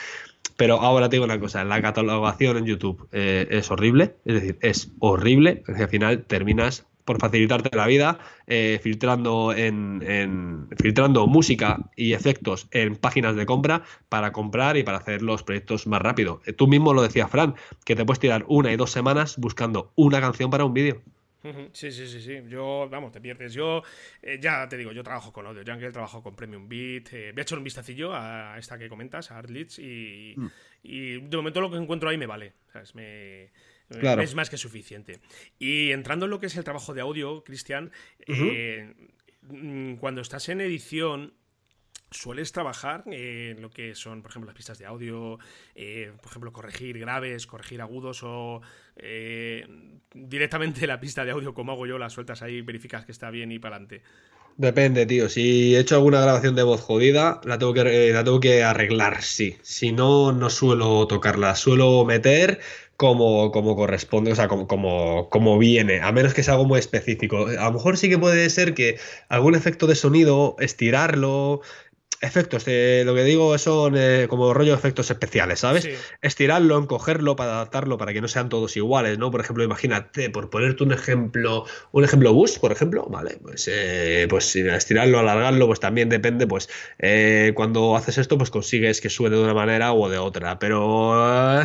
Pero 0.57 0.79
ahora 0.81 1.09
te 1.09 1.15
digo 1.17 1.25
una 1.25 1.39
cosa, 1.39 1.63
la 1.65 1.81
catalogación 1.81 2.57
en 2.57 2.65
YouTube 2.65 3.09
es 3.11 3.69
horrible, 3.71 4.15
es 4.23 4.35
decir, 4.35 4.57
es 4.61 4.91
horrible, 4.99 5.63
al 5.67 5.89
final 5.89 6.23
terminas 6.23 6.85
por 7.05 7.19
facilitarte 7.19 7.75
la 7.75 7.87
vida, 7.87 8.19
eh, 8.47 8.79
filtrando, 8.81 9.53
en, 9.53 10.67
filtrando 10.77 11.27
música 11.27 11.77
y 11.95 12.13
efectos 12.13 12.67
en 12.71 12.95
páginas 12.95 13.35
de 13.35 13.45
compra 13.45 13.83
para 14.09 14.31
comprar 14.31 14.75
y 14.75 14.83
para 14.83 14.97
hacer 14.97 15.21
los 15.21 15.43
proyectos 15.43 15.87
más 15.87 16.01
rápido. 16.01 16.41
Eh, 16.45 16.53
tú 16.53 16.67
mismo 16.67 16.93
lo 16.93 17.03
decías, 17.03 17.29
Fran, 17.29 17.55
que 17.85 17.95
te 17.95 18.03
puedes 18.05 18.19
tirar 18.19 18.43
una 18.47 18.71
y 18.73 18.75
dos 18.75 18.91
semanas 18.91 19.37
buscando 19.37 19.91
una 19.95 20.19
canción 20.19 20.49
para 20.49 20.65
un 20.65 20.73
vídeo. 20.73 21.01
Sí, 21.73 21.91
sí, 21.91 22.07
sí, 22.07 22.21
sí. 22.21 22.41
Yo, 22.47 22.87
vamos, 22.89 23.11
te 23.11 23.21
pierdes. 23.21 23.53
Yo, 23.53 23.83
eh, 24.21 24.39
ya 24.41 24.67
te 24.67 24.77
digo, 24.77 24.91
yo 24.91 25.03
trabajo 25.03 25.31
con 25.31 25.45
Audio 25.45 25.63
Jungle, 25.65 25.91
trabajo 25.91 26.23
con 26.23 26.35
Premium 26.35 26.67
Beat. 26.67 27.13
Eh, 27.13 27.31
voy 27.33 27.41
a 27.41 27.43
echar 27.43 27.57
un 27.57 27.63
vistacillo 27.63 28.15
a 28.15 28.57
esta 28.57 28.77
que 28.77 28.89
comentas, 28.89 29.29
a 29.29 29.37
Artlitz, 29.37 29.77
y, 29.77 30.33
mm. 30.35 30.47
y 30.83 31.21
de 31.21 31.37
momento 31.37 31.61
lo 31.61 31.69
que 31.69 31.77
encuentro 31.77 32.09
ahí 32.09 32.17
me 32.17 32.25
vale. 32.25 32.53
¿sabes? 32.73 32.95
Me, 32.95 33.51
es 33.89 34.35
más 34.35 34.49
que 34.49 34.57
suficiente. 34.57 35.19
Y 35.59 35.91
entrando 35.91 36.25
en 36.25 36.31
lo 36.31 36.39
que 36.39 36.47
es 36.47 36.57
el 36.57 36.63
trabajo 36.63 36.93
de 36.93 37.01
audio, 37.01 37.43
Cristian, 37.43 37.91
eh, 38.27 38.93
mm, 39.41 39.95
cuando 39.95 40.21
estás 40.21 40.49
en 40.49 40.61
edición, 40.61 41.33
sueles 42.11 42.51
trabajar 42.51 43.03
en 43.07 43.61
lo 43.61 43.69
que 43.69 43.95
son, 43.95 44.21
por 44.21 44.31
ejemplo, 44.31 44.47
las 44.47 44.55
pistas 44.55 44.77
de 44.77 44.85
audio, 44.85 45.37
eh, 45.75 46.11
por 46.21 46.31
ejemplo, 46.31 46.53
corregir 46.53 46.97
graves, 46.99 47.45
corregir 47.45 47.81
agudos 47.81 48.21
o 48.23 48.61
eh, 48.95 49.67
directamente 50.13 50.87
la 50.87 50.99
pista 50.99 51.25
de 51.25 51.31
audio, 51.31 51.53
como 51.53 51.73
hago 51.73 51.85
yo, 51.85 51.97
la 51.97 52.09
sueltas 52.09 52.41
ahí, 52.41 52.61
verificas 52.61 53.05
que 53.05 53.11
está 53.11 53.29
bien 53.29 53.51
y 53.51 53.59
para 53.59 53.75
adelante. 53.75 54.03
Depende, 54.57 55.05
tío. 55.05 55.27
Si 55.27 55.75
he 55.75 55.79
hecho 55.79 55.95
alguna 55.95 56.21
grabación 56.21 56.55
de 56.55 56.63
voz 56.63 56.79
jodida, 56.79 57.41
la 57.43 57.57
tengo 57.57 57.73
que, 57.73 58.13
la 58.13 58.23
tengo 58.23 58.39
que 58.39 58.63
arreglar, 58.63 59.21
sí. 59.21 59.57
Si 59.61 59.91
no, 59.91 60.31
no 60.31 60.49
suelo 60.49 61.05
tocarla. 61.07 61.55
Suelo 61.55 62.05
meter 62.05 62.61
como, 62.97 63.51
como 63.51 63.75
corresponde, 63.75 64.31
o 64.31 64.35
sea, 64.35 64.47
como, 64.47 64.67
como, 64.67 65.29
como, 65.29 65.57
viene, 65.57 66.01
a 66.01 66.11
menos 66.11 66.33
que 66.33 66.43
sea 66.43 66.53
algo 66.53 66.65
muy 66.65 66.79
específico. 66.79 67.47
A 67.47 67.65
lo 67.65 67.71
mejor 67.73 67.97
sí 67.97 68.09
que 68.09 68.17
puede 68.17 68.49
ser 68.49 68.73
que 68.73 68.97
algún 69.29 69.55
efecto 69.55 69.87
de 69.87 69.95
sonido, 69.95 70.55
estirarlo, 70.59 71.61
efectos, 72.21 72.63
eh, 72.67 73.03
lo 73.05 73.13
que 73.13 73.23
digo 73.23 73.57
son 73.57 73.95
eh, 73.97 74.27
como 74.29 74.53
rollo 74.53 74.71
de 74.71 74.77
efectos 74.77 75.09
especiales, 75.11 75.59
¿sabes? 75.59 75.87
Estirarlo, 76.21 76.77
encogerlo 76.77 77.35
para 77.35 77.55
adaptarlo 77.55 77.97
para 77.97 78.13
que 78.13 78.21
no 78.21 78.27
sean 78.27 78.49
todos 78.49 78.75
iguales, 78.77 79.17
¿no? 79.17 79.31
Por 79.31 79.41
ejemplo, 79.41 79.63
imagínate, 79.63 80.29
por 80.29 80.49
ponerte 80.49 80.83
un 80.83 80.93
ejemplo, 80.93 81.65
un 81.91 82.03
ejemplo 82.03 82.33
bus, 82.33 82.59
por 82.59 82.71
ejemplo, 82.71 83.05
¿vale? 83.09 83.37
Pues, 83.41 83.69
eh, 83.71 84.27
pues 84.29 84.55
estirarlo, 84.55 85.19
alargarlo, 85.19 85.67
pues 85.67 85.79
también 85.79 86.09
depende, 86.09 86.47
pues 86.47 86.69
cuando 87.55 87.95
haces 87.95 88.17
esto, 88.17 88.37
pues 88.37 88.49
consigues 88.49 89.01
que 89.01 89.09
suene 89.09 89.35
de 89.35 89.43
una 89.43 89.53
manera 89.53 89.93
o 89.93 90.09
de 90.09 90.17
otra, 90.17 90.59
pero 90.59 91.61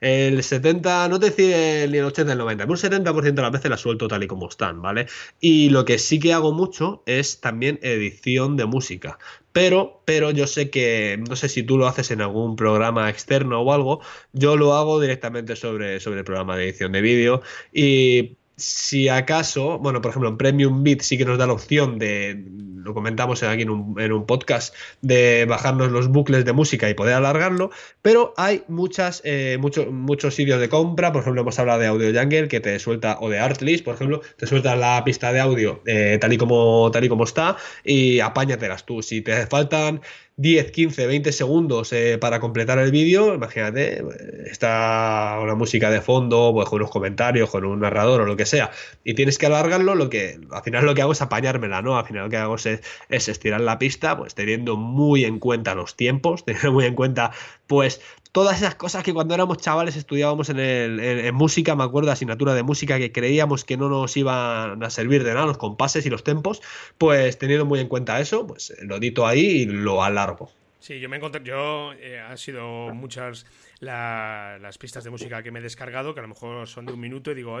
el 0.00 0.42
70, 0.42 1.08
no 1.08 1.18
te 1.18 1.30
decir 1.30 1.90
ni 1.90 1.98
el 1.98 2.04
80, 2.04 2.32
el 2.32 2.38
90, 2.38 2.64
un 2.64 2.76
70% 2.76 3.34
de 3.34 3.42
las 3.42 3.52
veces 3.52 3.70
las 3.70 3.80
suelto 3.80 4.08
tal 4.08 4.22
y 4.22 4.26
como 4.26 4.48
están, 4.48 4.80
¿vale? 4.80 5.06
Y 5.40 5.70
lo 5.70 5.84
que 5.84 5.98
sí 5.98 6.20
que 6.20 6.32
hago 6.32 6.52
mucho 6.52 7.02
es 7.06 7.40
también 7.40 7.78
edición 7.82 8.56
de 8.56 8.66
música. 8.66 9.18
Pero, 9.52 10.02
pero 10.04 10.30
yo 10.30 10.46
sé 10.46 10.70
que, 10.70 11.20
no 11.28 11.34
sé 11.34 11.48
si 11.48 11.62
tú 11.64 11.78
lo 11.78 11.88
haces 11.88 12.10
en 12.12 12.20
algún 12.20 12.54
programa 12.54 13.10
externo 13.10 13.60
o 13.60 13.72
algo, 13.72 14.00
yo 14.32 14.56
lo 14.56 14.74
hago 14.74 15.00
directamente 15.00 15.56
sobre, 15.56 16.00
sobre 16.00 16.20
el 16.20 16.24
programa 16.24 16.56
de 16.56 16.64
edición 16.64 16.92
de 16.92 17.00
vídeo 17.00 17.42
y 17.72 18.37
si 18.58 19.08
acaso, 19.08 19.78
bueno, 19.78 20.02
por 20.02 20.10
ejemplo, 20.10 20.28
en 20.28 20.36
Premium 20.36 20.82
Beat 20.82 21.00
sí 21.00 21.16
que 21.16 21.24
nos 21.24 21.38
da 21.38 21.46
la 21.46 21.52
opción 21.52 21.98
de, 21.98 22.44
lo 22.82 22.92
comentamos 22.92 23.42
aquí 23.42 23.62
en 23.62 23.70
un, 23.70 24.00
en 24.00 24.12
un, 24.12 24.26
podcast, 24.26 24.74
de 25.00 25.46
bajarnos 25.46 25.90
los 25.92 26.08
bucles 26.08 26.44
de 26.44 26.52
música 26.52 26.90
y 26.90 26.94
poder 26.94 27.14
alargarlo, 27.14 27.70
pero 28.02 28.34
hay 28.36 28.64
muchas, 28.68 29.22
eh, 29.24 29.58
muchos 29.58 30.34
sitios 30.34 30.60
de 30.60 30.68
compra, 30.68 31.12
por 31.12 31.22
ejemplo, 31.22 31.42
hemos 31.42 31.58
hablado 31.58 31.80
de 31.80 31.86
Audio 31.86 32.12
Jungle 32.12 32.48
que 32.48 32.60
te 32.60 32.78
suelta, 32.78 33.18
o 33.20 33.30
de 33.30 33.38
Artlist, 33.38 33.84
por 33.84 33.94
ejemplo, 33.94 34.20
te 34.36 34.46
suelta 34.46 34.74
la 34.74 35.02
pista 35.04 35.32
de 35.32 35.40
audio 35.40 35.80
eh, 35.86 36.18
tal, 36.20 36.32
y 36.32 36.38
como, 36.38 36.90
tal 36.92 37.04
y 37.04 37.08
como 37.08 37.24
está 37.24 37.56
y 37.84 38.20
apáñatelas 38.20 38.84
tú. 38.84 39.02
Si 39.02 39.20
te 39.20 39.46
faltan 39.46 40.00
10, 40.38 40.70
15, 40.70 41.06
20 41.08 41.32
segundos 41.32 41.92
eh, 41.92 42.16
para 42.16 42.38
completar 42.38 42.78
el 42.78 42.92
vídeo, 42.92 43.34
imagínate, 43.34 44.04
está 44.46 45.36
una 45.42 45.56
música 45.56 45.90
de 45.90 46.00
fondo, 46.00 46.52
pues 46.54 46.68
con 46.68 46.80
unos 46.80 46.92
comentarios, 46.92 47.50
con 47.50 47.64
un 47.64 47.80
narrador 47.80 48.20
o 48.20 48.24
lo 48.24 48.36
que 48.36 48.46
sea, 48.46 48.70
y 49.02 49.14
tienes 49.14 49.36
que 49.36 49.46
alargarlo, 49.46 49.96
lo 49.96 50.08
que 50.08 50.38
al 50.52 50.62
final 50.62 50.86
lo 50.86 50.94
que 50.94 51.02
hago 51.02 51.10
es 51.10 51.22
apañármela, 51.22 51.82
¿no? 51.82 51.98
Al 51.98 52.06
final 52.06 52.24
lo 52.24 52.30
que 52.30 52.36
hago 52.36 52.54
es, 52.54 52.66
es 52.66 53.28
estirar 53.28 53.60
la 53.60 53.80
pista, 53.80 54.16
pues 54.16 54.36
teniendo 54.36 54.76
muy 54.76 55.24
en 55.24 55.40
cuenta 55.40 55.74
los 55.74 55.96
tiempos, 55.96 56.44
teniendo 56.46 56.70
muy 56.70 56.84
en 56.84 56.94
cuenta, 56.94 57.32
pues 57.66 58.00
todas 58.38 58.58
esas 58.58 58.76
cosas 58.76 59.02
que 59.02 59.12
cuando 59.12 59.34
éramos 59.34 59.58
chavales 59.58 59.96
estudiábamos 59.96 60.48
en, 60.48 60.60
el, 60.60 61.00
en, 61.00 61.34
música, 61.34 61.74
me 61.74 61.82
acuerdo, 61.82 62.12
asignatura 62.12 62.54
de 62.54 62.62
música 62.62 62.96
que 62.96 63.10
creíamos 63.10 63.64
que 63.64 63.76
no 63.76 63.88
nos 63.88 64.16
iban 64.16 64.80
a 64.80 64.90
servir 64.90 65.24
de 65.24 65.34
nada, 65.34 65.46
los 65.46 65.58
compases 65.58 66.06
y 66.06 66.08
los 66.08 66.22
tempos, 66.22 66.62
pues 66.98 67.36
teniendo 67.36 67.66
muy 67.66 67.80
en 67.80 67.88
cuenta 67.88 68.20
eso, 68.20 68.46
pues 68.46 68.72
lo 68.80 68.98
edito 68.98 69.26
ahí 69.26 69.40
y 69.40 69.66
lo 69.66 70.04
alargo. 70.04 70.52
Sí, 70.80 71.00
yo 71.00 71.08
me 71.08 71.16
encontré, 71.16 71.42
yo 71.42 71.92
eh, 71.94 72.20
han 72.20 72.38
sido 72.38 72.94
muchas 72.94 73.46
las 73.80 74.78
pistas 74.78 75.04
de 75.04 75.10
música 75.10 75.42
que 75.42 75.50
me 75.50 75.58
he 75.58 75.62
descargado, 75.62 76.14
que 76.14 76.20
a 76.20 76.22
lo 76.22 76.28
mejor 76.28 76.66
son 76.66 76.86
de 76.86 76.92
un 76.92 77.00
minuto, 77.00 77.30
y 77.30 77.34
digo, 77.34 77.58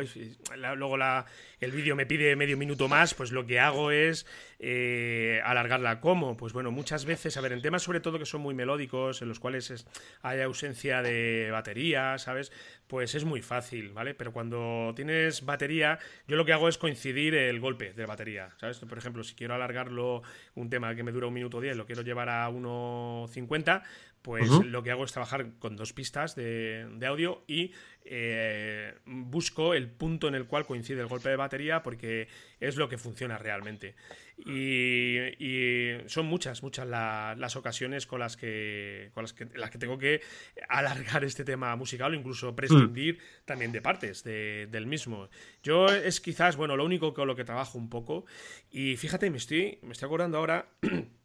luego 0.56 0.96
la, 0.96 1.26
el 1.60 1.70
vídeo 1.70 1.94
me 1.94 2.06
pide 2.06 2.34
medio 2.36 2.56
minuto 2.56 2.88
más, 2.88 3.14
pues 3.14 3.30
lo 3.30 3.46
que 3.46 3.60
hago 3.60 3.90
es 3.90 4.26
eh, 4.58 5.40
alargarla. 5.44 6.00
¿Cómo? 6.00 6.36
Pues 6.36 6.52
bueno, 6.52 6.70
muchas 6.70 7.04
veces, 7.04 7.36
a 7.36 7.40
ver, 7.40 7.52
en 7.52 7.62
temas 7.62 7.82
sobre 7.82 8.00
todo 8.00 8.18
que 8.18 8.26
son 8.26 8.40
muy 8.40 8.54
melódicos, 8.54 9.22
en 9.22 9.28
los 9.28 9.38
cuales 9.38 9.86
hay 10.22 10.40
ausencia 10.40 11.02
de 11.02 11.50
batería, 11.50 12.18
¿sabes? 12.18 12.52
Pues 12.88 13.14
es 13.14 13.26
muy 13.26 13.42
fácil, 13.42 13.92
¿vale? 13.92 14.14
Pero 14.14 14.32
cuando 14.32 14.94
tienes 14.96 15.44
batería, 15.44 15.98
yo 16.26 16.36
lo 16.36 16.46
que 16.46 16.54
hago 16.54 16.70
es 16.70 16.78
coincidir 16.78 17.34
el 17.34 17.60
golpe 17.60 17.92
de 17.92 18.06
batería, 18.06 18.48
¿sabes? 18.56 18.78
Por 18.78 18.96
ejemplo, 18.96 19.22
si 19.24 19.34
quiero 19.34 19.54
alargarlo 19.54 20.22
un 20.54 20.70
tema 20.70 20.94
que 20.94 21.02
me 21.02 21.12
dura 21.12 21.26
un 21.26 21.34
minuto 21.34 21.60
diez, 21.60 21.76
lo 21.76 21.84
quiero 21.84 22.00
llevar 22.00 22.30
a 22.30 22.48
1.50, 22.48 23.82
pues 24.22 24.48
lo 24.48 24.82
que 24.82 24.90
hago 24.90 25.04
es 25.04 25.12
trabajar 25.12 25.52
con 25.58 25.76
dos 25.76 25.92
pistas 25.92 26.34
de, 26.34 26.86
audio 27.06 27.44
y 27.46 27.72
eh, 28.04 28.94
busco 29.04 29.74
el 29.74 29.88
punto 29.88 30.28
en 30.28 30.34
el 30.34 30.46
cual 30.46 30.66
coincide 30.66 31.00
el 31.00 31.06
golpe 31.06 31.28
de 31.28 31.36
batería 31.36 31.82
porque 31.82 32.28
es 32.60 32.76
lo 32.76 32.88
que 32.88 32.98
funciona 32.98 33.38
realmente. 33.38 33.94
Y, 34.38 35.96
son 36.06 36.26
muchas, 36.26 36.62
muchas 36.62 36.86
las 36.86 37.56
ocasiones 37.56 38.06
con 38.06 38.20
las 38.20 38.36
que, 38.36 39.10
con 39.14 39.24
las 39.24 39.32
que, 39.32 39.46
las 39.54 39.70
que 39.70 39.78
tengo 39.78 39.98
que 39.98 40.20
alargar 40.68 41.24
este 41.24 41.44
tema 41.44 41.74
musical 41.76 42.12
o 42.12 42.14
incluso 42.14 42.54
prescindir 42.54 43.16
mm. 43.16 43.44
también 43.44 43.72
de 43.72 43.82
partes 43.82 44.24
del 44.24 44.86
mismo. 44.86 45.28
Yo 45.62 45.86
es 45.86 46.20
quizás, 46.20 46.56
bueno, 46.56 46.76
lo 46.76 46.84
único 46.84 47.14
con 47.14 47.26
lo 47.26 47.36
que 47.36 47.44
trabajo 47.44 47.78
un 47.78 47.90
poco 47.90 48.26
y 48.70 48.96
fíjate, 48.96 49.30
me 49.30 49.38
estoy, 49.38 49.78
me 49.82 49.92
estoy 49.92 50.06
acordando 50.06 50.38
ahora 50.38 50.68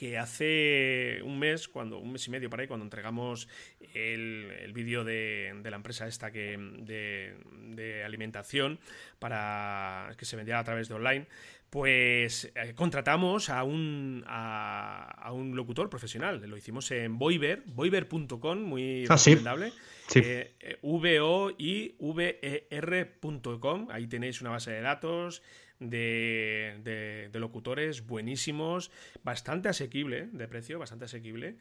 que 0.00 0.16
hace 0.16 1.20
un 1.24 1.38
mes, 1.38 1.68
cuando 1.68 1.98
un 1.98 2.12
mes 2.12 2.26
y 2.26 2.30
medio 2.30 2.48
para 2.48 2.62
ahí, 2.62 2.66
cuando 2.66 2.84
entregamos 2.84 3.48
el, 3.92 4.72
vídeo 4.72 5.04
de, 5.04 5.60
la 5.62 5.76
empresa 5.76 6.06
esta 6.06 6.30
que 6.32 6.56
de, 6.56 8.02
alimentación 8.02 8.80
para 9.18 10.14
que 10.16 10.24
se 10.24 10.36
vendiera 10.36 10.58
a 10.58 10.64
través 10.64 10.88
de 10.88 10.94
online, 10.94 11.26
pues 11.68 12.50
eh, 12.54 12.72
contratamos 12.74 13.50
a 13.50 13.62
un, 13.62 14.24
a, 14.26 15.30
un 15.34 15.54
locutor 15.54 15.90
profesional. 15.90 16.40
Lo 16.46 16.56
hicimos 16.56 16.90
en 16.92 17.18
Voiver, 17.18 17.62
voiver.com, 17.66 18.58
muy 18.58 19.04
ah, 19.06 19.16
recomendable. 19.16 19.70
Eh, 20.14 20.54
eh, 20.60 20.78
v 20.80 21.20
o 21.20 21.50
i 21.58 21.94
v 21.98 22.38
e 22.40 22.66
r.com. 22.70 23.88
Ahí 23.90 24.06
tenéis 24.06 24.40
una 24.40 24.48
base 24.48 24.70
de 24.70 24.80
datos 24.80 25.42
de, 25.80 27.30
locutores 27.34 28.06
buenísimos, 28.06 28.90
bastante 29.24 29.68
asequible 29.68 30.28
de 30.32 30.46
precio, 30.46 30.78
bastante 30.78 31.06
asequible. 31.06 31.56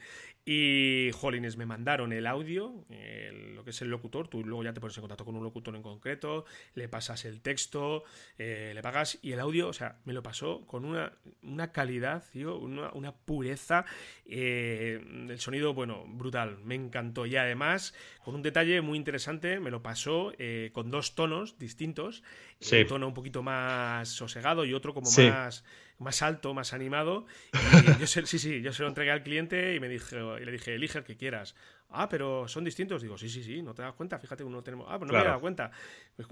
Y, 0.51 1.11
jolines, 1.11 1.57
me 1.57 1.67
mandaron 1.67 2.11
el 2.11 2.25
audio, 2.25 2.83
lo 3.53 3.63
que 3.63 3.69
es 3.69 3.81
el 3.83 3.89
locutor, 3.89 4.29
tú 4.29 4.43
luego 4.43 4.63
ya 4.63 4.73
te 4.73 4.81
pones 4.81 4.97
en 4.97 5.01
contacto 5.01 5.23
con 5.23 5.35
un 5.35 5.43
locutor 5.43 5.75
en 5.75 5.83
concreto, 5.83 6.45
le 6.73 6.89
pasas 6.89 7.23
el 7.25 7.39
texto, 7.39 8.03
eh, 8.39 8.71
le 8.73 8.81
pagas 8.81 9.19
y 9.21 9.33
el 9.33 9.41
audio, 9.41 9.67
o 9.67 9.73
sea, 9.73 9.99
me 10.05 10.13
lo 10.13 10.23
pasó 10.23 10.65
con 10.65 10.85
una, 10.85 11.13
una 11.43 11.71
calidad, 11.71 12.23
tío, 12.31 12.57
una, 12.57 12.91
una 12.93 13.11
pureza, 13.11 13.85
eh, 14.25 14.99
el 15.29 15.39
sonido, 15.39 15.75
bueno, 15.75 16.05
brutal, 16.07 16.57
me 16.63 16.73
encantó. 16.73 17.27
Y 17.27 17.35
además, 17.35 17.93
con 18.23 18.33
un 18.33 18.41
detalle 18.41 18.81
muy 18.81 18.97
interesante, 18.97 19.59
me 19.59 19.69
lo 19.69 19.83
pasó 19.83 20.33
eh, 20.39 20.71
con 20.73 20.89
dos 20.89 21.13
tonos 21.13 21.59
distintos, 21.59 22.23
un 22.71 22.87
tono 22.87 23.07
un 23.07 23.13
poquito 23.13 23.43
más 23.43 24.09
sosegado 24.09 24.65
y 24.65 24.73
otro 24.73 24.95
como 24.95 25.11
más, 25.11 25.63
más 25.99 26.21
alto, 26.21 26.53
más 26.53 26.73
animado. 26.73 27.25
Y 27.53 27.99
yo 27.99 28.07
se, 28.07 28.25
sí, 28.25 28.39
sí, 28.39 28.61
yo 28.61 28.73
se 28.73 28.81
lo 28.81 28.89
entregué 28.89 29.11
al 29.11 29.23
cliente 29.23 29.75
y 29.75 29.79
me 29.79 29.87
dije, 29.87 30.17
y 30.41 30.45
le 30.45 30.51
dije, 30.51 30.73
elige 30.73 30.97
el 30.97 31.03
que 31.03 31.15
quieras. 31.15 31.55
Ah, 31.89 32.09
pero 32.09 32.47
son 32.47 32.63
distintos. 32.63 33.01
Digo, 33.01 33.17
sí, 33.17 33.29
sí, 33.29 33.43
sí, 33.43 33.61
no 33.61 33.73
te 33.73 33.81
das 33.81 33.93
cuenta. 33.93 34.19
Fíjate, 34.19 34.43
uno 34.43 34.63
tenemos. 34.63 34.87
Ah, 34.89 34.97
pues 34.97 35.11
no 35.11 35.17
me 35.17 35.23
he 35.23 35.27
dado 35.27 35.41
cuenta. 35.41 35.71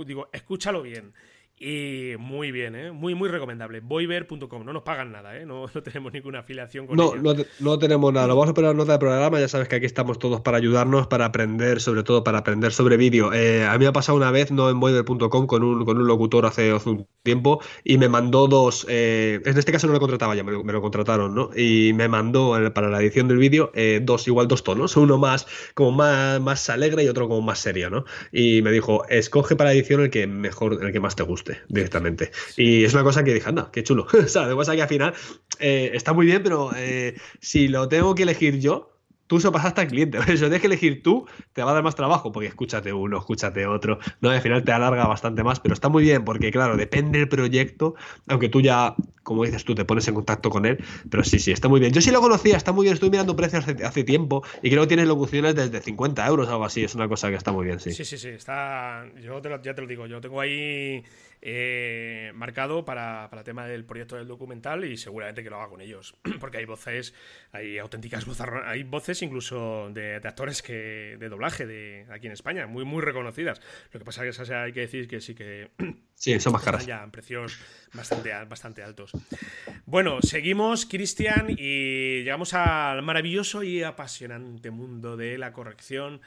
Digo, 0.05 0.29
escúchalo 0.31 0.81
bien. 0.81 1.13
Y 1.59 2.13
muy 2.19 2.51
bien, 2.51 2.75
¿eh? 2.75 2.91
muy, 2.91 3.15
muy 3.15 3.29
recomendable. 3.29 3.79
Voiver.com, 3.79 4.63
no 4.63 4.73
nos 4.73 4.83
pagan 4.83 5.11
nada, 5.11 5.35
¿eh? 5.37 5.45
no, 5.45 5.65
no 5.73 5.83
tenemos 5.83 6.13
ninguna 6.13 6.39
afiliación 6.39 6.85
con 6.85 6.97
no, 6.97 7.15
No, 7.15 7.33
no 7.59 7.79
tenemos 7.79 8.13
nada. 8.13 8.27
Lo 8.27 8.35
vamos 8.35 8.51
a 8.51 8.53
poner 8.53 8.71
en 8.71 8.77
nota 8.77 8.91
de 8.91 8.99
programa. 8.99 9.39
Ya 9.39 9.47
sabes 9.47 9.67
que 9.67 9.77
aquí 9.77 9.87
estamos 9.87 10.19
todos 10.19 10.41
para 10.41 10.57
ayudarnos, 10.57 11.07
para 11.07 11.25
aprender, 11.25 11.81
sobre 11.81 12.03
todo 12.03 12.23
para 12.23 12.39
aprender 12.39 12.71
sobre 12.71 12.95
vídeo. 12.95 13.33
Eh, 13.33 13.65
a 13.65 13.73
mí 13.73 13.79
me 13.79 13.87
ha 13.87 13.93
pasado 13.93 14.17
una 14.17 14.29
vez, 14.29 14.51
no 14.51 14.69
en 14.69 14.79
Voiver.com, 14.79 15.47
con 15.47 15.63
un, 15.63 15.83
con 15.83 15.97
un 15.97 16.05
locutor 16.05 16.45
hace, 16.45 16.73
un 16.73 17.07
tiempo 17.23 17.59
y 17.83 17.97
me 17.97 18.07
mandó 18.07 18.47
dos. 18.47 18.85
Eh, 18.87 19.41
en 19.43 19.57
este 19.57 19.71
caso 19.71 19.87
no 19.87 19.93
lo 19.93 19.99
contrataba 19.99 20.35
ya, 20.35 20.43
me 20.43 20.51
lo, 20.51 20.81
contrataron, 20.81 21.33
¿no? 21.33 21.49
Y 21.55 21.91
me 21.93 22.07
mandó 22.07 22.55
para 22.73 22.89
la 22.89 23.01
edición 23.01 23.27
del 23.27 23.37
vídeo 23.37 23.71
eh, 23.73 23.99
dos, 24.03 24.27
igual 24.27 24.47
dos 24.47 24.63
tonos. 24.63 24.95
Uno 24.95 25.17
más, 25.17 25.47
como 25.73 25.91
más, 25.91 26.39
más 26.39 26.69
alegre 26.69 27.03
y 27.03 27.07
otro 27.07 27.27
como 27.27 27.41
más 27.41 27.57
serio, 27.57 27.89
¿no? 27.89 28.05
Y 28.31 28.61
me 28.61 28.71
dijo, 28.71 29.07
escoge 29.09 29.55
para 29.55 29.71
la 29.71 29.73
edición 29.73 30.01
el 30.01 30.11
que 30.11 30.27
mejor, 30.27 30.77
el 30.85 30.91
que 30.93 30.99
más 30.99 31.15
te 31.15 31.23
directamente. 31.67 32.31
Y 32.55 32.83
es 32.83 32.93
una 32.93 33.03
cosa 33.03 33.23
que 33.23 33.33
dije, 33.33 33.49
anda, 33.49 33.69
qué 33.71 33.83
chulo. 33.83 34.07
o 34.13 34.27
sea, 34.27 34.47
de 34.47 34.75
que 34.75 34.81
al 34.81 34.87
final 34.87 35.13
eh, 35.59 35.91
está 35.93 36.13
muy 36.13 36.25
bien, 36.25 36.43
pero 36.43 36.71
eh, 36.75 37.15
si 37.39 37.67
lo 37.67 37.87
tengo 37.87 38.15
que 38.15 38.23
elegir 38.23 38.59
yo, 38.59 38.97
tú 39.27 39.39
se 39.39 39.51
pasaste 39.51 39.81
al 39.81 39.87
cliente. 39.87 40.17
Si 40.27 40.33
lo 40.33 40.47
tienes 40.47 40.61
que 40.61 40.67
elegir 40.67 41.03
tú, 41.03 41.27
te 41.53 41.63
va 41.63 41.71
a 41.71 41.73
dar 41.73 41.83
más 41.83 41.95
trabajo, 41.95 42.31
porque 42.31 42.47
escúchate 42.47 42.93
uno, 42.93 43.17
escúchate 43.17 43.65
otro. 43.65 43.99
No, 44.21 44.29
al 44.29 44.41
final 44.41 44.63
te 44.63 44.71
alarga 44.71 45.05
bastante 45.07 45.43
más, 45.43 45.59
pero 45.59 45.73
está 45.73 45.89
muy 45.89 46.03
bien, 46.03 46.23
porque 46.23 46.51
claro, 46.51 46.77
depende 46.77 47.19
del 47.19 47.27
proyecto, 47.27 47.95
aunque 48.27 48.49
tú 48.49 48.61
ya, 48.61 48.95
como 49.23 49.43
dices 49.43 49.63
tú, 49.65 49.75
te 49.75 49.85
pones 49.85 50.07
en 50.07 50.15
contacto 50.15 50.49
con 50.49 50.65
él, 50.65 50.83
pero 51.09 51.23
sí, 51.23 51.39
sí, 51.39 51.51
está 51.51 51.67
muy 51.67 51.79
bien. 51.79 51.91
Yo 51.93 52.01
sí 52.01 52.11
lo 52.11 52.21
conocía, 52.21 52.55
está 52.55 52.71
muy 52.71 52.83
bien, 52.83 52.93
estoy 52.93 53.09
mirando 53.09 53.35
precios 53.35 53.65
hace, 53.67 54.03
tiempo 54.03 54.43
y 54.61 54.69
creo 54.69 54.83
que 54.83 54.87
tienes 54.87 55.07
locuciones 55.07 55.55
desde 55.55 55.81
50 55.81 56.25
euros, 56.27 56.47
algo 56.49 56.65
así, 56.65 56.83
es 56.83 56.93
una 56.95 57.07
cosa 57.07 57.29
que 57.29 57.35
está 57.35 57.51
muy 57.51 57.65
bien, 57.65 57.79
sí. 57.79 57.91
Sí, 57.91 58.05
sí, 58.05 58.17
sí, 58.17 58.29
está, 58.29 59.05
yo 59.21 59.41
ya 59.41 59.73
te 59.73 59.81
lo 59.81 59.87
digo, 59.87 60.05
yo 60.05 60.21
tengo 60.21 60.39
ahí 60.39 61.03
eh, 61.41 62.31
marcado 62.35 62.85
para, 62.85 63.27
para, 63.29 63.41
el 63.41 63.45
tema 63.45 63.67
del 63.67 63.85
proyecto 63.85 64.15
del 64.15 64.27
documental 64.27 64.85
y 64.85 64.97
seguramente 64.97 65.43
que 65.43 65.49
lo 65.49 65.57
haga 65.57 65.69
con 65.69 65.81
ellos, 65.81 66.15
porque 66.39 66.57
hay 66.57 66.65
voces, 66.65 67.13
hay 67.51 67.77
auténticas 67.77 68.25
voces, 68.25 68.47
hay 68.65 68.83
voces 68.83 69.21
incluso 69.21 69.89
de, 69.91 70.15
actores 70.15 70.61
que 70.61 71.17
de 71.19 71.29
doblaje 71.29 71.65
de 71.65 72.05
aquí 72.09 72.27
en 72.27 72.33
España, 72.33 72.67
muy 72.67 72.85
muy 72.85 73.01
reconocidas. 73.01 73.61
Lo 73.91 73.99
que 73.99 74.05
pasa 74.05 74.25
es 74.25 74.37
que 74.37 74.53
hay 74.53 74.73
que 74.73 74.81
decir 74.81 75.07
que 75.07 75.21
sí 75.21 75.35
que 75.35 75.69
sí, 76.15 76.39
son 76.39 76.53
más 76.53 76.63
caras. 76.63 76.85
Ya 76.85 77.03
en 77.03 77.11
precios 77.11 77.59
bastante, 77.93 78.31
bastante 78.45 78.83
altos. 78.83 79.11
Bueno, 79.85 80.21
seguimos, 80.21 80.85
Cristian, 80.85 81.47
y 81.49 82.23
llegamos 82.23 82.53
al 82.53 83.01
maravilloso 83.03 83.63
y 83.63 83.83
apasionante 83.83 84.71
mundo 84.71 85.17
de 85.17 85.37
la 85.37 85.53
corrección 85.53 86.21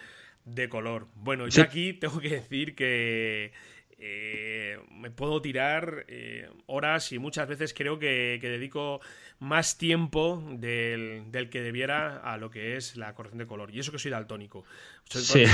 de 0.44 0.68
color. 0.68 1.08
Bueno, 1.14 1.48
yo 1.48 1.62
aquí 1.62 1.92
tengo 1.92 2.20
que 2.20 2.30
decir 2.30 2.74
que 2.74 3.52
eh, 4.03 4.78
me 4.90 5.11
puedo 5.11 5.42
tirar 5.42 6.07
eh, 6.09 6.48
horas 6.66 7.12
y 7.12 7.18
muchas 7.18 7.46
veces 7.46 7.74
creo 7.74 7.98
que, 7.98 8.38
dedico 8.40 9.01
más 9.38 9.76
tiempo 9.76 10.42
del, 10.53 11.30
que 11.51 11.61
debiera 11.61 12.18
a 12.18 12.38
lo 12.38 12.51
que 12.51 12.76
es 12.76 12.96
la 12.96 13.14
corrección 13.14 13.38
de 13.38 13.46
color. 13.46 13.70
Y 13.74 13.78
eso 13.78 13.92
que 13.92 13.98
soy 13.98 14.11
daltónico. 14.11 14.64
Soy, 15.05 15.46
sí. 15.46 15.53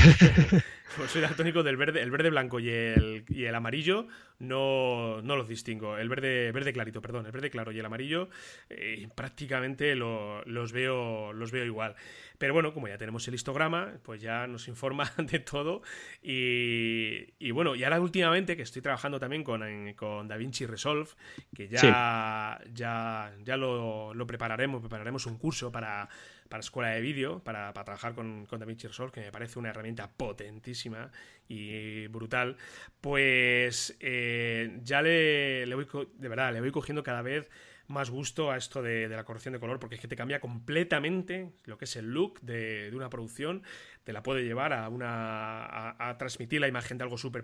soy 1.09 1.23
daltónico 1.23 1.65
del 1.65 1.77
verde, 1.77 2.03
el 2.03 2.11
verde 2.13 2.31
blanco 2.31 2.61
y 2.61 2.71
el, 2.71 3.25
y 3.29 3.45
el 3.45 3.55
amarillo 3.55 4.07
no, 4.39 5.23
no, 5.23 5.37
los 5.37 5.49
distingo. 5.49 5.97
El 5.97 6.09
verde, 6.09 6.53
verde 6.53 6.73
clarito, 6.73 7.01
perdón, 7.01 7.27
el 7.27 7.33
verde 7.33 7.51
claro 7.51 7.73
y 7.73 7.79
el 7.79 7.87
amarillo 7.87 8.29
eh, 8.69 9.09
prácticamente 9.15 9.95
los, 9.95 10.73
veo, 10.73 11.33
los 11.33 11.51
veo 11.51 11.65
igual. 11.65 11.95
Pero 12.39 12.53
bueno, 12.53 12.75
como 12.75 12.89
ya 12.89 12.99
tenemos 12.99 13.27
el 13.29 13.35
histograma, 13.35 13.95
pues 14.03 14.21
ya 14.21 14.47
nos 14.47 14.69
informa 14.69 15.11
de 15.17 15.39
todo. 15.39 15.83
Y, 16.23 17.51
bueno, 17.51 17.75
y 17.75 17.85
ahora 17.85 18.01
últimamente 18.01 18.57
que 18.57 18.63
estoy 18.63 18.83
trabajando 18.83 19.19
también 19.19 19.43
con, 19.43 19.63
con 19.95 20.29
DaVinci 20.29 20.67
Resolve, 20.67 21.11
que 21.55 21.69
ya, 21.69 22.61
ya, 22.73 23.33
ya 23.43 23.57
lo, 23.57 24.13
lo 24.13 24.27
prepararemos, 24.27 24.81
prepararemos 24.81 25.27
un 25.27 25.39
curso 25.39 25.73
para 25.73 26.09
para 26.49 26.61
escuela 26.61 26.91
de 26.91 27.01
vídeo, 27.01 27.43
para, 27.43 27.73
trabajar 27.73 28.15
con, 28.15 28.47
con 28.47 28.61
DaVinci 28.61 28.87
Resolve, 28.87 29.13
que 29.13 29.21
me 29.21 29.33
parece 29.33 29.59
una 29.59 29.71
herramienta 29.71 30.11
potentísima 30.11 31.11
y 31.49 32.07
brutal, 32.09 32.57
pues 33.01 33.97
eh, 34.01 34.79
ya 34.83 35.03
le, 35.03 35.67
le 35.67 35.75
voy, 35.75 35.87
de 36.15 36.29
verdad, 36.29 36.53
le 36.53 36.61
voy 36.61 36.71
cogiendo 36.71 37.03
cada 37.03 37.23
vez 37.23 37.51
más 37.89 38.11
gusto 38.11 38.51
a 38.51 38.57
esto 38.57 38.83
de, 38.83 39.09
la 39.09 39.25
corrección 39.25 39.55
de 39.55 39.61
color, 39.61 39.79
porque 39.79 39.95
es 39.97 40.01
que 40.01 40.09
te 40.09 40.17
cambia 40.17 40.41
completamente 40.41 41.53
lo 41.65 41.79
que 41.79 41.85
es 41.85 41.97
el 41.97 42.07
look 42.13 42.41
de, 42.41 42.91
una 42.95 43.11
producción, 43.11 43.63
te 44.07 44.13
la 44.13 44.23
puede 44.23 44.45
llevar 44.45 44.73
a 44.73 44.89
una 44.89 45.97
a, 45.99 46.17
transmitir 46.17 46.61
la 46.61 46.69
imagen 46.69 46.97
de 46.97 47.03
algo 47.03 47.19
súper 47.19 47.43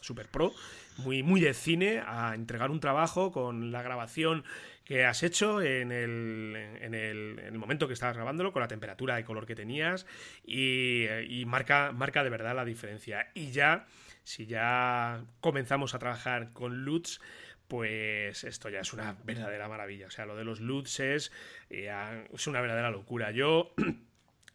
super 0.00 0.28
pro, 0.28 0.54
muy, 0.96 1.22
muy 1.22 1.42
de 1.42 1.52
cine, 1.52 2.02
a 2.06 2.34
entregar 2.34 2.70
un 2.70 2.80
trabajo 2.80 3.30
con 3.30 3.70
la 3.70 3.82
grabación 3.82 4.42
que 4.82 5.04
has 5.04 5.22
hecho 5.22 5.60
en 5.60 5.92
el, 5.92 6.56
en 6.80 6.94
el, 6.94 7.38
en 7.40 7.52
el 7.52 7.58
momento 7.58 7.86
que 7.86 7.92
estabas 7.92 8.16
grabándolo, 8.16 8.50
con 8.50 8.62
la 8.62 8.68
temperatura 8.68 9.16
de 9.16 9.24
color 9.24 9.44
que 9.44 9.54
tenías, 9.54 10.06
y, 10.42 11.06
y 11.28 11.44
marca, 11.44 11.92
marca 11.92 12.24
de 12.24 12.30
verdad 12.30 12.56
la 12.56 12.64
diferencia. 12.64 13.28
Y 13.34 13.50
ya, 13.50 13.86
si 14.24 14.46
ya 14.46 15.22
comenzamos 15.40 15.94
a 15.94 15.98
trabajar 15.98 16.50
con 16.54 16.86
LUTs, 16.86 17.20
pues 17.68 18.42
esto 18.44 18.70
ya 18.70 18.80
es 18.80 18.94
una 18.94 19.18
verdadera 19.22 19.68
maravilla. 19.68 20.06
O 20.06 20.10
sea, 20.10 20.24
lo 20.24 20.34
de 20.34 20.44
los 20.44 20.60
LUTs 20.60 21.00
es, 21.00 21.32
eh, 21.68 22.26
es 22.32 22.46
una 22.46 22.62
verdadera 22.62 22.90
locura. 22.90 23.32
Yo, 23.32 23.74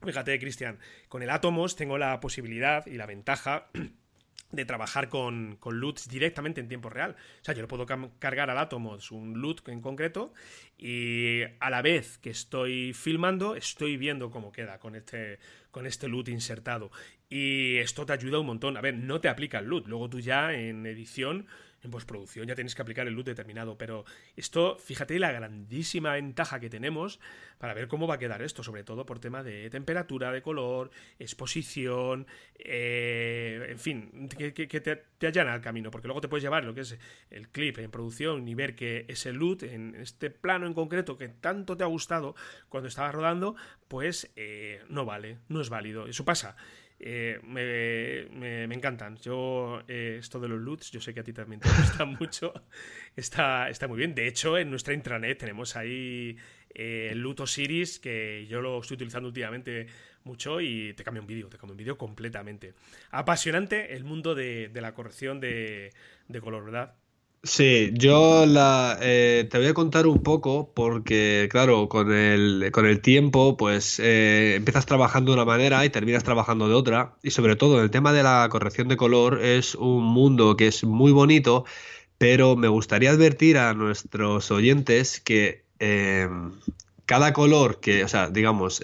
fíjate, 0.05 0.39
Cristian, 0.39 0.79
con 1.07 1.23
el 1.23 1.29
Atomos 1.29 1.75
tengo 1.75 1.97
la 1.97 2.19
posibilidad 2.19 2.85
y 2.85 2.95
la 2.95 3.05
ventaja 3.05 3.67
de 4.51 4.65
trabajar 4.65 5.09
con, 5.09 5.57
con 5.59 5.79
LUTs 5.79 6.07
directamente 6.07 6.61
en 6.61 6.67
tiempo 6.67 6.89
real. 6.89 7.15
O 7.41 7.45
sea, 7.45 7.53
yo 7.53 7.61
le 7.61 7.67
puedo 7.67 7.85
cargar 8.19 8.49
al 8.49 8.57
Atomos 8.57 9.11
un 9.11 9.39
LUT 9.39 9.67
en 9.67 9.81
concreto 9.81 10.33
y 10.77 11.41
a 11.59 11.69
la 11.69 11.81
vez 11.81 12.17
que 12.17 12.29
estoy 12.29 12.93
filmando, 12.93 13.55
estoy 13.55 13.97
viendo 13.97 14.31
cómo 14.31 14.51
queda 14.51 14.79
con 14.79 14.95
este, 14.95 15.39
con 15.71 15.85
este 15.85 16.07
LUT 16.07 16.29
insertado. 16.29 16.91
Y 17.29 17.77
esto 17.77 18.05
te 18.05 18.13
ayuda 18.13 18.39
un 18.39 18.45
montón. 18.45 18.77
A 18.77 18.81
ver, 18.81 18.95
no 18.95 19.19
te 19.19 19.29
aplica 19.29 19.59
el 19.59 19.65
LUT. 19.65 19.87
Luego 19.87 20.09
tú 20.09 20.19
ya 20.19 20.53
en 20.53 20.85
edición 20.85 21.47
en 21.85 21.91
postproducción 21.91 22.47
ya 22.47 22.55
tienes 22.55 22.75
que 22.75 22.81
aplicar 22.81 23.07
el 23.07 23.13
look 23.13 23.25
determinado, 23.25 23.77
pero 23.77 24.05
esto, 24.35 24.77
fíjate 24.77 25.17
la 25.19 25.31
grandísima 25.31 26.13
ventaja 26.13 26.59
que 26.59 26.69
tenemos 26.69 27.19
para 27.57 27.73
ver 27.73 27.87
cómo 27.87 28.07
va 28.07 28.15
a 28.15 28.19
quedar 28.19 28.41
esto, 28.41 28.63
sobre 28.63 28.83
todo 28.83 29.05
por 29.05 29.19
tema 29.19 29.43
de 29.43 29.69
temperatura, 29.69 30.31
de 30.31 30.41
color, 30.41 30.91
exposición, 31.19 32.27
eh, 32.59 33.67
en 33.69 33.79
fin, 33.79 34.29
que, 34.29 34.51
te, 34.81 35.27
allana 35.27 35.55
el 35.55 35.61
camino, 35.61 35.91
porque 35.91 36.07
luego 36.07 36.21
te 36.21 36.27
puedes 36.27 36.43
llevar 36.43 36.65
lo 36.65 36.73
que 36.73 36.81
es 36.81 36.97
el 37.29 37.49
clip 37.49 37.77
en 37.77 37.91
producción 37.91 38.47
y 38.47 38.55
ver 38.55 38.75
que 38.75 39.05
ese 39.07 39.31
look 39.31 39.63
en 39.63 39.95
este 39.95 40.29
plano 40.29 40.67
en 40.67 40.73
concreto 40.73 41.17
que 41.17 41.29
tanto 41.29 41.77
te 41.77 41.83
ha 41.83 41.87
gustado 41.87 42.35
cuando 42.69 42.89
estabas 42.89 43.15
rodando, 43.15 43.55
pues 43.87 44.31
eh, 44.35 44.83
no 44.89 45.05
vale, 45.05 45.37
no 45.47 45.61
es 45.61 45.69
válido. 45.69 46.07
Eso 46.07 46.25
pasa. 46.25 46.55
Eh, 46.99 47.39
me, 47.43 48.63
encantan. 48.73 49.17
Yo, 49.17 49.81
eh, 49.87 50.17
esto 50.19 50.39
de 50.39 50.47
los 50.47 50.59
LUTs, 50.59 50.91
yo 50.91 51.01
sé 51.01 51.13
que 51.13 51.19
a 51.19 51.23
ti 51.23 51.33
también 51.33 51.59
te 51.59 51.69
gusta 51.69 52.05
mucho. 52.19 52.53
Está, 53.15 53.69
está 53.69 53.87
muy 53.87 53.97
bien. 53.97 54.15
De 54.15 54.27
hecho, 54.27 54.57
en 54.57 54.69
nuestra 54.69 54.93
intranet 54.93 55.37
tenemos 55.37 55.75
ahí 55.75 56.37
eh, 56.73 57.09
el 57.11 57.19
LUT 57.19 57.41
Osiris, 57.41 57.99
que 57.99 58.45
yo 58.47 58.61
lo 58.61 58.79
estoy 58.79 58.95
utilizando 58.95 59.27
últimamente 59.27 59.87
mucho 60.23 60.59
y 60.59 60.93
te 60.93 61.03
cambia 61.03 61.21
un 61.21 61.27
vídeo, 61.27 61.49
te 61.49 61.57
cambia 61.57 61.73
un 61.73 61.77
vídeo 61.77 61.97
completamente. 61.97 62.73
Apasionante 63.11 63.93
el 63.93 64.03
mundo 64.03 64.33
de, 64.33 64.71
la 64.73 64.93
corrección 64.93 65.39
de, 65.39 65.91
de 66.27 66.41
color, 66.41 66.65
¿verdad? 66.65 66.95
Sí, 67.47 67.91
yo 67.93 68.43
eh, 69.01 69.47
te 69.51 69.57
voy 69.59 69.67
a 69.67 69.73
contar 69.75 70.07
un 70.07 70.23
poco 70.23 70.73
porque, 70.73 71.47
claro, 71.51 71.87
con 71.87 72.11
el, 72.11 72.71
con 72.71 72.87
el 72.87 73.01
tiempo, 73.01 73.55
pues 73.55 73.99
eh, 73.99 74.55
empiezas 74.55 74.87
trabajando 74.87 75.31
de 75.31 75.35
una 75.35 75.45
manera 75.45 75.85
y 75.85 75.91
terminas 75.91 76.23
trabajando 76.23 76.67
de 76.67 76.73
otra. 76.73 77.17
Y 77.21 77.29
sobre 77.29 77.55
todo, 77.55 77.83
el 77.83 77.91
tema 77.91 78.13
de 78.13 78.23
la 78.23 78.47
corrección 78.49 78.87
de 78.87 78.97
color 78.97 79.43
es 79.43 79.75
un 79.75 80.03
mundo 80.05 80.57
que 80.57 80.65
es 80.65 80.83
muy 80.85 81.11
bonito, 81.11 81.65
pero 82.17 82.55
me 82.55 82.67
gustaría 82.67 83.11
advertir 83.11 83.59
a 83.59 83.75
nuestros 83.75 84.49
oyentes 84.49 85.21
que 85.21 85.65
eh, 85.77 86.27
cada 87.05 87.31
color 87.31 87.79
que, 87.79 88.03
o 88.03 88.07
sea, 88.07 88.31
digamos, 88.31 88.81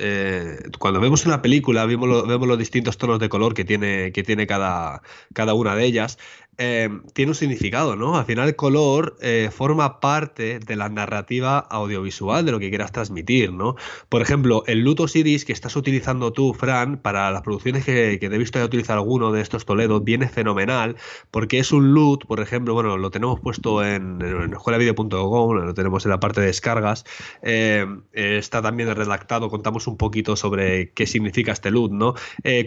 cuando 0.77 0.99
vemos 0.99 1.25
una 1.25 1.41
película, 1.41 1.87
vemos, 1.87 2.27
vemos 2.27 2.47
los 2.47 2.59
distintos 2.59 2.99
tonos 2.99 3.17
de 3.17 3.29
color 3.29 3.55
que 3.55 3.65
tiene, 3.65 4.11
que 4.11 4.21
tiene 4.21 4.45
cada, 4.45 5.01
cada 5.33 5.55
una 5.55 5.75
de 5.75 5.85
ellas. 5.85 6.19
Eh, 6.63 6.89
tiene 7.13 7.31
un 7.31 7.35
significado, 7.35 7.95
¿no? 7.95 8.19
Al 8.19 8.25
final 8.25 8.47
el 8.47 8.55
color 8.55 9.17
eh, 9.19 9.49
forma 9.51 9.99
parte 9.99 10.59
de 10.59 10.75
la 10.75 10.89
narrativa 10.89 11.57
audiovisual 11.57 12.45
de 12.45 12.51
lo 12.51 12.59
que 12.59 12.69
quieras 12.69 12.91
transmitir, 12.91 13.51
¿no? 13.51 13.77
Por 14.09 14.21
ejemplo, 14.21 14.63
el 14.67 14.81
Luto 14.81 15.03
Osiris 15.03 15.43
que 15.43 15.53
estás 15.53 15.75
utilizando 15.75 16.33
tú, 16.33 16.53
Fran, 16.53 16.97
para 16.97 17.31
las 17.31 17.41
producciones 17.41 17.83
que, 17.83 18.19
que 18.19 18.27
he 18.27 18.37
visto 18.37 18.59
ya 18.59 18.65
utilizar 18.65 18.95
alguno 18.99 19.31
de 19.31 19.41
estos 19.41 19.65
Toledo, 19.65 20.01
viene 20.01 20.29
fenomenal 20.29 20.97
porque 21.31 21.57
es 21.57 21.71
un 21.71 21.95
LUT, 21.95 22.27
por 22.27 22.39
ejemplo, 22.39 22.75
bueno, 22.75 22.95
lo 22.95 23.09
tenemos 23.09 23.39
puesto 23.39 23.83
en, 23.83 24.21
en 24.21 24.53
escuelavideo.com, 24.53 25.55
lo 25.55 25.73
tenemos 25.73 26.05
en 26.05 26.11
la 26.11 26.19
parte 26.19 26.41
de 26.41 26.47
descargas, 26.47 27.05
eh, 27.41 27.87
está 28.13 28.61
también 28.61 28.93
redactado, 28.95 29.49
contamos 29.49 29.87
un 29.87 29.97
poquito 29.97 30.35
sobre 30.35 30.91
qué 30.91 31.07
significa 31.07 31.53
este 31.53 31.71
LUT, 31.71 31.91
¿no? 31.91 32.13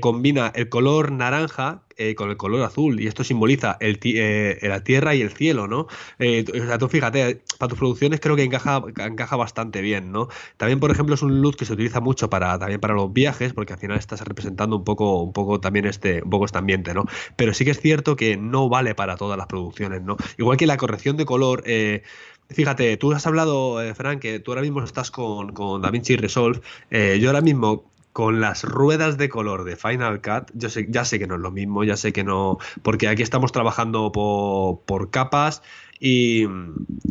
combina 0.00 0.50
el 0.56 0.68
color 0.68 1.12
naranja 1.12 1.83
con 2.16 2.30
el 2.30 2.36
color 2.36 2.62
azul 2.62 3.00
y 3.00 3.06
esto 3.06 3.24
simboliza 3.24 3.76
eh, 3.80 4.58
la 4.62 4.82
tierra 4.82 5.14
y 5.14 5.22
el 5.22 5.30
cielo, 5.30 5.66
¿no? 5.66 5.86
Eh, 6.18 6.44
o 6.50 6.66
sea, 6.66 6.78
tú 6.78 6.88
fíjate, 6.88 7.42
para 7.58 7.68
tus 7.68 7.78
producciones 7.78 8.20
creo 8.20 8.36
que 8.36 8.42
encaja, 8.42 9.36
bastante 9.36 9.80
bien, 9.80 10.12
¿no? 10.12 10.28
También, 10.56 10.80
por 10.80 10.90
ejemplo, 10.90 11.14
es 11.14 11.22
un 11.22 11.40
look 11.40 11.56
que 11.56 11.64
se 11.64 11.72
utiliza 11.72 12.00
mucho 12.00 12.30
para, 12.30 12.58
también 12.58 12.80
para 12.80 12.94
los 12.94 13.12
viajes, 13.12 13.52
porque 13.52 13.72
al 13.72 13.78
final 13.78 13.98
estás 13.98 14.20
representando 14.22 14.76
un 14.76 14.84
poco, 14.84 15.60
también 15.60 15.86
este, 15.86 16.22
un 16.22 16.30
poco 16.30 16.44
este 16.44 16.58
ambiente, 16.58 16.94
¿no? 16.94 17.04
Pero 17.36 17.54
sí 17.54 17.64
que 17.64 17.72
es 17.72 17.80
cierto 17.80 18.16
que 18.16 18.36
no 18.36 18.68
vale 18.68 18.94
para 18.94 19.16
todas 19.16 19.38
las 19.38 19.46
producciones, 19.46 20.02
¿no? 20.02 20.16
Igual 20.38 20.56
que 20.56 20.66
la 20.66 20.76
corrección 20.76 21.16
de 21.16 21.24
color, 21.24 21.62
eh, 21.66 22.02
Fíjate, 22.50 22.98
tú 22.98 23.10
has 23.12 23.26
hablado, 23.26 23.80
Frank, 23.94 24.20
que 24.20 24.38
tú 24.38 24.50
ahora 24.50 24.60
mismo 24.60 24.84
estás 24.84 25.10
con, 25.10 25.54
con 25.54 25.80
DaVinci 25.80 26.16
Resolve. 26.16 26.60
yo 26.90 27.30
ahora 27.30 27.40
mismo 27.40 27.93
con 28.14 28.40
las 28.40 28.62
ruedas 28.62 29.18
de 29.18 29.28
color 29.28 29.64
de 29.64 29.74
Final 29.74 30.22
Cut, 30.22 30.48
yo 30.54 30.70
sé, 30.70 30.86
ya 30.88 31.04
sé 31.04 31.18
que 31.18 31.26
no 31.26 31.34
es 31.34 31.40
lo 31.40 31.50
mismo, 31.50 31.82
ya 31.82 31.96
sé 31.96 32.12
que 32.12 32.22
no, 32.22 32.58
porque 32.82 33.08
aquí 33.08 33.22
estamos 33.22 33.50
trabajando 33.50 34.12
por, 34.12 34.82
por 34.86 35.10
capas 35.10 35.62
y, 36.00 36.46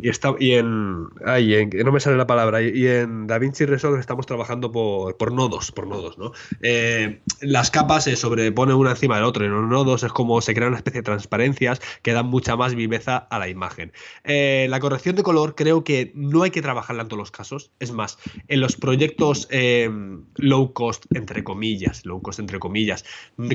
está, 0.01 0.35
y 0.39 0.53
en, 0.53 1.07
ay, 1.25 1.55
en, 1.55 1.69
no 1.83 1.91
me 1.91 1.99
sale 1.99 2.17
la 2.17 2.27
palabra, 2.27 2.61
y, 2.61 2.85
en 2.87 3.27
DaVinci 3.27 3.65
Resolve 3.65 3.99
estamos 3.99 4.25
trabajando 4.25 4.71
por, 4.71 5.17
por 5.17 5.31
nodos, 5.31 5.71
por 5.71 5.87
nodos, 5.87 6.17
¿no? 6.17 6.31
Eh, 6.61 7.21
las 7.41 7.71
capas 7.71 8.05
se 8.05 8.15
sobreponen 8.15 8.75
una 8.75 8.91
encima 8.91 9.15
del 9.15 9.25
otro, 9.25 9.43
y 9.43 9.47
en 9.47 9.53
los 9.53 9.69
nodos 9.69 10.03
es 10.03 10.11
como 10.11 10.41
se 10.41 10.53
crea 10.53 10.67
una 10.67 10.77
especie 10.77 11.01
de 11.01 11.05
transparencias 11.05 11.81
que 12.01 12.13
dan 12.13 12.27
mucha 12.27 12.55
más 12.55 12.75
viveza 12.75 13.17
a 13.17 13.39
la 13.39 13.47
imagen. 13.47 13.91
Eh, 14.23 14.67
la 14.69 14.79
corrección 14.79 15.15
de 15.15 15.23
color 15.23 15.55
creo 15.55 15.83
que 15.83 16.11
no 16.15 16.43
hay 16.43 16.51
que 16.51 16.61
trabajarla 16.61 17.03
en 17.03 17.07
todos 17.07 17.19
los 17.19 17.31
casos, 17.31 17.71
es 17.79 17.91
más, 17.91 18.17
en 18.47 18.59
los 18.59 18.75
proyectos 18.75 19.47
eh, 19.51 19.89
low 20.35 20.73
cost, 20.73 21.05
entre 21.15 21.43
comillas, 21.43 22.05
low 22.05 22.21
cost 22.21 22.39
entre 22.39 22.59
comillas, 22.59 23.05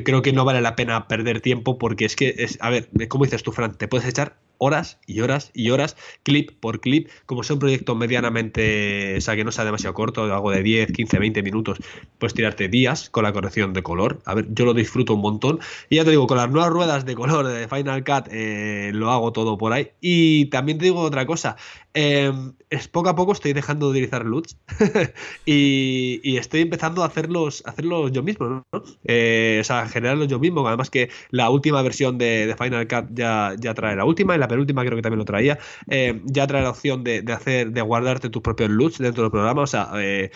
creo 0.04 0.22
que 0.22 0.32
no 0.32 0.44
vale 0.44 0.60
la 0.60 0.76
pena 0.76 1.08
perder 1.08 1.40
tiempo 1.40 1.78
porque 1.78 2.04
es 2.04 2.16
que, 2.16 2.34
es, 2.38 2.58
a 2.60 2.70
ver, 2.70 2.88
¿cómo 3.08 3.24
dices 3.24 3.42
tú, 3.42 3.52
Fran? 3.52 3.76
Te 3.76 3.88
puedes 3.88 4.06
echar 4.06 4.36
horas 4.58 4.98
y 5.06 5.20
horas 5.20 5.50
y 5.54 5.70
horas, 5.70 5.96
clip 6.22 6.50
por 6.60 6.80
clip, 6.80 7.08
como 7.26 7.42
sea 7.42 7.54
un 7.54 7.60
proyecto 7.60 7.94
medianamente, 7.94 9.16
o 9.16 9.20
sea, 9.20 9.36
que 9.36 9.44
no 9.44 9.52
sea 9.52 9.64
demasiado 9.64 9.94
corto, 9.94 10.24
algo 10.24 10.50
de 10.50 10.62
10, 10.62 10.92
15, 10.92 11.18
20 11.18 11.42
minutos, 11.42 11.78
puedes 12.18 12.34
tirarte 12.34 12.68
días 12.68 13.10
con 13.10 13.24
la 13.24 13.32
corrección 13.32 13.72
de 13.72 13.82
color. 13.82 14.20
A 14.24 14.34
ver, 14.34 14.46
yo 14.50 14.64
lo 14.64 14.74
disfruto 14.74 15.14
un 15.14 15.20
montón. 15.20 15.60
Y 15.88 15.96
ya 15.96 16.04
te 16.04 16.10
digo, 16.10 16.26
con 16.26 16.36
las 16.36 16.50
nuevas 16.50 16.70
ruedas 16.70 17.04
de 17.04 17.14
color 17.14 17.46
de 17.46 17.68
Final 17.68 18.04
Cut 18.04 18.28
eh, 18.30 18.90
lo 18.94 19.10
hago 19.10 19.32
todo 19.32 19.58
por 19.58 19.72
ahí. 19.72 19.90
Y 20.00 20.46
también 20.46 20.78
te 20.78 20.84
digo 20.84 21.00
otra 21.00 21.26
cosa, 21.26 21.56
Em, 22.00 22.52
es 22.70 22.86
poco 22.86 23.08
a 23.08 23.16
poco 23.16 23.32
estoy 23.32 23.52
dejando 23.54 23.86
de 23.86 23.90
utilizar 23.90 24.24
LUTs 24.24 24.56
y, 25.44 26.36
estoy 26.36 26.60
empezando 26.60 27.02
a 27.02 27.06
hacerlos, 27.06 27.64
hacerlos 27.66 28.12
yo 28.12 28.22
mismo, 28.22 28.46
¿no? 28.72 28.82
Eh, 29.02 29.58
o 29.60 29.64
sea, 29.64 29.88
generarlos 29.88 30.28
yo 30.28 30.38
mismo. 30.38 30.64
Además 30.68 30.90
que 30.90 31.10
la 31.30 31.50
última 31.50 31.82
versión 31.82 32.16
de, 32.16 32.54
Final 32.56 32.86
Cut 32.86 33.06
ya, 33.14 33.56
ya 33.58 33.74
trae 33.74 33.96
la 33.96 34.04
última 34.04 34.36
y 34.36 34.38
la 34.38 34.46
penúltima 34.46 34.84
creo 34.84 34.94
que 34.94 35.02
también 35.02 35.18
lo 35.18 35.24
traía. 35.24 35.58
Eh, 35.90 36.20
ya 36.24 36.46
trae 36.46 36.62
la 36.62 36.70
opción 36.70 37.02
de, 37.02 37.24
hacer, 37.32 37.72
de 37.72 37.82
guardarte 37.82 38.30
tus 38.30 38.42
propios 38.42 38.70
LUTs 38.70 38.98
dentro 38.98 39.24
del 39.24 39.32
programa. 39.32 39.62
O 39.62 39.66
sea, 39.66 39.90
eh, 39.96 40.30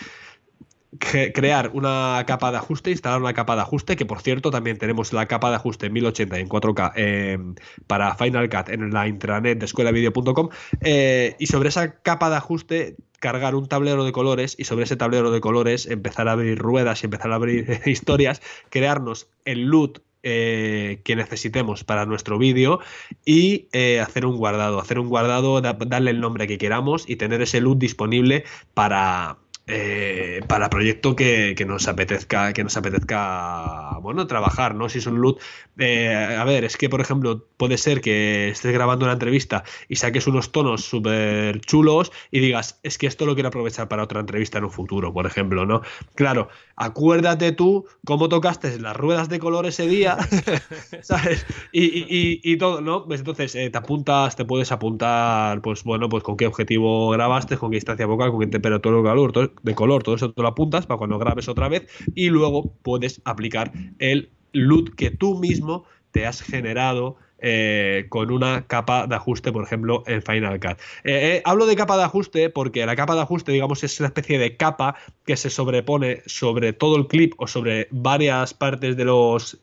crear 0.98 1.70
una 1.72 2.22
capa 2.26 2.50
de 2.50 2.58
ajuste, 2.58 2.90
instalar 2.90 3.20
una 3.20 3.32
capa 3.32 3.54
de 3.56 3.62
ajuste, 3.62 3.96
que 3.96 4.04
por 4.04 4.20
cierto 4.20 4.50
también 4.50 4.76
tenemos 4.76 5.12
la 5.12 5.26
capa 5.26 5.48
de 5.50 5.56
ajuste 5.56 5.86
en 5.86 5.94
1080 5.94 6.38
en 6.38 6.48
4K 6.48 6.92
em, 6.96 7.54
para 7.86 8.14
Final 8.14 8.48
Cut 8.50 8.68
en 8.68 8.92
la 8.92 9.08
intranet 9.08 9.58
de 9.58 9.64
escuelavideo.com 9.64 10.50
eh, 10.82 11.34
y 11.38 11.46
sobre 11.46 11.70
esa 11.70 11.94
capa 12.02 12.28
de 12.28 12.36
ajuste 12.36 12.96
cargar 13.20 13.54
un 13.54 13.68
tablero 13.68 14.04
de 14.04 14.12
colores 14.12 14.54
y 14.58 14.64
sobre 14.64 14.84
ese 14.84 14.96
tablero 14.96 15.30
de 15.30 15.40
colores 15.40 15.86
empezar 15.86 16.28
a 16.28 16.32
abrir 16.32 16.58
ruedas 16.58 17.02
y 17.02 17.06
empezar 17.06 17.32
a 17.32 17.36
abrir 17.36 17.80
historias, 17.86 18.42
crearnos 18.68 19.28
el 19.44 19.62
loot 19.62 20.02
eh, 20.24 21.00
que 21.04 21.16
necesitemos 21.16 21.84
para 21.84 22.06
nuestro 22.06 22.38
vídeo 22.38 22.80
y 23.24 23.68
eh, 23.72 23.98
hacer 24.00 24.26
un 24.26 24.36
guardado, 24.36 24.78
hacer 24.80 24.98
un 24.98 25.08
guardado, 25.08 25.60
darle 25.60 26.10
el 26.10 26.20
nombre 26.20 26.46
que 26.46 26.58
queramos 26.58 27.08
y 27.08 27.16
tener 27.16 27.42
ese 27.42 27.60
loot 27.60 27.78
disponible 27.78 28.44
para, 28.74 29.38
eh, 29.68 30.40
para 30.48 30.68
proyecto 30.68 31.14
que, 31.14 31.54
nos 31.64 31.86
apetezca 31.86 32.52
que 32.52 32.64
nos 32.64 32.76
apetezca 32.76 33.96
bueno 34.00 34.26
trabajar 34.26 34.74
no 34.74 34.88
si 34.88 34.98
es 34.98 35.06
un 35.06 35.20
loot 35.20 35.40
eh, 35.78 36.12
a 36.12 36.42
ver 36.42 36.64
es 36.64 36.76
que 36.76 36.88
por 36.88 37.00
ejemplo 37.00 37.46
puede 37.56 37.78
ser 37.78 38.00
que 38.00 38.48
estés 38.48 38.72
grabando 38.72 39.04
una 39.04 39.12
entrevista 39.12 39.62
y 39.88 39.96
saques 39.96 40.26
unos 40.26 40.50
tonos 40.50 40.84
súper 40.84 41.60
chulos 41.60 42.10
y 42.32 42.40
digas 42.40 42.80
es 42.82 42.98
que 42.98 43.06
esto 43.06 43.24
lo 43.24 43.34
quiero 43.34 43.50
aprovechar 43.50 43.86
para 43.86 44.02
otra 44.02 44.18
entrevista 44.18 44.58
en 44.58 44.64
un 44.64 44.72
futuro 44.72 45.12
por 45.12 45.26
ejemplo 45.26 45.64
no 45.64 45.82
claro 46.16 46.48
acuérdate 46.74 47.52
tú 47.52 47.86
cómo 48.04 48.28
tocaste 48.28 48.80
las 48.80 48.96
ruedas 48.96 49.28
de 49.28 49.38
color 49.38 49.66
ese 49.66 49.86
día 49.86 50.18
sabes 51.02 51.46
y, 51.70 52.56
todo 52.56 52.80
no 52.80 53.06
pues 53.06 53.20
entonces 53.20 53.54
eh, 53.54 53.70
te 53.70 53.78
apuntas 53.78 54.34
te 54.34 54.44
puedes 54.44 54.72
apuntar 54.72 55.62
pues 55.62 55.84
bueno 55.84 56.08
pues 56.08 56.24
con 56.24 56.36
qué 56.36 56.48
objetivo 56.48 57.10
grabaste 57.10 57.56
con 57.56 57.70
qué 57.70 57.76
distancia 57.76 58.06
vocal 58.06 58.32
con 58.32 58.40
qué 58.40 58.48
temperatura 58.48 58.96
o 58.96 59.04
calor 59.04 59.30
todo, 59.30 59.52
de 59.62 59.74
color, 59.74 60.02
todo 60.02 60.14
eso 60.14 60.32
te 60.32 60.42
lo 60.42 60.48
apuntas 60.48 60.86
para 60.86 60.98
cuando 60.98 61.18
grabes 61.18 61.48
otra 61.48 61.68
vez 61.68 61.86
y 62.14 62.28
luego 62.28 62.74
puedes 62.82 63.20
aplicar 63.24 63.72
el 63.98 64.30
loot 64.52 64.94
que 64.94 65.10
tú 65.10 65.38
mismo 65.38 65.84
te 66.10 66.26
has 66.26 66.42
generado 66.42 67.16
eh, 67.44 68.06
con 68.08 68.30
una 68.30 68.68
capa 68.68 69.08
de 69.08 69.16
ajuste, 69.16 69.50
por 69.50 69.64
ejemplo, 69.64 70.04
en 70.06 70.22
Final 70.22 70.60
Cut. 70.60 70.78
Eh, 71.02 71.38
eh, 71.38 71.42
hablo 71.44 71.66
de 71.66 71.74
capa 71.74 71.96
de 71.96 72.04
ajuste 72.04 72.50
porque 72.50 72.86
la 72.86 72.94
capa 72.94 73.16
de 73.16 73.22
ajuste, 73.22 73.50
digamos, 73.50 73.82
es 73.82 73.98
una 73.98 74.06
especie 74.06 74.38
de 74.38 74.56
capa 74.56 74.94
que 75.26 75.36
se 75.36 75.50
sobrepone 75.50 76.22
sobre 76.26 76.72
todo 76.72 76.96
el 76.96 77.08
clip 77.08 77.34
o 77.38 77.48
sobre 77.48 77.88
varias 77.90 78.54
partes 78.54 78.96
de 78.96 79.04
los 79.04 79.60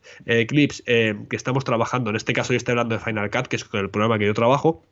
clips 0.48 0.82
que 0.84 1.16
estamos 1.30 1.64
trabajando. 1.64 2.10
En 2.10 2.16
este 2.16 2.34
caso 2.34 2.52
yo 2.52 2.58
estoy 2.58 2.72
hablando 2.72 2.96
de 2.96 3.00
Final 3.00 3.30
Cut, 3.30 3.46
que 3.46 3.56
es 3.56 3.66
el 3.72 3.88
programa 3.88 4.18
que 4.18 4.26
yo 4.26 4.34
trabajo. 4.34 4.82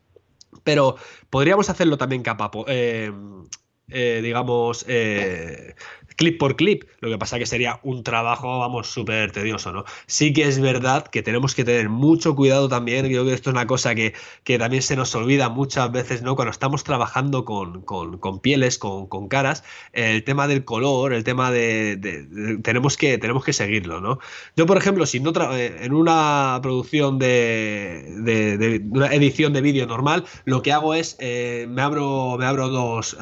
Pero 0.64 0.96
podríamos 1.28 1.68
hacerlo 1.68 1.98
también 1.98 2.22
capa, 2.22 2.50
eh, 3.90 4.20
digamos, 4.22 4.84
eh, 4.86 5.74
clip 6.16 6.38
por 6.38 6.56
clip. 6.56 6.84
Lo 7.00 7.08
que 7.08 7.16
pasa 7.16 7.38
que 7.38 7.46
sería 7.46 7.80
un 7.84 8.02
trabajo, 8.02 8.58
vamos, 8.58 8.88
súper 8.88 9.30
tedioso, 9.32 9.72
¿no? 9.72 9.84
Sí 10.06 10.32
que 10.32 10.42
es 10.42 10.60
verdad 10.60 11.06
que 11.06 11.22
tenemos 11.22 11.54
que 11.54 11.64
tener 11.64 11.88
mucho 11.88 12.34
cuidado 12.34 12.68
también. 12.68 13.06
Creo 13.06 13.24
que 13.24 13.32
esto 13.32 13.50
es 13.50 13.54
una 13.54 13.66
cosa 13.66 13.94
que, 13.94 14.14
también 14.58 14.82
se 14.82 14.96
nos 14.96 15.14
olvida 15.14 15.48
muchas 15.48 15.90
veces, 15.92 16.22
¿no? 16.22 16.34
Cuando 16.36 16.50
estamos 16.50 16.84
trabajando 16.84 17.44
con, 17.44 18.40
pieles, 18.42 18.78
con, 18.78 19.28
caras, 19.28 19.64
el 19.92 20.24
tema 20.24 20.48
del 20.48 20.64
color, 20.64 21.12
el 21.12 21.24
tema 21.24 21.50
de, 21.50 21.96
tenemos, 22.62 22.96
que, 22.96 23.16
tenemos 23.16 23.44
que 23.44 23.52
seguirlo, 23.52 24.00
¿no? 24.00 24.18
Yo, 24.56 24.66
por 24.66 24.76
ejemplo, 24.76 25.06
si 25.06 25.20
no 25.20 25.32
eh, 25.54 25.78
en 25.82 25.94
una 25.94 26.58
producción 26.62 27.18
de, 27.18 28.82
una 28.90 29.14
edición 29.14 29.52
de 29.52 29.60
vídeo 29.60 29.86
normal, 29.86 30.24
lo 30.44 30.62
que 30.62 30.72
hago 30.72 30.94
es 30.94 31.16
me 31.20 31.80
abro, 31.80 32.36
me 32.38 32.44
abro 32.44 32.68
dos 32.68 33.16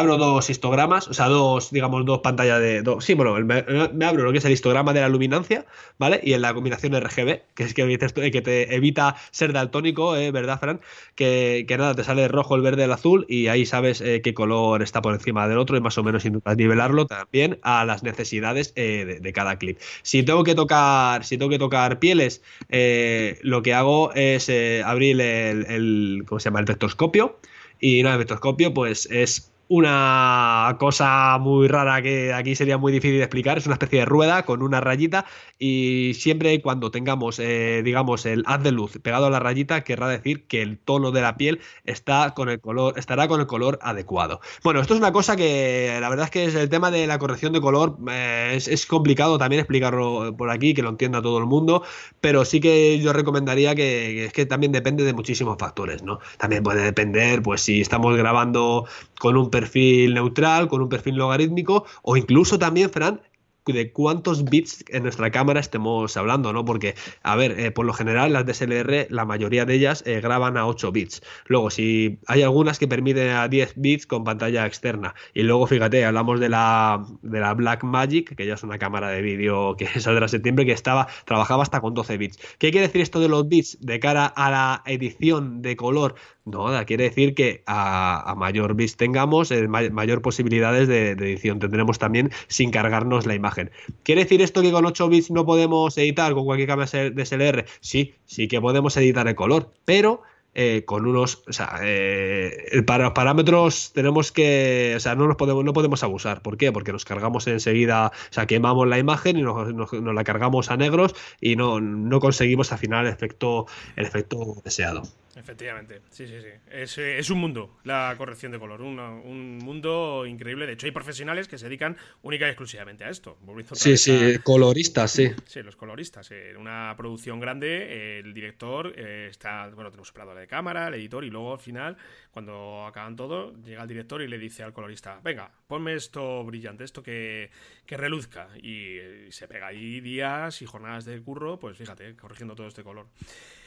abro 0.00 0.16
dos 0.16 0.50
histogramas, 0.50 1.08
o 1.08 1.14
sea, 1.14 1.28
dos, 1.28 1.70
digamos, 1.70 2.04
dos 2.04 2.20
pantallas 2.20 2.60
de. 2.60 2.82
Dos, 2.82 3.04
sí, 3.04 3.14
bueno, 3.14 3.34
me, 3.44 4.04
abro 4.04 4.24
lo 4.24 4.32
que 4.32 4.38
es 4.38 4.44
el 4.44 4.52
histograma 4.52 4.92
de 4.92 5.00
la 5.00 5.08
luminancia, 5.08 5.66
¿vale? 5.98 6.20
Y 6.22 6.32
en 6.32 6.42
la 6.42 6.54
combinación 6.54 6.98
RGB, 6.98 7.42
que 7.54 7.62
es 7.64 7.74
que, 7.74 8.30
que 8.32 8.42
te 8.42 8.74
evita 8.74 9.16
ser 9.30 9.52
daltónico, 9.52 10.16
¿eh? 10.16 10.30
¿verdad, 10.30 10.58
Fran? 10.58 10.80
Que, 11.14 11.64
nada, 11.78 11.94
te 11.94 12.04
sale 12.04 12.24
el 12.24 12.30
rojo, 12.30 12.56
el 12.56 12.62
verde, 12.62 12.84
el 12.84 12.92
azul, 12.92 13.26
y 13.28 13.48
ahí 13.48 13.66
sabes 13.66 14.00
eh, 14.00 14.20
qué 14.22 14.34
color 14.34 14.82
está 14.82 15.02
por 15.02 15.14
encima 15.14 15.46
del 15.46 15.58
otro, 15.58 15.76
y 15.76 15.80
más 15.80 15.96
o 15.98 16.02
menos 16.02 16.24
intentas 16.24 16.56
nivelarlo 16.56 17.06
también 17.06 17.58
a 17.62 17.84
las 17.84 18.02
necesidades 18.02 18.72
eh, 18.76 19.18
de, 19.20 19.32
cada 19.32 19.56
clip. 19.58 19.78
Si 20.02 20.22
tengo 20.22 20.44
que 20.44 20.54
tocar, 20.54 21.24
si 21.24 21.38
tengo 21.38 21.50
que 21.50 21.58
tocar 21.58 21.98
pieles, 21.98 22.42
eh, 22.68 23.38
lo 23.42 23.62
que 23.62 23.74
hago 23.74 24.12
es 24.14 24.50
abrir 24.84 25.20
el, 25.20 26.24
¿cómo 26.26 26.40
se 26.40 26.46
llama? 26.46 26.60
el 26.60 26.66
vectorscopio. 26.66 27.38
Y 27.80 28.02
no, 28.02 28.12
el 28.12 28.18
vectorscopio, 28.18 28.74
pues 28.74 29.06
es 29.10 29.50
una 29.70 30.76
cosa 30.80 31.38
muy 31.38 31.68
rara 31.68 32.02
que 32.02 32.32
aquí 32.32 32.56
sería 32.56 32.76
muy 32.76 32.90
difícil 32.90 33.18
de 33.18 33.22
explicar. 33.22 33.56
Es 33.56 33.66
una 33.66 33.76
especie 33.76 34.00
de 34.00 34.04
rueda 34.04 34.44
con 34.44 34.62
una 34.62 34.80
rayita 34.80 35.26
y 35.60 36.12
siempre 36.14 36.60
cuando 36.60 36.90
tengamos, 36.90 37.38
eh, 37.38 37.82
digamos, 37.84 38.26
el 38.26 38.42
haz 38.46 38.64
de 38.64 38.72
luz 38.72 38.98
pegado 39.00 39.26
a 39.26 39.30
la 39.30 39.38
rayita, 39.38 39.84
querrá 39.84 40.08
decir 40.08 40.48
que 40.48 40.60
el 40.60 40.76
tono 40.76 41.12
de 41.12 41.22
la 41.22 41.36
piel 41.36 41.60
está 41.84 42.34
con 42.34 42.48
el 42.48 42.60
color, 42.60 42.98
estará 42.98 43.28
con 43.28 43.38
el 43.40 43.46
color 43.46 43.78
adecuado. 43.80 44.40
Bueno, 44.64 44.80
esto 44.80 44.94
es 44.94 44.98
una 44.98 45.12
cosa 45.12 45.36
que 45.36 45.98
la 46.00 46.08
verdad 46.08 46.24
es 46.24 46.30
que 46.32 46.44
es 46.46 46.56
el 46.56 46.68
tema 46.68 46.90
de 46.90 47.06
la 47.06 47.20
corrección 47.20 47.52
de 47.52 47.60
color 47.60 47.96
eh, 48.10 48.54
es, 48.56 48.86
complicado 48.86 49.38
también 49.38 49.60
explicarlo 49.60 50.34
por 50.36 50.50
aquí, 50.50 50.74
que 50.74 50.82
lo 50.82 50.88
entienda 50.88 51.22
todo 51.22 51.38
el 51.38 51.46
mundo, 51.46 51.84
pero 52.20 52.44
sí 52.44 52.58
que 52.58 52.98
yo 52.98 53.12
recomendaría 53.12 53.76
que, 53.76 54.24
es 54.24 54.32
que 54.32 54.46
también 54.46 54.72
depende 54.72 55.04
de 55.04 55.12
muchísimos 55.12 55.58
factores, 55.60 56.02
¿no? 56.02 56.18
También 56.38 56.64
puede 56.64 56.82
depender, 56.82 57.40
pues 57.40 57.60
si 57.60 57.80
estamos 57.80 58.16
grabando 58.16 58.88
con 59.20 59.36
un 59.36 59.50
perfil 59.50 60.14
neutral, 60.14 60.66
con 60.68 60.80
un 60.80 60.88
perfil 60.88 61.16
logarítmico, 61.16 61.84
o 62.02 62.16
incluso 62.16 62.58
también, 62.58 62.88
Fran, 62.90 63.20
de 63.66 63.92
cuántos 63.92 64.44
bits 64.44 64.84
en 64.88 65.02
nuestra 65.02 65.30
cámara 65.30 65.60
estemos 65.60 66.16
hablando, 66.16 66.52
¿no? 66.52 66.64
Porque, 66.64 66.94
a 67.22 67.36
ver, 67.36 67.58
eh, 67.58 67.70
por 67.70 67.86
lo 67.86 67.92
general 67.92 68.32
las 68.32 68.46
DSLR, 68.46 69.06
la 69.10 69.24
mayoría 69.24 69.64
de 69.64 69.74
ellas 69.74 70.02
eh, 70.06 70.20
graban 70.20 70.56
a 70.56 70.66
8 70.66 70.92
bits. 70.92 71.22
Luego, 71.46 71.70
si 71.70 72.18
hay 72.26 72.42
algunas 72.42 72.78
que 72.78 72.88
permiten 72.88 73.30
a 73.30 73.48
10 73.48 73.74
bits 73.76 74.06
con 74.06 74.24
pantalla 74.24 74.66
externa. 74.66 75.14
Y 75.34 75.42
luego, 75.42 75.66
fíjate, 75.66 76.04
hablamos 76.04 76.40
de 76.40 76.48
la, 76.48 77.04
de 77.22 77.40
la 77.40 77.54
Black 77.54 77.84
Magic, 77.84 78.34
que 78.34 78.46
ya 78.46 78.54
es 78.54 78.62
una 78.62 78.78
cámara 78.78 79.08
de 79.10 79.22
vídeo 79.22 79.76
que 79.76 79.86
saldrá 80.00 80.28
septiembre, 80.28 80.66
que 80.66 80.72
estaba, 80.72 81.08
trabajaba 81.24 81.62
hasta 81.62 81.80
con 81.80 81.94
12 81.94 82.18
bits. 82.18 82.38
¿Qué 82.58 82.70
quiere 82.70 82.86
decir 82.86 83.00
esto 83.00 83.20
de 83.20 83.28
los 83.28 83.48
bits 83.48 83.78
de 83.80 84.00
cara 84.00 84.26
a 84.26 84.50
la 84.50 84.82
edición 84.86 85.62
de 85.62 85.76
color 85.76 86.14
no, 86.50 86.84
quiere 86.86 87.04
decir 87.04 87.34
que 87.34 87.62
a, 87.66 88.34
mayor 88.36 88.74
bits 88.74 88.96
tengamos, 88.96 89.50
eh, 89.50 89.68
mayor 89.68 90.22
posibilidades 90.22 90.88
de, 90.88 91.10
edición 91.12 91.58
tendremos 91.58 91.98
también 91.98 92.30
sin 92.48 92.70
cargarnos 92.70 93.26
la 93.26 93.34
imagen. 93.34 93.70
¿Quiere 94.02 94.22
decir 94.22 94.42
esto 94.42 94.62
que 94.62 94.72
con 94.72 94.86
8 94.86 95.08
bits 95.08 95.30
no 95.30 95.44
podemos 95.46 95.96
editar 95.98 96.34
con 96.34 96.44
cualquier 96.44 96.68
cámara 96.68 96.90
DSLR? 97.10 97.64
Sí, 97.80 98.14
sí 98.26 98.48
que 98.48 98.60
podemos 98.60 98.96
editar 98.96 99.26
el 99.28 99.34
color, 99.34 99.70
pero 99.84 100.22
eh, 100.52 100.84
con 100.84 101.06
unos, 101.06 101.44
o 101.48 101.52
sea, 101.52 101.78
eh, 101.82 102.82
para 102.84 103.04
los 103.04 103.12
parámetros 103.12 103.92
tenemos 103.92 104.32
que, 104.32 104.94
o 104.96 105.00
sea, 105.00 105.14
no 105.14 105.28
nos 105.28 105.36
podemos, 105.36 105.64
no 105.64 105.72
podemos 105.72 106.02
abusar. 106.02 106.42
¿Por 106.42 106.56
qué? 106.56 106.72
Porque 106.72 106.92
nos 106.92 107.04
cargamos 107.04 107.46
enseguida, 107.46 108.08
o 108.08 108.32
sea, 108.32 108.46
quemamos 108.46 108.88
la 108.88 108.98
imagen 108.98 109.36
y 109.36 109.42
nos, 109.42 109.92
la 109.92 110.24
cargamos 110.24 110.70
a 110.70 110.76
negros 110.76 111.14
y 111.40 111.54
no, 111.54 111.80
no 111.80 112.18
conseguimos 112.20 112.72
al 112.72 112.78
final 112.78 113.06
el 113.06 113.12
efecto, 113.12 113.66
el 113.94 114.06
efecto 114.06 114.56
deseado. 114.64 115.02
Efectivamente, 115.40 116.02
sí, 116.10 116.26
sí, 116.26 116.34
sí. 116.40 116.48
Es, 116.70 116.98
es, 116.98 117.30
un 117.30 117.38
mundo 117.38 117.78
la 117.84 118.14
corrección 118.18 118.52
de 118.52 118.58
color, 118.58 118.82
un 118.82 119.58
mundo 119.58 120.26
increíble. 120.26 120.66
De 120.66 120.74
hecho, 120.74 120.86
hay 120.86 120.92
profesionales 120.92 121.48
que 121.48 121.56
se 121.56 121.64
dedican 121.64 121.96
única 122.22 122.46
y 122.46 122.50
exclusivamente 122.50 123.04
a 123.04 123.08
esto. 123.08 123.38
Sí, 123.72 123.96
sí, 123.96 124.38
coloristas, 124.42 125.10
sí. 125.10 125.30
Sí, 125.46 125.62
los 125.62 125.76
coloristas. 125.76 126.30
En 126.30 126.58
una 126.58 126.94
producción 126.96 127.40
grande, 127.40 128.18
el 128.18 128.34
director 128.34 128.92
eh, 128.96 129.28
está, 129.30 129.68
bueno, 129.68 129.90
tenemos 129.90 130.10
operador 130.10 130.38
de 130.38 130.46
cámara, 130.46 130.88
el 130.88 130.94
editor, 130.94 131.24
y 131.24 131.30
luego 131.30 131.54
al 131.54 131.60
final, 131.60 131.96
cuando 132.30 132.84
acaban 132.86 133.16
todo, 133.16 133.54
llega 133.62 133.82
el 133.82 133.88
director 133.88 134.20
y 134.20 134.28
le 134.28 134.38
dice 134.38 134.62
al 134.62 134.74
colorista, 134.74 135.20
venga, 135.24 135.50
ponme 135.66 135.94
esto 135.94 136.44
brillante, 136.44 136.84
esto 136.84 137.02
que, 137.02 137.50
que 137.86 137.96
reluzca. 137.96 138.48
Y, 138.62 138.98
y 138.98 139.32
se 139.32 139.48
pega 139.48 139.68
ahí 139.68 140.00
días 140.00 140.60
y 140.60 140.66
jornadas 140.66 141.06
de 141.06 141.18
curro, 141.22 141.58
pues 141.58 141.78
fíjate, 141.78 142.14
corrigiendo 142.16 142.54
todo 142.54 142.66
este 142.66 142.82
color. 142.82 143.06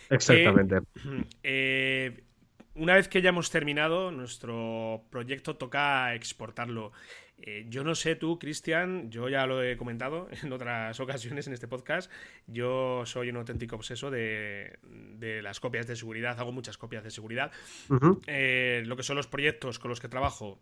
Exactamente. 0.10 0.80
Eh, 1.44 2.24
una 2.76 2.96
vez 2.96 3.08
que 3.08 3.22
ya 3.22 3.30
hemos 3.30 3.52
terminado, 3.52 4.12
nuestro 4.12 5.04
proyecto 5.10 5.56
toca 5.56 6.14
exportarlo. 6.16 6.92
Eh, 7.46 7.66
yo 7.68 7.84
no 7.84 7.94
sé 7.94 8.16
tú, 8.16 8.40
Cristian, 8.40 9.12
yo 9.12 9.28
ya 9.28 9.46
lo 9.46 9.62
he 9.62 9.76
comentado 9.76 10.30
en 10.44 10.54
otras 10.54 11.00
ocasiones 11.00 11.46
en 11.48 11.54
este 11.54 11.68
podcast, 11.68 12.10
yo 12.48 13.06
soy 13.06 13.30
un 13.30 13.36
auténtico 13.36 13.76
obseso 13.76 14.10
de, 14.10 14.80
las 15.44 15.60
copias 15.60 15.86
de 15.86 15.96
seguridad, 15.96 16.40
hago 16.40 16.52
muchas 16.52 16.78
copias 16.78 17.04
de 17.04 17.12
seguridad. 17.12 17.52
Eh, 18.28 18.84
lo 18.86 18.96
que 18.96 19.04
son 19.04 19.18
los 19.18 19.28
proyectos 19.28 19.78
con 19.78 19.90
los 19.90 20.00
que 20.00 20.08
trabajo, 20.08 20.62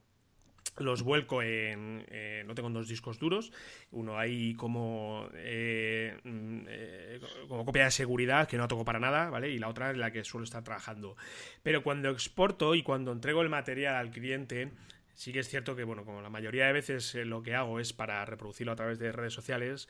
los 0.77 1.03
vuelco 1.03 1.41
en. 1.41 2.05
no 2.45 2.55
tengo 2.55 2.69
dos 2.69 2.87
discos 2.87 3.19
duros. 3.19 3.51
Uno 3.91 4.17
ahí 4.17 4.53
como. 4.55 5.27
Eh, 5.35 6.17
mm, 6.23 7.47
como 7.47 7.65
copia 7.65 7.85
de 7.85 7.91
seguridad, 7.91 8.47
que 8.47 8.57
no 8.57 8.67
toco 8.67 8.85
para 8.85 8.99
nada, 8.99 9.29
¿vale? 9.29 9.49
Y 9.49 9.59
la 9.59 9.69
otra 9.69 9.91
es 9.91 9.97
la 9.97 10.11
que 10.11 10.23
suelo 10.23 10.43
estar 10.43 10.63
trabajando. 10.63 11.15
Pero 11.63 11.83
cuando 11.83 12.09
exporto 12.09 12.75
y 12.75 12.83
cuando 12.83 13.11
entrego 13.11 13.41
el 13.41 13.49
material 13.49 13.95
al 13.95 14.11
cliente, 14.11 14.71
Sí 15.13 15.31
que 15.31 15.39
es 15.39 15.49
cierto 15.49 15.75
que, 15.75 15.83
bueno, 15.83 16.03
como 16.03 16.21
la 16.21 16.29
mayoría 16.29 16.65
de 16.65 16.73
veces 16.73 17.13
eh, 17.15 17.25
lo 17.25 17.43
que 17.43 17.53
hago 17.53 17.79
es 17.79 17.93
para 17.93 18.25
reproducirlo 18.25 18.71
a 18.71 18.75
través 18.75 18.97
de 18.97 19.11
redes 19.11 19.33
sociales, 19.33 19.87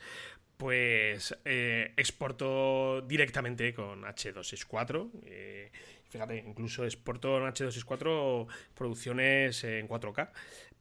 pues 0.56 1.34
eh, 1.44 1.94
exporto 1.96 3.00
directamente 3.02 3.72
con 3.72 4.02
H264. 4.02 5.10
Eh, 5.24 5.70
fíjate, 6.08 6.44
incluso 6.46 6.84
exporto 6.84 7.38
en 7.38 7.44
H264 7.44 8.46
producciones 8.74 9.64
en 9.64 9.88
4K. 9.88 10.30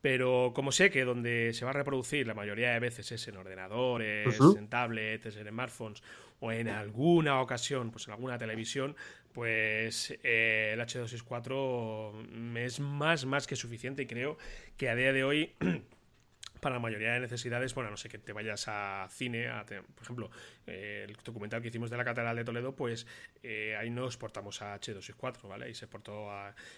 Pero 0.02 0.52
como 0.56 0.72
sé 0.72 0.90
que 0.90 1.06
donde 1.06 1.54
se 1.54 1.64
va 1.64 1.72
a 1.72 1.74
reproducir 1.74 2.26
la 2.26 2.34
mayoría 2.34 2.72
de 2.72 2.80
veces 2.80 3.12
es 3.12 3.28
en 3.28 3.38
ordenadores, 3.38 4.40
en 4.58 4.68
tablets, 4.68 5.36
en 5.36 5.48
smartphones 5.48 6.02
o 6.40 6.52
en 6.52 6.70
alguna 6.70 7.40
ocasión, 7.40 7.92
pues 7.92 8.08
en 8.08 8.14
alguna 8.14 8.40
televisión, 8.40 8.96
pues 9.32 10.18
eh, 10.24 10.72
el 10.74 10.80
H264 10.80 12.58
es 12.58 12.80
más, 12.80 13.26
más 13.26 13.46
que 13.46 13.56
suficiente 13.56 14.02
y 14.02 14.08
creo 14.08 14.38
que 14.76 14.90
a 14.90 14.96
día 14.96 15.14
de 15.14 15.24
hoy 15.24 15.54
para 16.62 16.76
la 16.76 16.80
mayoría 16.80 17.14
de 17.14 17.20
necesidades, 17.20 17.74
bueno, 17.74 17.90
no 17.90 17.98
sé 17.98 18.08
que 18.08 18.18
te 18.18 18.32
vayas 18.32 18.66
a 18.68 19.08
cine, 19.10 19.50
por 19.96 20.04
ejemplo, 20.04 20.32
eh, 20.68 21.06
el 21.10 21.18
documental 21.24 21.62
que 21.62 21.68
hicimos 21.68 21.90
de 21.90 21.98
la 21.98 22.06
Catedral 22.06 22.36
de 22.36 22.46
Toledo, 22.46 22.76
pues 22.76 23.08
eh, 23.44 23.76
ahí 23.76 23.90
no 23.90 24.06
exportamos 24.06 24.62
a 24.62 24.80
H264, 24.80 25.48
¿vale? 25.48 25.70
Y 25.70 25.74
se 25.74 25.86
exportó 25.86 26.30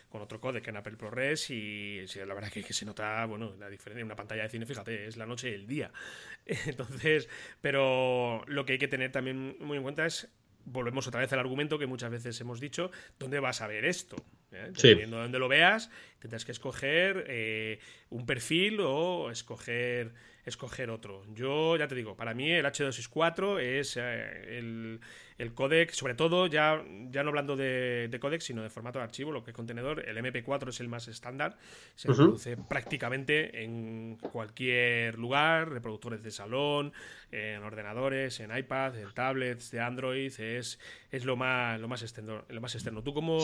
con 0.10 0.22
otro 0.22 0.40
codec 0.40 0.68
en 0.68 0.78
Apple 0.78 0.96
ProRes 0.96 1.50
y, 1.50 2.06
la 2.16 2.34
verdad 2.34 2.50
que, 2.50 2.64
que, 2.64 2.74
se 2.74 2.86
nota, 2.86 3.26
bueno, 3.26 3.54
la 3.60 3.70
diferencia. 3.70 4.04
Una 4.04 4.16
pantalla 4.16 4.44
de 4.44 4.50
cine, 4.50 4.66
fíjate, 4.66 5.08
es 5.08 5.18
la 5.18 5.26
noche 5.26 5.52
y 5.52 5.54
el 5.54 5.68
día. 5.68 5.92
Entonces, 6.46 7.30
pero 7.62 8.44
lo 8.48 8.66
que 8.66 8.74
hay 8.74 8.80
que 8.80 8.88
tener 8.88 9.12
también 9.12 9.58
muy 9.60 9.78
en 9.78 9.84
cuenta 9.84 10.06
es 10.06 10.30
volvemos 10.66 11.08
otra 11.08 11.20
vez 11.20 11.32
al 11.34 11.40
argumento 11.40 11.78
que 11.78 11.88
muchas 11.88 12.10
veces 12.10 12.40
hemos 12.42 12.60
dicho, 12.60 12.92
¿dónde 13.20 13.40
vas 13.40 13.62
a 13.62 13.68
ver 13.68 13.86
esto? 13.86 14.16
¿Eh? 14.54 14.72
Dependiendo 14.72 15.18
de 15.18 15.24
dónde 15.24 15.40
lo 15.40 15.48
veas, 15.48 15.90
tendrás 16.20 16.46
que 16.46 16.52
escoger 16.52 17.26
eh, 17.28 17.80
un 18.10 18.26
perfil 18.26 18.80
o 18.82 19.32
escoger, 19.32 20.14
escoger 20.46 20.90
otro. 20.90 21.24
Yo 21.34 21.78
ya 21.78 21.88
te 21.88 21.96
digo, 21.96 22.16
para 22.16 22.34
mí 22.34 22.52
el 22.52 22.66
H264 22.66 23.60
es 23.60 23.98
eh, 23.98 24.58
el, 24.58 25.00
el 25.38 25.54
codec, 25.54 25.92
sobre 25.92 26.16
todo, 26.16 26.48
ya, 26.48 26.84
ya 27.10 27.24
no 27.24 27.30
hablando 27.30 27.56
de, 27.56 28.08
de 28.10 28.20
codec, 28.20 28.42
sino 28.42 28.62
de 28.62 28.70
formato 28.70 29.00
de 29.00 29.06
archivo, 29.06 29.32
lo 29.32 29.44
que 29.44 29.52
es 29.52 29.56
contenedor, 29.56 30.08
el 30.08 30.18
MP4 30.18 30.70
es 30.70 30.80
el 30.80 30.90
más 30.90 31.08
estándar, 31.08 31.58
se 31.96 32.10
reproduce 32.10 32.58
prácticamente 32.58 33.64
en 33.64 34.18
cualquier 34.18 35.18
lugar, 35.18 35.70
reproductores 35.70 36.24
de 36.24 36.32
salón, 36.32 36.94
en 37.32 37.64
ordenadores, 37.64 38.40
en 38.40 38.56
iPad, 38.56 38.98
en 38.98 39.14
tablets, 39.14 39.72
de 39.72 39.80
Android, 39.80 40.32
es, 40.40 40.80
es 41.12 41.26
lo 41.26 41.36
más, 41.36 41.80
lo 41.80 41.88
más 41.88 42.02
externo. 42.02 42.44
Lo 42.48 42.62
más 42.62 42.76
externo. 42.76 43.02
¿Tú 43.04 43.14
cómo, 43.14 43.40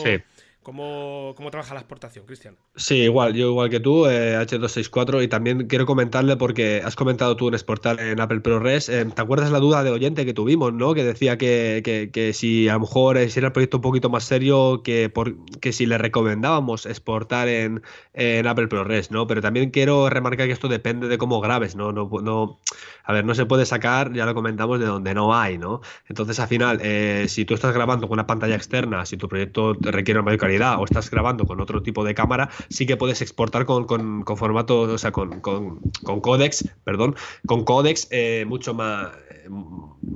¿Cómo, 0.62 1.50
trabaja 1.50 1.74
la 1.74 1.80
exportación, 1.80 2.26
Cristian? 2.26 2.56
Sí, 2.76 2.96
igual, 2.96 3.34
yo 3.34 3.48
igual 3.48 3.70
que 3.70 3.80
tú, 3.80 4.04
H264, 4.04 5.20
eh, 5.20 5.24
y 5.24 5.28
también 5.28 5.66
quiero 5.66 5.86
comentarle 5.86 6.36
porque 6.36 6.82
has 6.90 6.96
comentado 6.96 7.36
tú 7.36 7.46
en 7.46 7.54
exportar 7.54 8.00
en 8.00 8.20
Apple 8.20 8.40
ProRes, 8.40 8.88
eh, 8.88 9.04
¿te 9.04 9.22
acuerdas 9.22 9.52
la 9.52 9.60
duda 9.60 9.84
de 9.84 9.90
oyente 9.90 10.26
que 10.26 10.34
tuvimos, 10.34 10.72
¿no? 10.72 10.92
Que 10.92 11.04
decía 11.04 11.38
que, 11.38 12.32
si 12.34 12.68
a 12.68 12.74
lo 12.74 12.80
mejor 12.80 13.16
eh, 13.16 13.30
si 13.30 13.38
era 13.38 13.46
el 13.46 13.52
proyecto 13.52 13.76
un 13.76 13.82
poquito 13.82 14.10
más 14.10 14.24
serio, 14.24 14.82
que, 14.82 15.08
por, 15.08 15.36
que 15.60 15.72
si 15.72 15.86
le 15.86 15.98
recomendábamos 15.98 16.86
exportar 16.86 17.46
en, 17.48 17.82
en 18.12 18.46
Apple 18.46 18.66
ProRes, 18.66 19.12
¿no? 19.12 19.28
Pero 19.28 19.40
también 19.40 19.70
quiero 19.70 20.10
remarcar 20.10 20.48
que 20.48 20.52
esto 20.52 20.66
depende 20.66 21.06
de 21.06 21.16
cómo 21.16 21.40
grabes, 21.40 21.76
¿no? 21.76 21.92
No, 21.92 22.10
no 22.22 22.58
a 23.04 23.12
ver, 23.12 23.24
no 23.24 23.34
se 23.34 23.46
puede 23.46 23.66
sacar, 23.66 24.12
ya 24.12 24.26
lo 24.26 24.34
comentamos, 24.34 24.80
de 24.80 24.86
donde 24.86 25.14
no 25.14 25.34
hay, 25.34 25.58
¿no? 25.58 25.80
Entonces, 26.08 26.38
al 26.40 26.48
final, 26.48 26.80
si 27.28 27.44
tú 27.44 27.54
estás 27.54 27.72
grabando 27.72 28.06
con 28.08 28.14
una 28.14 28.26
pantalla 28.26 28.54
externa, 28.54 29.06
si 29.06 29.16
tu 29.16 29.28
proyecto 29.28 29.74
requiere 29.80 30.22
mayor 30.22 30.38
calidad, 30.38 30.78
o 30.78 30.84
estás 30.84 31.10
grabando 31.10 31.44
con 31.46 31.60
otro 31.60 31.82
tipo 31.82 32.04
de 32.04 32.14
cámara, 32.14 32.50
sí 32.68 32.86
que 32.86 32.96
puedes 32.96 33.20
exportar 33.22 33.64
con, 33.64 33.84
con, 33.84 34.24
formato, 34.36 34.82
o 34.82 34.98
sea, 34.98 35.12
con, 35.12 35.40
con, 35.40 35.80
con 36.04 36.20
códex, 36.20 36.64
perdón, 36.84 37.16
con 37.46 37.64
códex 37.64 38.08
eh, 38.10 38.44
mucho 38.46 38.74
más, 38.74 39.08
eh, 39.30 39.48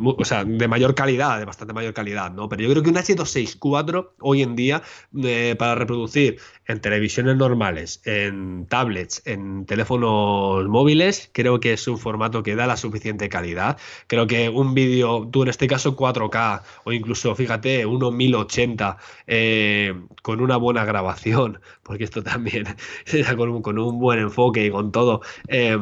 o 0.04 0.24
sea, 0.24 0.44
de 0.44 0.68
mayor 0.68 0.94
calidad, 0.94 1.38
de 1.38 1.44
bastante 1.44 1.74
mayor 1.74 1.94
calidad, 1.94 2.32
¿no? 2.32 2.48
Pero 2.48 2.62
yo 2.62 2.70
creo 2.70 2.82
que 2.82 2.90
un 2.90 2.96
H264 2.96 4.10
hoy 4.20 4.42
en 4.42 4.56
día, 4.56 4.82
eh, 5.22 5.54
para 5.58 5.74
reproducir 5.74 6.38
en 6.66 6.80
televisiones 6.80 7.36
normales, 7.36 8.00
en 8.04 8.66
tablets, 8.66 9.22
en 9.26 9.66
teléfonos 9.66 10.66
móviles, 10.68 11.30
creo 11.32 11.60
que 11.60 11.74
es 11.74 11.86
un 11.88 11.98
formato 11.98 12.42
que 12.42 12.56
da 12.56 12.66
la 12.66 12.76
suficiente 12.76 13.28
calidad. 13.28 13.78
Creo 14.06 14.26
que 14.26 14.48
un 14.48 14.74
vídeo, 14.74 15.28
tú 15.30 15.42
en 15.42 15.48
este 15.48 15.66
caso 15.66 15.96
4K 15.96 16.62
o 16.84 16.92
incluso, 16.92 17.34
fíjate, 17.34 17.86
uno 17.86 18.10
1080 18.10 18.96
eh, 19.26 19.94
con 20.22 20.40
una 20.40 20.56
buena 20.56 20.84
grabación, 20.84 21.60
porque 21.82 22.04
esto 22.04 22.22
también, 22.22 22.64
con, 23.36 23.62
con 23.62 23.78
un 23.78 23.98
buen 23.98 24.18
enfoque 24.18 24.66
y 24.66 24.70
con 24.70 24.92
todo. 24.92 25.20
Eh, 25.48 25.78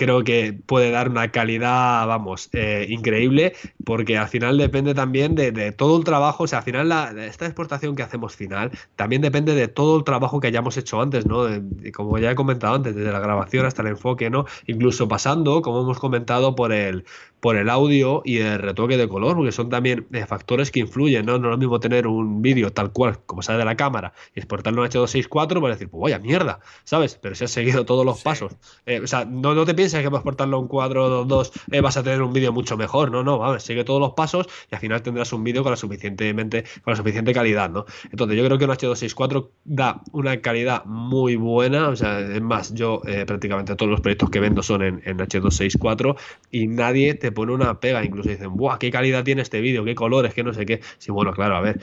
creo 0.00 0.24
que 0.24 0.54
puede 0.54 0.90
dar 0.90 1.10
una 1.10 1.30
calidad, 1.30 2.06
vamos, 2.06 2.48
eh, 2.54 2.86
increíble, 2.88 3.52
porque 3.84 4.16
al 4.16 4.28
final 4.28 4.56
depende 4.56 4.94
también 4.94 5.34
de, 5.34 5.72
todo 5.72 5.98
el 5.98 6.04
trabajo, 6.04 6.44
o 6.44 6.46
sea, 6.46 6.60
al 6.60 6.64
final 6.64 6.88
la, 6.88 7.12
esta 7.26 7.44
exportación 7.44 7.94
que 7.94 8.02
hacemos 8.02 8.34
final 8.34 8.70
también 8.96 9.20
depende 9.20 9.54
de 9.54 9.68
todo 9.68 9.98
el 9.98 10.04
trabajo 10.04 10.40
que 10.40 10.46
hayamos 10.46 10.78
hecho 10.78 11.02
antes, 11.02 11.26
¿no? 11.26 11.46
como 11.92 12.16
ya 12.16 12.30
he 12.30 12.34
comentado 12.34 12.76
antes, 12.76 12.94
desde 12.94 13.12
la 13.12 13.20
grabación 13.20 13.66
hasta 13.66 13.82
el 13.82 13.88
enfoque, 13.88 14.30
¿no? 14.30 14.46
Incluso 14.66 15.06
pasando, 15.06 15.60
como 15.60 15.82
hemos 15.82 15.98
comentado, 15.98 16.54
por 16.54 16.72
el, 16.72 17.04
por 17.40 17.56
el 17.56 17.68
audio 17.68 18.22
y 18.24 18.38
el 18.38 18.58
retoque 18.58 18.96
de 18.96 19.06
color, 19.06 19.36
porque 19.36 19.52
son 19.52 19.68
también 19.68 20.06
eh, 20.12 20.24
factores 20.26 20.70
que 20.70 20.80
influyen, 20.80 21.26
¿no? 21.26 21.38
No 21.38 21.48
es 21.48 21.50
lo 21.50 21.58
mismo 21.58 21.78
tener 21.78 22.06
un 22.06 22.40
vídeo 22.40 22.72
tal 22.72 22.90
cual 22.92 23.18
como 23.26 23.42
sale 23.42 23.58
de 23.58 23.66
la 23.66 23.76
cámara 23.76 24.14
y 24.34 24.40
exportarlo 24.40 24.82
en 24.82 24.90
H264 24.90 25.60
para 25.60 25.74
decir, 25.74 25.90
pues 25.90 26.00
vaya 26.00 26.18
mierda, 26.18 26.60
¿sabes? 26.84 27.18
Pero 27.20 27.34
si 27.34 27.44
has 27.44 27.50
seguido 27.50 27.84
todos 27.84 28.06
los 28.06 28.22
pasos. 28.22 28.56
Eh, 28.86 29.00
o 29.02 29.06
sea, 29.06 29.26
no, 29.26 29.54
no 29.54 29.66
te 29.66 29.74
pienses 29.74 29.89
que 29.98 30.08
vas 30.08 30.22
a 30.24 30.42
a 30.42 30.56
un 30.56 30.68
cuadro 30.68 31.24
2 31.24 31.52
eh, 31.70 31.80
vas 31.80 31.96
a 31.96 32.02
tener 32.02 32.22
un 32.22 32.32
vídeo 32.32 32.52
mucho 32.52 32.76
mejor, 32.76 33.10
no, 33.10 33.22
no, 33.22 33.38
vamos, 33.38 33.62
sigue 33.62 33.84
todos 33.84 34.00
los 34.00 34.12
pasos 34.12 34.46
y 34.70 34.74
al 34.74 34.80
final 34.80 35.02
tendrás 35.02 35.32
un 35.32 35.44
vídeo 35.44 35.62
con 35.62 35.70
la 35.70 35.76
suficientemente 35.76 36.64
con 36.82 36.92
la 36.92 36.96
suficiente 36.96 37.32
calidad, 37.32 37.70
¿no? 37.70 37.84
Entonces 38.10 38.36
yo 38.36 38.44
creo 38.44 38.58
que 38.58 38.64
un 38.64 38.70
H264 38.70 39.48
da 39.64 40.00
una 40.12 40.40
calidad 40.40 40.84
muy 40.84 41.36
buena, 41.36 41.88
o 41.88 41.96
sea, 41.96 42.20
es 42.20 42.42
más, 42.42 42.74
yo 42.74 43.02
prácticamente 43.26 43.74
todos 43.76 43.90
los 43.90 44.00
proyectos 44.00 44.30
que 44.30 44.40
vendo 44.40 44.62
son 44.62 44.82
en, 44.82 45.02
en 45.04 45.18
H264 45.18 46.16
y 46.50 46.66
nadie 46.66 47.14
te 47.14 47.32
pone 47.32 47.52
una 47.52 47.80
pega, 47.80 48.04
incluso 48.04 48.30
dicen, 48.30 48.56
¡buah! 48.56 48.78
¿Qué 48.78 48.90
calidad 48.90 49.24
tiene 49.24 49.42
este 49.42 49.60
vídeo? 49.60 49.84
¿Qué 49.84 49.94
colores? 49.94 50.34
¿Qué 50.34 50.42
no 50.42 50.52
sé 50.52 50.66
qué? 50.66 50.80
Sí, 50.98 51.10
bueno, 51.10 51.32
claro, 51.32 51.56
a 51.56 51.60
ver, 51.60 51.80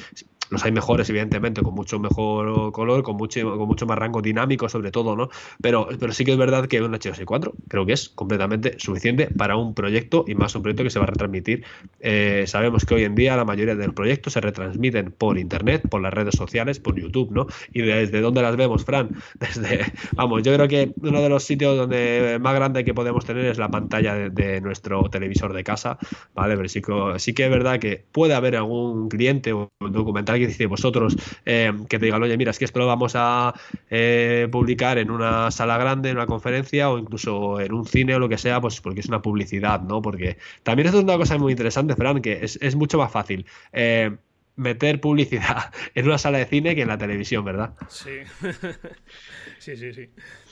los 0.49 0.63
hay 0.63 0.71
mejores, 0.71 1.09
evidentemente, 1.09 1.61
con 1.61 1.73
mucho 1.73 1.99
mejor 1.99 2.71
color, 2.71 3.03
con 3.03 3.17
mucho, 3.17 3.57
con 3.57 3.67
mucho 3.67 3.85
más 3.85 3.97
rango 3.97 4.21
dinámico, 4.21 4.69
sobre 4.69 4.91
todo, 4.91 5.15
¿no? 5.15 5.29
Pero, 5.61 5.87
pero 5.99 6.13
sí 6.13 6.23
que 6.23 6.31
es 6.31 6.37
verdad 6.37 6.67
que 6.67 6.81
un 6.81 6.93
H264 6.93 7.53
creo 7.67 7.85
que 7.85 7.93
es 7.93 8.09
completamente 8.09 8.75
suficiente 8.79 9.27
para 9.27 9.57
un 9.57 9.73
proyecto 9.73 10.25
y 10.27 10.35
más 10.35 10.55
un 10.55 10.61
proyecto 10.61 10.83
que 10.83 10.89
se 10.89 10.99
va 10.99 11.05
a 11.05 11.07
retransmitir. 11.07 11.63
Eh, 11.99 12.45
sabemos 12.47 12.85
que 12.85 12.95
hoy 12.95 13.03
en 13.03 13.15
día 13.15 13.35
la 13.35 13.45
mayoría 13.45 13.75
de 13.75 13.85
los 13.85 13.95
proyectos 13.95 14.33
se 14.33 14.41
retransmiten 14.41 15.11
por 15.11 15.37
internet, 15.37 15.87
por 15.89 16.01
las 16.01 16.13
redes 16.13 16.35
sociales, 16.35 16.79
por 16.79 16.99
YouTube, 16.99 17.31
¿no? 17.31 17.47
¿Y 17.73 17.81
desde 17.81 18.21
dónde 18.21 18.41
las 18.41 18.55
vemos, 18.55 18.85
Fran? 18.85 19.09
Desde, 19.39 19.85
vamos, 20.13 20.43
yo 20.43 20.53
creo 20.53 20.67
que 20.67 20.93
uno 21.01 21.21
de 21.21 21.29
los 21.29 21.43
sitios 21.43 21.77
donde 21.77 22.37
más 22.41 22.55
grande 22.55 22.83
que 22.83 22.93
podemos 22.93 23.25
tener 23.25 23.45
es 23.45 23.57
la 23.57 23.69
pantalla 23.69 24.15
de, 24.15 24.61
nuestro 24.61 25.03
televisor 25.09 25.53
de 25.53 25.63
casa, 25.63 25.97
¿vale? 26.33 26.55
Pero 26.57 26.69
sí, 26.69 26.81
sí 27.17 27.33
que 27.33 27.45
es 27.45 27.49
verdad 27.49 27.79
que 27.79 28.03
puede 28.11 28.33
haber 28.33 28.55
algún 28.55 29.09
cliente 29.09 29.53
o 29.53 29.69
documental 29.79 30.36
que 30.39 30.47
dice 30.47 30.65
vosotros 30.65 31.15
eh, 31.45 31.71
que 31.89 31.99
te 31.99 32.05
digan, 32.05 32.21
oye, 32.23 32.37
mira, 32.37 32.51
es 32.51 32.59
que 32.59 32.65
esto 32.65 32.79
lo 32.79 32.87
vamos 32.87 33.13
a 33.15 33.53
eh, 33.89 34.47
publicar 34.51 34.97
en 34.97 35.11
una 35.11 35.51
sala 35.51 35.77
grande, 35.77 36.09
en 36.09 36.17
una 36.17 36.25
conferencia 36.25 36.89
o 36.89 36.97
incluso 36.97 37.59
en 37.59 37.73
un 37.73 37.85
cine 37.85 38.15
o 38.15 38.19
lo 38.19 38.29
que 38.29 38.37
sea, 38.37 38.61
pues 38.61 38.81
porque 38.81 39.01
es 39.01 39.07
una 39.07 39.21
publicidad, 39.21 39.81
¿no? 39.81 40.01
Porque 40.01 40.37
también 40.63 40.87
esto 40.87 40.99
es 40.99 41.03
una 41.03 41.17
cosa 41.17 41.37
muy 41.37 41.51
interesante, 41.51 41.95
Fran, 41.95 42.21
que 42.21 42.39
es, 42.43 42.75
mucho 42.75 42.97
más 42.97 43.11
fácil. 43.11 43.45
Eh, 43.73 44.15
meter 44.55 44.99
publicidad 44.99 45.71
en 45.95 46.05
una 46.05 46.17
sala 46.17 46.39
de 46.39 46.45
cine 46.45 46.75
que 46.75 46.81
en 46.81 46.87
la 46.89 46.97
televisión, 46.97 47.45
¿verdad? 47.45 47.73
Sí. 47.89 48.19
sí, 49.59 49.77
sí, 49.77 49.93
sí. 49.93 50.09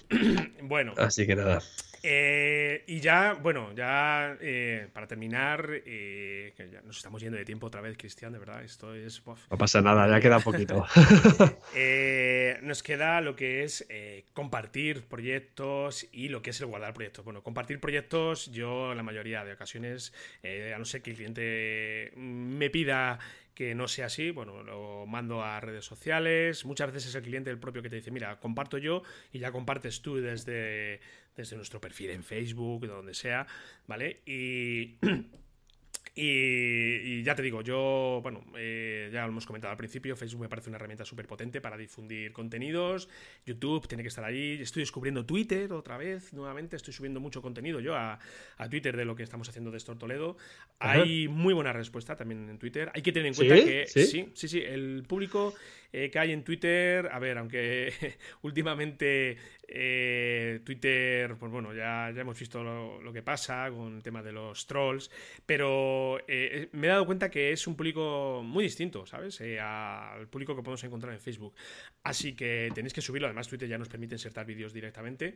bueno. 0.62 0.94
Así 0.98 1.26
que 1.26 1.36
nada. 1.36 1.62
Eh, 2.08 2.84
y 2.86 3.00
ya, 3.00 3.34
bueno, 3.34 3.74
ya 3.74 4.38
eh, 4.40 4.88
para 4.94 5.08
terminar, 5.08 5.68
eh, 5.88 6.54
que 6.56 6.70
ya 6.70 6.82
nos 6.84 6.98
estamos 6.98 7.20
yendo 7.20 7.36
de 7.36 7.46
tiempo 7.46 7.66
otra 7.66 7.82
vez, 7.82 7.98
Cristian, 7.98 8.32
de 8.32 8.38
verdad, 8.38 8.64
esto 8.64 8.94
es... 8.94 9.24
No 9.26 9.58
pasa 9.58 9.82
nada, 9.82 10.08
ya 10.08 10.22
queda 10.22 10.40
poquito. 10.40 10.86
nos 12.62 12.84
queda 12.84 13.22
lo 13.22 13.36
que 13.36 13.64
es 13.64 13.88
compartir 14.34 15.06
proyectos 15.06 16.08
y 16.12 16.30
lo 16.30 16.44
que 16.44 16.52
es 16.52 16.62
el 16.62 16.68
guardar 16.68 16.94
proyectos. 16.94 17.26
Bueno, 17.26 17.42
compartir 17.42 17.80
proyectos, 17.80 18.52
yo 18.52 18.92
en 18.92 18.98
la 18.98 19.04
mayoría 19.04 19.44
de 19.44 19.54
ocasiones, 19.54 20.14
a 20.44 20.78
no 20.78 20.86
ser 20.86 21.02
que 21.02 21.10
el 21.10 21.16
cliente 21.16 22.12
me 22.16 22.70
pida 22.70 23.18
que 23.56 23.74
no 23.74 23.88
sea 23.88 24.08
así, 24.08 24.32
bueno, 24.32 24.64
lo 24.64 25.06
mando 25.08 25.42
a 25.42 25.62
redes 25.62 25.86
sociales. 25.86 26.66
Muchas 26.66 26.92
veces 26.92 27.10
es 27.10 27.16
el 27.16 27.24
cliente 27.24 27.50
el 27.50 27.58
propio 27.58 27.82
que 27.82 27.90
te 27.90 27.96
dice, 27.96 28.12
mira, 28.12 28.38
comparto 28.40 28.78
yo 28.78 29.02
y 29.32 29.40
ya 29.40 29.54
compartes 29.54 30.02
tú 30.02 30.18
desde, 30.18 31.00
desde 31.36 31.56
nuestro 31.56 31.82
perfil 31.82 32.12
en 32.12 32.24
Facebook, 32.24 32.88
donde 32.88 33.14
sea, 33.14 33.46
¿vale? 33.88 34.22
Y 34.26 34.98
Y, 36.18 37.24
ya 37.24 37.36
te 37.36 37.42
digo, 37.42 37.62
yo, 37.62 38.22
bueno, 38.24 38.46
eh, 38.58 39.10
ya 39.12 39.24
lo 39.24 39.30
hemos 39.30 39.46
comentado 39.46 39.72
al 39.72 39.78
principio, 39.78 40.16
Facebook 40.16 40.44
me 40.44 40.48
parece 40.48 40.70
una 40.70 40.78
herramienta 40.78 41.04
súper 41.04 41.28
potente 41.28 41.60
para 41.60 41.76
difundir 41.76 42.32
contenidos, 42.32 43.10
YouTube 43.46 43.86
tiene 43.86 44.02
que 44.02 44.08
estar 44.08 44.24
ahí, 44.24 44.58
estoy 44.62 44.84
descubriendo 44.84 45.26
Twitter 45.26 45.74
otra 45.74 45.98
vez, 45.98 46.32
nuevamente, 46.32 46.78
estoy 46.78 46.94
subiendo 46.94 47.20
mucho 47.20 47.42
contenido 47.42 47.82
yo 47.82 47.96
a, 47.96 48.18
Twitter 48.70 48.96
de 48.96 49.04
lo 49.04 49.18
que 49.18 49.24
estamos 49.24 49.50
haciendo 49.50 49.72
de 49.72 49.78
Store 49.78 50.00
Toledo. 50.00 50.38
Hay 50.80 51.28
muy 51.28 51.54
buena 51.54 51.74
respuesta 51.74 52.16
también 52.16 52.50
en 52.50 52.58
Twitter, 52.60 52.90
hay 52.94 53.02
que 53.02 53.12
tener 53.12 53.28
en 53.28 53.34
cuenta 53.34 53.56
que 53.56 53.86
¿Sí? 53.88 54.30
¿Sí? 54.34 54.48
sí, 54.48 54.62
el 54.62 55.04
público 55.06 55.54
eh, 55.98 56.10
que 56.10 56.20
hay 56.20 56.34
en 56.34 56.44
Twitter, 56.44 57.08
a 57.10 57.20
ver, 57.20 57.38
aunque 57.38 57.94
últimamente 58.42 59.38
eh, 59.66 60.60
Twitter, 60.66 61.38
pues 61.38 61.50
bueno, 61.50 61.74
ya, 61.74 62.12
ya 62.14 62.20
hemos 62.20 62.38
visto 62.38 62.62
lo, 62.62 63.14
que 63.14 63.24
pasa 63.24 63.72
con 63.72 63.96
el 63.96 64.04
tema 64.04 64.22
de 64.22 64.34
los 64.34 64.68
trolls, 64.68 65.10
pero 65.46 66.20
eh, 66.28 66.68
me 66.74 66.88
he 66.88 66.90
dado 66.90 67.06
cuenta 67.06 67.32
que 67.32 67.54
es 67.54 67.66
un 67.66 67.78
público 67.78 68.42
muy 68.44 68.66
distinto, 68.66 69.06
¿sabes? 69.06 69.40
al 69.62 70.28
público 70.28 70.54
que 70.54 70.64
podemos 70.64 70.84
encontrar 70.84 71.14
en 71.14 71.22
Facebook. 71.22 71.56
Así 72.04 72.36
que 72.36 72.72
tenéis 72.76 72.94
que 72.94 73.02
subirlo, 73.02 73.28
además 73.28 73.48
Twitter 73.48 73.70
ya 73.70 73.78
nos 73.78 73.88
permite 73.88 74.16
insertar 74.16 74.46
vídeos 74.46 74.74
directamente 74.74 75.36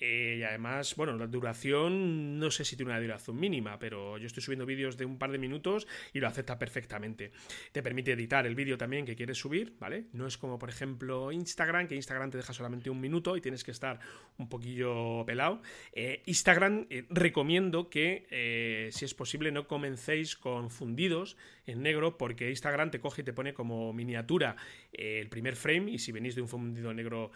y 0.00 0.40
además, 0.44 0.94
bueno, 0.94 1.16
la 1.16 1.26
duración, 1.26 2.38
no 2.38 2.52
sé 2.52 2.64
si 2.64 2.76
tiene 2.76 2.92
una 2.92 3.00
duración 3.00 3.40
mínima, 3.40 3.76
pero 3.80 4.18
yo 4.18 4.28
estoy 4.28 4.44
subiendo 4.44 4.66
vídeos 4.66 4.96
de 4.96 5.04
un 5.04 5.18
par 5.18 5.32
de 5.32 5.38
minutos 5.38 5.88
y 6.12 6.20
lo 6.20 6.28
acepta 6.28 6.60
perfectamente. 6.60 7.32
Te 7.72 7.82
permite 7.82 8.12
editar 8.12 8.46
el 8.46 8.54
vídeo 8.54 8.78
también 8.78 9.04
que 9.04 9.16
quieres 9.16 9.36
subir, 9.36 9.74
¿vale? 9.80 9.95
No 10.12 10.26
es 10.26 10.38
como, 10.38 10.58
por 10.58 10.68
ejemplo, 10.68 11.32
Instagram, 11.32 11.88
que 11.88 11.94
Instagram 11.94 12.30
te 12.30 12.36
deja 12.38 12.52
solamente 12.52 12.90
un 12.90 13.00
minuto 13.00 13.36
y 13.36 13.40
tienes 13.40 13.64
que 13.64 13.70
estar 13.70 13.98
un 14.38 14.48
poquillo 14.48 15.24
pelado. 15.26 15.60
Eh, 15.92 16.22
Instagram 16.26 16.86
eh, 16.90 17.06
recomiendo 17.10 17.88
que, 17.88 18.26
eh, 18.30 18.88
si 18.92 19.04
es 19.04 19.14
posible, 19.14 19.52
no 19.52 19.66
comencéis 19.66 20.36
con 20.36 20.70
fundidos 20.70 21.36
en 21.66 21.82
negro, 21.82 22.16
porque 22.16 22.50
Instagram 22.50 22.90
te 22.90 23.00
coge 23.00 23.22
y 23.22 23.24
te 23.24 23.32
pone 23.32 23.54
como 23.54 23.92
miniatura 23.92 24.56
el 24.92 25.28
primer 25.28 25.56
frame, 25.56 25.90
y 25.90 25.98
si 25.98 26.12
venís 26.12 26.34
de 26.34 26.42
un 26.42 26.48
fundido 26.48 26.94
negro, 26.94 27.32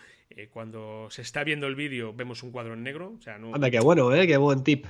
cuando 0.53 1.09
se 1.11 1.23
está 1.23 1.45
viendo 1.45 1.67
el 1.67 1.75
vídeo, 1.75 2.15
vemos 2.15 2.43
un 2.43 2.53
cuadro 2.53 2.75
en 2.75 2.83
negro. 2.83 3.19
Anda, 3.27 3.71
qué 3.71 3.81
bueno, 3.81 4.15
¿eh? 4.15 4.27
Qué 4.27 4.37
buen 4.37 4.63
tip. 4.63 4.87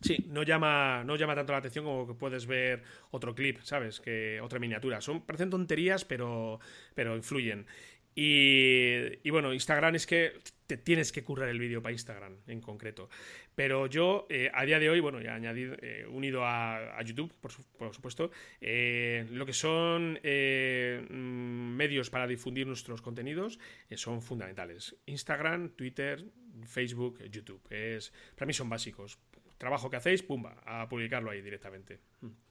Sí, 0.00 0.24
no 0.28 0.42
llama, 0.42 1.04
no 1.04 1.16
llama 1.16 1.34
tanto 1.34 1.52
la 1.52 1.58
atención 1.58 1.84
como 1.84 2.06
que 2.06 2.14
puedes 2.14 2.46
ver 2.46 2.82
otro 3.10 3.34
clip, 3.34 3.58
¿sabes? 3.62 4.00
Que 4.00 4.40
otra 4.40 4.58
miniatura. 4.58 5.00
Son, 5.00 5.20
parecen 5.22 5.50
tonterías, 5.50 6.06
pero, 6.06 6.58
pero 6.94 7.16
influyen. 7.16 7.66
Y, 8.14 9.30
bueno, 9.30 9.52
Instagram 9.52 9.94
es 9.94 10.06
que 10.06 10.32
te 10.66 10.76
tienes 10.76 11.12
que 11.12 11.22
currar 11.22 11.48
el 11.48 11.58
vídeo 11.58 11.82
para 11.82 11.92
Instagram 11.92 12.36
en 12.46 12.60
concreto. 12.60 13.08
Pero 13.54 13.86
yo, 13.86 14.26
eh, 14.28 14.50
a 14.52 14.64
día 14.64 14.78
de 14.78 14.90
hoy, 14.90 15.00
bueno, 15.00 15.20
ya 15.20 15.34
añadido, 15.34 15.76
eh, 15.80 16.06
unido 16.08 16.44
a, 16.44 17.00
YouTube, 17.02 17.32
por, 17.40 17.94
supuesto, 17.94 18.30
eh, 18.60 19.26
lo 19.30 19.46
que 19.46 19.52
son 19.52 20.14
mm, 20.14 21.76
medios 21.76 22.10
para 22.10 22.26
difundir 22.26 22.66
nuestros 22.66 23.00
contenidos 23.00 23.58
son 23.94 24.22
fundamentales. 24.22 24.96
Instagram, 25.06 25.70
Twitter, 25.70 26.24
Facebook, 26.66 27.22
YouTube. 27.30 27.62
Es, 27.70 28.12
para 28.34 28.46
mí 28.46 28.52
son 28.52 28.68
básicos 28.68 29.18
trabajo 29.60 29.90
que 29.90 29.98
hacéis, 29.98 30.22
pumba, 30.22 30.56
a 30.64 30.88
publicarlo 30.88 31.30
ahí 31.30 31.42
directamente. 31.42 32.00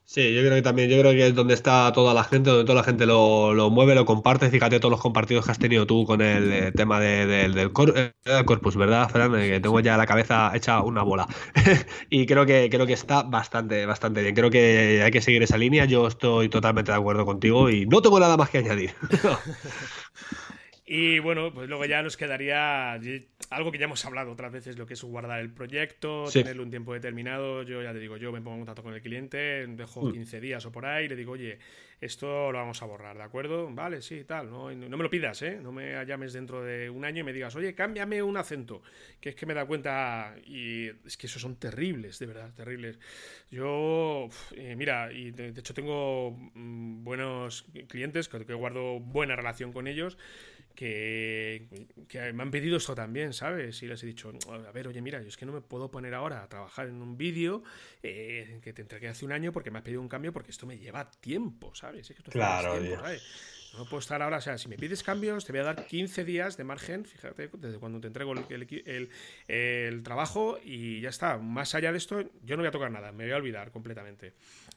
Sí, 0.06 0.34
yo 0.34 0.42
creo 0.42 0.54
que 0.54 0.62
también, 0.62 0.90
yo 0.92 1.00
creo 1.00 1.12
que 1.12 1.28
es 1.28 1.36
donde 1.36 1.56
está 1.56 1.92
toda 1.92 2.14
la 2.14 2.24
gente, 2.24 2.52
donde 2.52 2.66
toda 2.66 2.76
la 2.76 2.84
gente 2.84 3.08
lo, 3.08 3.70
mueve, 3.72 3.96
lo 3.96 4.06
comparte. 4.06 4.50
Fíjate 4.50 4.80
todos 4.80 4.92
los 4.92 5.02
compartidos 5.02 5.44
que 5.44 5.52
has 5.52 5.60
tenido 5.60 5.88
tú 5.88 6.06
con 6.06 6.22
el 6.22 6.54
eh, 6.54 6.72
tema 6.72 7.00
del 7.00 7.58
eh, 7.58 7.72
corpus, 8.46 8.76
¿verdad, 8.76 9.10
Fran? 9.10 9.36
Eh, 9.36 9.50
que 9.50 9.60
tengo 9.60 9.80
ya 9.80 9.98
la 9.98 10.06
cabeza 10.06 10.52
hecha 10.54 10.82
una 10.84 11.02
bola. 11.02 11.28
y 12.12 12.28
creo 12.28 12.46
que, 12.46 12.70
creo 12.70 12.86
que 12.86 12.94
está 12.94 13.24
bastante, 13.24 13.88
bastante 13.88 14.22
bien. 14.22 14.36
Creo 14.36 14.52
que 14.52 15.02
hay 15.04 15.12
que 15.12 15.22
seguir 15.22 15.42
esa 15.42 15.58
línea. 15.58 15.86
Yo 15.86 16.08
estoy 16.08 16.48
totalmente 16.48 16.92
de 16.92 16.98
acuerdo 16.98 17.26
contigo 17.26 17.72
y 17.72 17.88
no 17.88 18.04
tengo 18.04 18.20
nada 18.20 18.38
más 18.38 18.52
que 18.52 18.60
añadir. 18.60 18.94
Y 20.92 21.20
bueno, 21.20 21.54
pues 21.54 21.70
luego 21.70 21.86
ya 21.86 22.02
nos 22.02 22.18
quedaría 22.18 22.94
algo 22.94 23.72
que 23.72 23.78
ya 23.78 23.86
hemos 23.86 24.04
hablado 24.06 24.32
otras 24.32 24.52
veces, 24.52 24.76
lo 24.76 24.88
que 24.88 24.96
es 24.96 25.04
guardar 25.04 25.40
el 25.40 25.52
proyecto, 25.52 26.26
tenerlo 26.34 26.64
un 26.64 26.72
tiempo 26.72 26.96
determinado. 26.96 27.62
Yo 27.62 27.84
ya 27.84 27.94
te 27.94 28.00
digo, 28.00 28.18
yo 28.18 28.32
me 28.32 28.42
pongo 28.42 28.56
en 28.56 28.62
contacto 28.62 28.82
con 28.82 28.96
el 28.96 29.02
cliente, 29.04 29.68
dejo 29.68 30.12
15 30.12 30.38
mm. 30.38 30.42
días 30.42 30.66
o 30.66 30.72
por 30.72 30.88
ahí, 30.88 31.08
le 31.08 31.16
digo, 31.16 31.34
oye, 31.34 31.60
esto 32.02 32.52
lo 32.52 32.58
vamos 32.58 32.82
a 32.82 32.88
borrar, 32.88 33.16
¿de 33.16 33.22
acuerdo? 33.22 33.70
Vale, 33.72 34.02
sí, 34.02 34.24
tal. 34.24 34.50
No, 34.50 34.72
no 34.72 34.98
me 34.98 35.04
lo 35.04 35.12
pidas, 35.12 35.40
¿eh? 35.44 35.60
No 35.62 35.72
me 35.72 36.04
llames 36.08 36.34
dentro 36.34 36.64
de 36.64 36.90
un 36.90 37.06
año 37.06 37.20
y 37.22 37.24
me 37.24 37.34
digas, 37.34 37.56
oye, 37.56 37.76
cámbiame 37.76 38.24
un 38.24 38.38
acento, 38.38 38.82
que 39.22 39.30
es 39.30 39.36
que 39.36 39.46
me 39.46 39.54
da 39.54 39.68
cuenta 39.68 40.34
y 40.44 40.88
es 41.06 41.18
que 41.18 41.28
esos 41.28 41.40
son 41.40 41.58
terribles, 41.58 42.18
de 42.18 42.26
verdad, 42.26 42.52
terribles. 42.56 42.98
Yo, 43.52 44.28
eh, 44.56 44.76
mira, 44.76 45.14
y 45.14 45.30
de, 45.30 45.50
hecho 45.50 45.76
tengo 45.76 46.32
mm, 46.32 47.04
buenos 47.04 47.68
clientes 47.88 48.28
que 48.28 48.54
guardo 48.56 49.00
buena 49.00 49.36
relación 49.36 49.72
con 49.72 49.86
ellos 49.86 50.18
que, 50.80 52.32
me 52.34 52.42
han 52.42 52.52
pedido 52.52 52.78
esto 52.78 52.96
también, 52.96 53.34
¿sabes? 53.34 53.84
Y 53.84 53.88
les 53.88 54.02
he 54.02 54.06
dicho, 54.08 54.32
a 54.50 54.72
ver, 54.72 54.88
oye, 54.88 55.02
mira, 55.02 55.22
yo 55.22 55.28
es 55.28 55.36
que 55.36 55.46
no 55.46 55.52
me 55.52 55.60
puedo 55.60 55.92
poner 55.92 56.14
ahora 56.14 56.42
a 56.42 56.48
trabajar 56.48 56.88
en 56.88 57.02
un 57.02 57.18
vídeo 57.18 57.64
eh, 58.02 58.60
que 58.64 58.72
te 58.72 58.82
entregué 58.82 59.10
hace 59.10 59.26
un 59.26 59.34
año 59.34 59.52
porque 59.52 59.72
me 59.72 59.80
has 59.80 59.84
pedido 59.84 60.00
un 60.00 60.08
cambio 60.08 60.32
porque 60.32 60.52
esto 60.52 60.66
me 60.66 60.78
lleva 60.78 61.12
tiempo, 61.12 61.76
¿sabes? 61.76 62.14
claro, 62.30 62.80
No 63.78 63.84
puedo 63.90 64.00
estar 64.00 64.22
ahora, 64.22 64.38
o 64.38 64.42
sea, 64.42 64.58
si 64.58 64.70
me 64.70 64.78
pides 64.78 65.04
cambios, 65.04 65.44
te 65.44 65.52
voy 65.52 65.60
a 65.60 65.66
dar 65.66 65.86
15 65.86 66.24
días 66.24 66.56
de 66.56 66.64
margen, 66.64 67.04
fíjate, 67.04 67.50
desde 67.58 67.78
cuando 67.78 68.00
te 68.00 68.08
entrego 68.08 68.32
el, 68.32 69.10
el, 69.50 70.04
trabajo 70.04 70.60
y 70.64 71.02
ya 71.02 71.10
está. 71.10 71.40
Más 71.40 71.76
allá 71.76 71.92
de 71.92 71.98
esto, 71.98 72.22
yo 72.46 72.56
no 72.56 72.62
voy 72.62 72.70
a 72.70 72.72
tocar 72.72 72.90
nada, 72.90 73.12
me 73.12 73.26
voy 73.26 73.34
a 73.34 73.36
olvidar 73.38 73.72
completamente. 73.72 74.32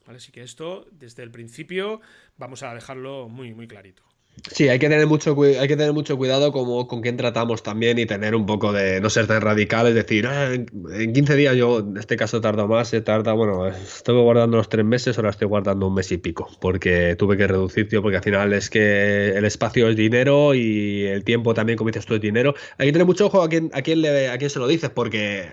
¿Vale? 0.05 0.17
Así 0.17 0.33
que 0.33 0.43
esto, 0.43 0.85
desde 0.91 1.23
el 1.23 1.31
principio, 1.31 2.01
vamos 2.39 2.65
a 2.65 2.75
dejarlo 2.75 3.29
muy, 3.29 3.55
muy 3.55 3.69
clarito. 3.69 4.12
Sí, 4.51 4.69
hay 4.69 4.79
que 4.79 4.89
tener 4.89 5.07
mucho, 5.07 5.41
hay 5.41 5.69
que 5.69 5.77
tener 5.77 5.93
mucho 5.93 6.17
cuidado 6.17 6.53
como 6.53 6.89
con 6.89 7.01
quién 7.01 7.17
tratamos 7.17 7.63
también 7.63 7.99
y 7.99 8.07
tener 8.07 8.35
un 8.35 8.45
poco 8.45 8.73
de 8.73 9.01
no 9.01 9.09
ser 9.09 9.27
tan 9.27 9.41
radical, 9.41 9.87
es 9.87 9.95
decir, 9.95 10.27
ah, 10.27 10.53
en 10.53 11.13
15 11.13 11.37
días 11.37 11.55
yo 11.55 11.79
en 11.79 11.97
este 11.97 12.17
caso 12.17 12.41
tardo 12.41 12.67
más, 12.67 12.89
se 12.89 13.03
tarda, 13.03 13.35
bueno, 13.35 13.69
estuve 13.69 14.21
guardando 14.21 14.57
los 14.57 14.69
tres 14.69 14.85
meses, 14.85 15.17
ahora 15.17 15.31
estoy 15.31 15.47
guardando 15.47 15.87
un 15.87 15.95
mes 15.95 16.11
y 16.11 16.19
pico, 16.19 16.51
porque 16.61 17.15
tuve 17.17 17.37
que 17.37 17.47
reducir, 17.47 17.89
tío, 17.89 18.03
porque 18.03 18.17
al 18.17 18.23
final 18.23 18.53
es 18.53 18.69
que 18.69 19.29
el 19.29 19.45
espacio 19.45 19.89
es 19.89 19.97
dinero 19.97 20.55
y 20.55 21.05
el 21.05 21.25
tiempo 21.25 21.55
también, 21.55 21.77
como 21.77 21.91
dices 21.91 22.07
tú, 22.07 22.15
es 22.15 22.21
dinero. 22.21 22.55
Hay 22.79 22.89
que 22.89 22.93
tener 22.93 23.07
mucho 23.07 23.27
ojo 23.27 23.43
a 23.43 23.49
quién, 23.49 23.71
a 23.75 23.83
quién, 23.83 24.03
le, 24.03 24.29
a 24.29 24.39
quién 24.39 24.51
se 24.51 24.59
lo 24.59 24.67
dices, 24.67 24.91
porque 24.91 25.49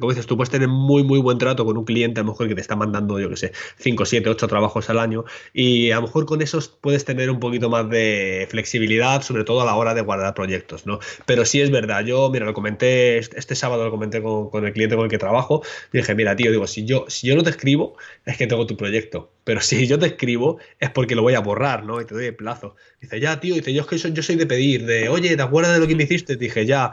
como 0.00 0.12
dices, 0.12 0.26
tú 0.26 0.36
puedes 0.36 0.50
tener 0.50 0.68
muy, 0.68 1.02
muy 1.02 1.18
buen 1.18 1.38
trato 1.38 1.64
con 1.64 1.76
un 1.76 1.84
cliente, 1.84 2.20
a 2.20 2.24
lo 2.24 2.30
mejor 2.30 2.48
que 2.48 2.54
te 2.54 2.60
está 2.60 2.76
mandando, 2.76 3.18
yo 3.18 3.28
que 3.28 3.36
sé, 3.36 3.52
5, 3.78 4.04
7, 4.04 4.28
8 4.30 4.48
trabajos 4.48 4.90
al 4.90 4.98
año, 4.98 5.24
y 5.52 5.90
a 5.90 5.96
lo 5.96 6.02
mejor 6.02 6.26
con 6.26 6.42
esos 6.42 6.68
puedes 6.68 7.04
tener 7.04 7.30
un 7.30 7.40
poquito 7.40 7.70
más 7.70 7.88
de 7.88 8.46
flexibilidad, 8.50 9.22
sobre 9.22 9.44
todo 9.44 9.62
a 9.62 9.64
la 9.64 9.74
hora 9.74 9.94
de 9.94 10.02
guardar 10.02 10.34
proyectos, 10.34 10.86
¿no? 10.86 10.98
Pero 11.26 11.44
sí 11.44 11.60
es 11.60 11.70
verdad, 11.70 12.04
yo, 12.04 12.30
mira, 12.30 12.46
lo 12.46 12.54
comenté, 12.54 13.18
este 13.18 13.54
sábado 13.54 13.84
lo 13.84 13.90
comenté 13.90 14.22
con, 14.22 14.64
el 14.64 14.72
cliente 14.72 14.96
con 14.96 15.04
el 15.04 15.10
que 15.10 15.18
trabajo, 15.18 15.62
dije, 15.92 16.14
mira, 16.14 16.36
tío, 16.36 16.50
digo, 16.50 16.66
si 16.66 16.84
yo, 16.84 17.04
si 17.08 17.26
yo 17.26 17.36
no 17.36 17.42
te 17.42 17.50
escribo, 17.50 17.96
es 18.24 18.36
que 18.36 18.46
tengo 18.46 18.66
tu 18.66 18.76
proyecto, 18.76 19.32
pero 19.44 19.60
si 19.60 19.86
yo 19.86 19.98
te 19.98 20.06
escribo, 20.06 20.58
es 20.80 20.90
porque 20.90 21.14
lo 21.14 21.22
voy 21.22 21.34
a 21.34 21.40
borrar, 21.40 21.84
¿no? 21.84 22.00
Y 22.00 22.06
te 22.06 22.14
doy 22.14 22.26
el 22.26 22.36
plazo. 22.36 22.76
Dice, 23.00 23.20
ya, 23.20 23.40
tío, 23.40 23.54
dice, 23.54 23.72
yo 23.72 23.82
es 23.82 23.86
que 23.86 23.98
soy, 23.98 24.12
yo 24.12 24.22
soy 24.22 24.36
de 24.36 24.46
pedir, 24.46 24.86
de, 24.86 25.08
oye, 25.08 25.36
¿te 25.36 25.42
acuerdas 25.42 25.74
de 25.74 25.80
lo 25.80 25.86
que 25.86 25.94
me 25.94 26.04
hiciste? 26.04 26.36
Dije, 26.36 26.64
ya, 26.64 26.92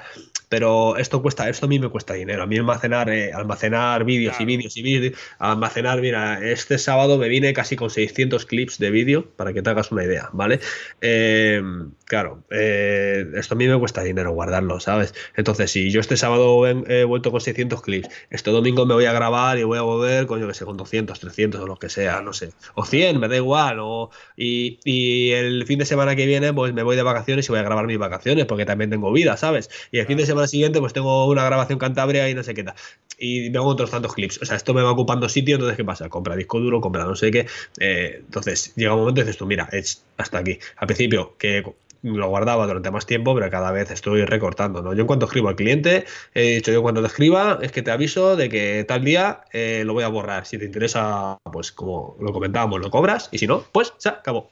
pero 0.51 0.97
esto 0.97 1.21
cuesta, 1.21 1.47
esto 1.47 1.65
a 1.65 1.69
mí 1.69 1.79
me 1.79 1.87
cuesta 1.87 2.13
dinero. 2.13 2.43
A 2.43 2.45
mí 2.45 2.57
almacenar, 2.57 3.09
eh, 3.09 3.31
almacenar 3.31 4.03
vídeos 4.03 4.35
y 4.41 4.43
vídeos 4.43 4.75
y 4.75 4.81
vídeos, 4.81 5.17
almacenar, 5.39 6.01
mira, 6.01 6.45
este 6.45 6.77
sábado 6.77 7.17
me 7.17 7.29
vine 7.29 7.53
casi 7.53 7.77
con 7.77 7.89
600 7.89 8.45
clips 8.45 8.77
de 8.77 8.91
vídeo, 8.91 9.29
para 9.37 9.53
que 9.53 9.61
te 9.61 9.69
hagas 9.69 9.93
una 9.93 10.03
idea, 10.03 10.29
¿vale? 10.33 10.59
Em, 10.99 11.91
claro, 12.03 12.43
eh, 12.49 13.27
esto 13.35 13.53
a 13.53 13.57
mí 13.57 13.65
me 13.65 13.79
cuesta 13.79 14.03
dinero 14.03 14.33
guardarlo, 14.33 14.81
¿sabes? 14.81 15.13
Entonces, 15.37 15.71
si 15.71 15.89
yo 15.89 16.01
este 16.01 16.17
sábado 16.17 16.67
he, 16.67 17.05
vuelto 17.05 17.31
con 17.31 17.39
600 17.39 17.81
clips, 17.81 18.09
este 18.29 18.51
domingo 18.51 18.85
me 18.85 18.93
voy 18.93 19.05
a 19.05 19.13
grabar 19.13 19.57
y 19.57 19.63
voy 19.63 19.77
a 19.77 19.83
volver 19.83 20.27
con, 20.27 20.41
yo 20.41 20.49
que 20.49 20.53
sé, 20.53 20.65
con 20.65 20.75
200, 20.75 21.17
300 21.17 21.61
o 21.61 21.65
lo 21.65 21.77
que 21.77 21.87
sea, 21.87 22.21
no 22.21 22.33
sé, 22.33 22.51
o 22.75 22.83
100, 22.83 23.21
me 23.21 23.29
da 23.29 23.37
igual, 23.37 23.77
o, 23.79 24.09
y, 24.35 24.79
y 24.83 25.31
el 25.31 25.65
fin 25.65 25.79
de 25.79 25.85
semana 25.85 26.17
que 26.17 26.25
viene, 26.25 26.51
pues 26.51 26.73
me 26.73 26.83
voy 26.83 26.97
de 26.97 27.03
vacaciones 27.03 27.47
y 27.47 27.51
voy 27.53 27.59
a 27.59 27.63
grabar 27.63 27.87
mis 27.87 27.97
vacaciones, 27.97 28.45
porque 28.47 28.65
también 28.65 28.89
tengo 28.89 29.13
vida, 29.13 29.37
¿sabes? 29.37 29.69
Y 29.91 29.99
el 29.99 30.05
fin 30.07 30.17
de 30.17 30.25
semana 30.25 30.40
semana 30.41 30.47
siguiente 30.47 30.79
pues 30.79 30.93
tengo 30.93 31.27
una 31.27 31.45
grabación 31.45 31.79
Cantabria 31.79 32.29
y 32.29 32.33
no 32.33 32.43
sé 32.43 32.53
qué 32.53 32.63
tal. 32.63 32.75
Y 33.17 33.49
me 33.51 33.57
hago 33.59 33.67
otros 33.67 33.91
tantos 33.91 34.13
clips. 34.13 34.41
O 34.41 34.45
sea, 34.45 34.57
esto 34.57 34.73
me 34.73 34.81
va 34.81 34.91
ocupando 34.91 35.29
sitio, 35.29 35.55
entonces 35.55 35.77
¿qué 35.77 35.85
pasa? 35.85 36.09
Compra 36.09 36.35
disco 36.35 36.59
duro, 36.59 36.81
compra 36.81 37.05
no 37.05 37.15
sé 37.15 37.31
qué. 37.31 37.47
Eh, 37.79 38.17
entonces 38.19 38.73
llega 38.75 38.93
un 38.93 39.01
momento 39.01 39.21
y 39.21 39.23
dices 39.23 39.37
tú, 39.37 39.45
mira, 39.45 39.69
es 39.71 40.03
hasta 40.17 40.39
aquí. 40.39 40.57
Al 40.77 40.87
principio, 40.87 41.35
que 41.37 41.63
lo 42.03 42.27
guardaba 42.29 42.65
durante 42.65 42.89
más 42.89 43.05
tiempo, 43.05 43.35
pero 43.35 43.49
cada 43.51 43.71
vez 43.71 43.91
estoy 43.91 44.25
recortando, 44.25 44.81
¿no? 44.81 44.93
Yo 44.93 45.01
en 45.01 45.07
cuanto 45.07 45.25
escribo 45.25 45.49
al 45.49 45.55
cliente, 45.55 46.05
he 46.33 46.55
dicho 46.55 46.71
yo 46.71 46.81
cuando 46.81 47.01
te 47.01 47.07
escriba, 47.07 47.59
es 47.61 47.71
que 47.71 47.83
te 47.83 47.91
aviso 47.91 48.35
de 48.35 48.49
que 48.49 48.85
tal 48.87 49.03
día 49.03 49.41
eh, 49.53 49.83
lo 49.85 49.93
voy 49.93 50.03
a 50.03 50.07
borrar. 50.07 50.45
Si 50.45 50.57
te 50.57 50.65
interesa, 50.65 51.37
pues 51.51 51.71
como 51.71 52.17
lo 52.19 52.33
comentábamos, 52.33 52.79
lo 52.79 52.89
cobras, 52.89 53.29
y 53.31 53.37
si 53.37 53.47
no, 53.47 53.63
pues 53.71 53.93
se 53.97 54.09
acabó. 54.09 54.49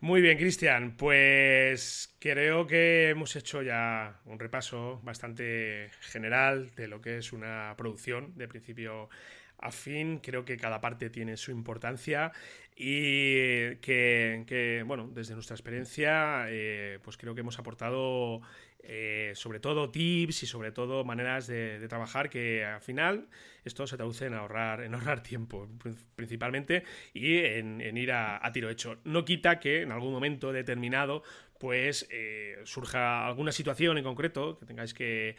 Muy 0.00 0.22
bien, 0.22 0.38
Cristian. 0.38 0.96
Pues 0.96 2.16
creo 2.18 2.66
que 2.66 3.10
hemos 3.10 3.36
hecho 3.36 3.60
ya 3.62 4.20
un 4.24 4.38
repaso 4.38 5.00
bastante 5.02 5.90
general 6.00 6.70
de 6.74 6.88
lo 6.88 7.00
que 7.02 7.18
es 7.18 7.32
una 7.34 7.74
producción 7.76 8.32
de 8.36 8.48
principio 8.48 9.10
a 9.58 9.70
fin. 9.70 10.18
Creo 10.20 10.44
que 10.46 10.56
cada 10.56 10.80
parte 10.80 11.10
tiene 11.10 11.36
su 11.36 11.50
importancia 11.50 12.32
y 12.74 13.76
que, 13.76 14.82
bueno, 14.86 15.10
desde 15.12 15.34
nuestra 15.34 15.54
experiencia, 15.54 16.46
eh, 16.48 16.98
pues 17.02 17.18
creo 17.18 17.34
que 17.34 17.42
hemos 17.42 17.58
aportado 17.58 18.40
eh, 18.82 19.32
sobre 19.34 19.60
todo 19.60 19.90
tips 19.90 20.42
y 20.42 20.46
sobre 20.46 20.72
todo 20.72 21.04
maneras 21.04 21.46
de, 21.46 21.86
trabajar 21.88 22.30
que 22.30 22.64
al 22.64 22.80
final 22.80 23.28
esto 23.64 23.86
se 23.86 23.96
traduce 23.96 24.26
en 24.26 24.34
ahorrar, 24.34 24.82
en 24.82 24.94
ahorrar 24.94 25.22
tiempo 25.24 25.68
principalmente 26.16 26.84
y 27.12 27.38
en, 27.38 27.96
ir 27.96 28.12
a, 28.12 28.50
tiro 28.52 28.70
hecho. 28.70 28.98
No 29.04 29.24
quita 29.24 29.60
que 29.60 29.82
en 29.82 29.92
algún 29.92 30.12
momento 30.12 30.52
determinado 30.52 31.22
pues 31.58 32.08
eh, 32.10 32.56
surja 32.64 33.26
alguna 33.26 33.52
situación 33.52 33.98
en 33.98 34.04
concreto 34.04 34.58
que 34.58 34.66
tengáis 34.66 34.94
que, 34.94 35.36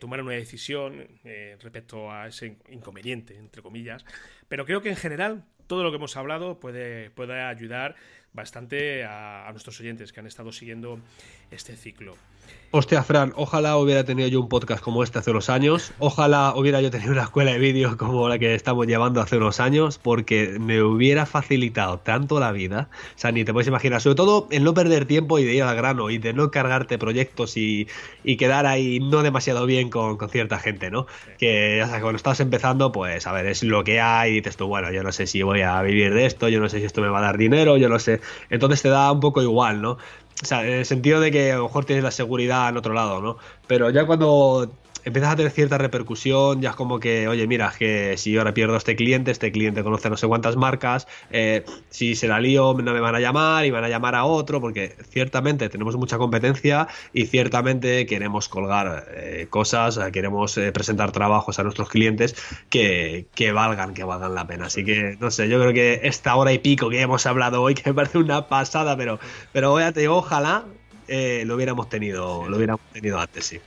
tomar 0.00 0.20
una 0.20 0.32
decisión 0.32 1.06
eh, 1.22 1.56
respecto 1.60 2.10
a 2.10 2.26
ese 2.26 2.58
inconveniente, 2.68 3.36
entre 3.36 3.62
comillas. 3.62 4.04
Pero 4.48 4.66
creo 4.66 4.82
que 4.82 4.88
en 4.88 4.96
general 4.96 5.44
todo 5.68 5.84
lo 5.84 5.90
que 5.90 5.96
hemos 5.96 6.16
hablado 6.16 6.58
puede, 6.58 7.10
puede 7.10 7.40
ayudar 7.40 7.94
bastante 8.38 9.04
a 9.04 9.48
nuestros 9.50 9.78
oyentes 9.80 10.12
que 10.12 10.20
han 10.20 10.26
estado 10.26 10.52
siguiendo 10.52 11.00
este 11.50 11.76
ciclo. 11.76 12.16
Hostia, 12.70 13.02
Fran, 13.02 13.32
ojalá 13.34 13.78
hubiera 13.78 14.04
tenido 14.04 14.28
yo 14.28 14.42
un 14.42 14.48
podcast 14.50 14.82
como 14.82 15.02
este 15.02 15.18
hace 15.18 15.30
unos 15.30 15.48
años. 15.48 15.90
Ojalá 16.00 16.52
hubiera 16.54 16.82
yo 16.82 16.90
tenido 16.90 17.12
una 17.12 17.22
escuela 17.22 17.52
de 17.52 17.58
vídeo 17.58 17.96
como 17.96 18.28
la 18.28 18.38
que 18.38 18.54
estamos 18.54 18.86
llevando 18.86 19.22
hace 19.22 19.38
unos 19.38 19.58
años, 19.58 19.96
porque 19.96 20.58
me 20.60 20.82
hubiera 20.82 21.24
facilitado 21.24 21.98
tanto 22.00 22.38
la 22.38 22.52
vida. 22.52 22.90
O 23.16 23.18
sea, 23.18 23.32
ni 23.32 23.46
te 23.46 23.54
puedes 23.54 23.68
imaginar. 23.68 24.02
Sobre 24.02 24.16
todo 24.16 24.48
el 24.50 24.64
no 24.64 24.74
perder 24.74 25.06
tiempo 25.06 25.38
y 25.38 25.44
de 25.44 25.54
ir 25.54 25.62
al 25.62 25.74
grano 25.76 26.10
y 26.10 26.18
de 26.18 26.34
no 26.34 26.50
cargarte 26.50 26.98
proyectos 26.98 27.56
y, 27.56 27.86
quedar 28.38 28.66
ahí 28.66 29.00
no 29.00 29.22
demasiado 29.22 29.64
bien 29.64 29.88
con, 29.88 30.18
cierta 30.28 30.58
gente, 30.58 30.90
¿no? 30.90 31.06
Que 31.38 31.80
sabes, 31.86 32.02
cuando 32.02 32.16
estás 32.16 32.38
empezando, 32.40 32.92
pues 32.92 33.26
a 33.26 33.32
ver, 33.32 33.46
es 33.46 33.62
lo 33.62 33.82
que 33.82 33.98
hay 33.98 34.32
y 34.32 34.34
dices 34.34 34.58
tú, 34.58 34.66
bueno, 34.66 34.92
yo 34.92 35.02
no 35.02 35.10
sé 35.10 35.26
si 35.26 35.42
voy 35.42 35.62
a 35.62 35.80
vivir 35.80 36.12
de 36.12 36.26
esto, 36.26 36.50
yo 36.50 36.60
no 36.60 36.68
sé 36.68 36.80
si 36.80 36.84
esto 36.84 37.00
me 37.00 37.08
va 37.08 37.18
a 37.20 37.22
dar 37.22 37.38
dinero, 37.38 37.78
yo 37.78 37.88
no 37.88 37.98
sé. 37.98 38.20
Entonces 38.50 38.82
te 38.82 38.88
da 38.88 39.10
un 39.12 39.20
poco 39.20 39.42
igual, 39.42 39.82
¿no? 39.82 39.92
O 40.40 40.46
sea, 40.46 40.64
en 40.64 40.72
el 40.72 40.86
sentido 40.86 41.20
de 41.20 41.32
que 41.32 41.52
a 41.52 41.56
lo 41.56 41.64
mejor 41.64 41.84
tienes 41.84 42.04
la 42.04 42.10
seguridad 42.10 42.68
en 42.68 42.76
otro 42.76 42.94
lado, 42.94 43.20
¿no? 43.20 43.38
Pero 43.66 43.90
ya 43.90 44.06
cuando 44.06 44.70
empiezas 45.08 45.32
a 45.32 45.36
tener 45.36 45.52
cierta 45.52 45.78
repercusión, 45.78 46.60
ya 46.60 46.70
es 46.70 46.76
como 46.76 47.00
que, 47.00 47.28
oye, 47.28 47.46
mira, 47.46 47.72
que 47.76 48.16
si 48.16 48.32
yo 48.32 48.40
ahora 48.40 48.54
pierdo 48.54 48.74
a 48.74 48.78
este 48.78 48.94
cliente, 48.94 49.30
este 49.30 49.50
cliente 49.50 49.82
conoce 49.82 50.10
no 50.10 50.16
sé 50.16 50.26
cuántas 50.26 50.56
marcas, 50.56 51.08
eh, 51.30 51.64
si 51.88 52.14
se 52.14 52.28
la 52.28 52.40
lío 52.40 52.74
no 52.74 52.92
me 52.92 53.00
van 53.00 53.14
a 53.14 53.20
llamar 53.20 53.64
y 53.64 53.70
van 53.70 53.84
a 53.84 53.88
llamar 53.88 54.14
a 54.14 54.24
otro, 54.24 54.60
porque 54.60 54.96
ciertamente 55.08 55.68
tenemos 55.68 55.96
mucha 55.96 56.18
competencia 56.18 56.88
y 57.12 57.26
ciertamente 57.26 58.06
queremos 58.06 58.48
colgar 58.48 59.06
eh, 59.14 59.46
cosas, 59.50 59.98
queremos 60.12 60.56
eh, 60.58 60.72
presentar 60.72 61.10
trabajos 61.10 61.58
a 61.58 61.62
nuestros 61.62 61.88
clientes 61.88 62.36
que, 62.68 63.26
que, 63.34 63.52
valgan, 63.52 63.94
que 63.94 64.04
valgan 64.04 64.34
la 64.34 64.46
pena. 64.46 64.66
Así 64.66 64.84
que, 64.84 65.16
no 65.20 65.30
sé, 65.30 65.48
yo 65.48 65.58
creo 65.58 65.72
que 65.72 66.00
esta 66.04 66.36
hora 66.36 66.52
y 66.52 66.58
pico 66.58 66.90
que 66.90 67.00
hemos 67.00 67.26
hablado 67.26 67.62
hoy, 67.62 67.74
que 67.76 67.90
me 67.90 67.94
parece 67.94 68.18
una 68.18 68.48
pasada, 68.48 68.96
pero, 68.96 69.18
pero 69.52 69.74
ojalá 70.10 70.64
lo 71.08 71.54
hubiéramos 71.54 71.88
tenido, 71.88 72.46
lo 72.48 72.56
hubiéramos 72.56 72.82
tenido 72.92 73.18
antes, 73.18 73.46
sí. 73.46 73.60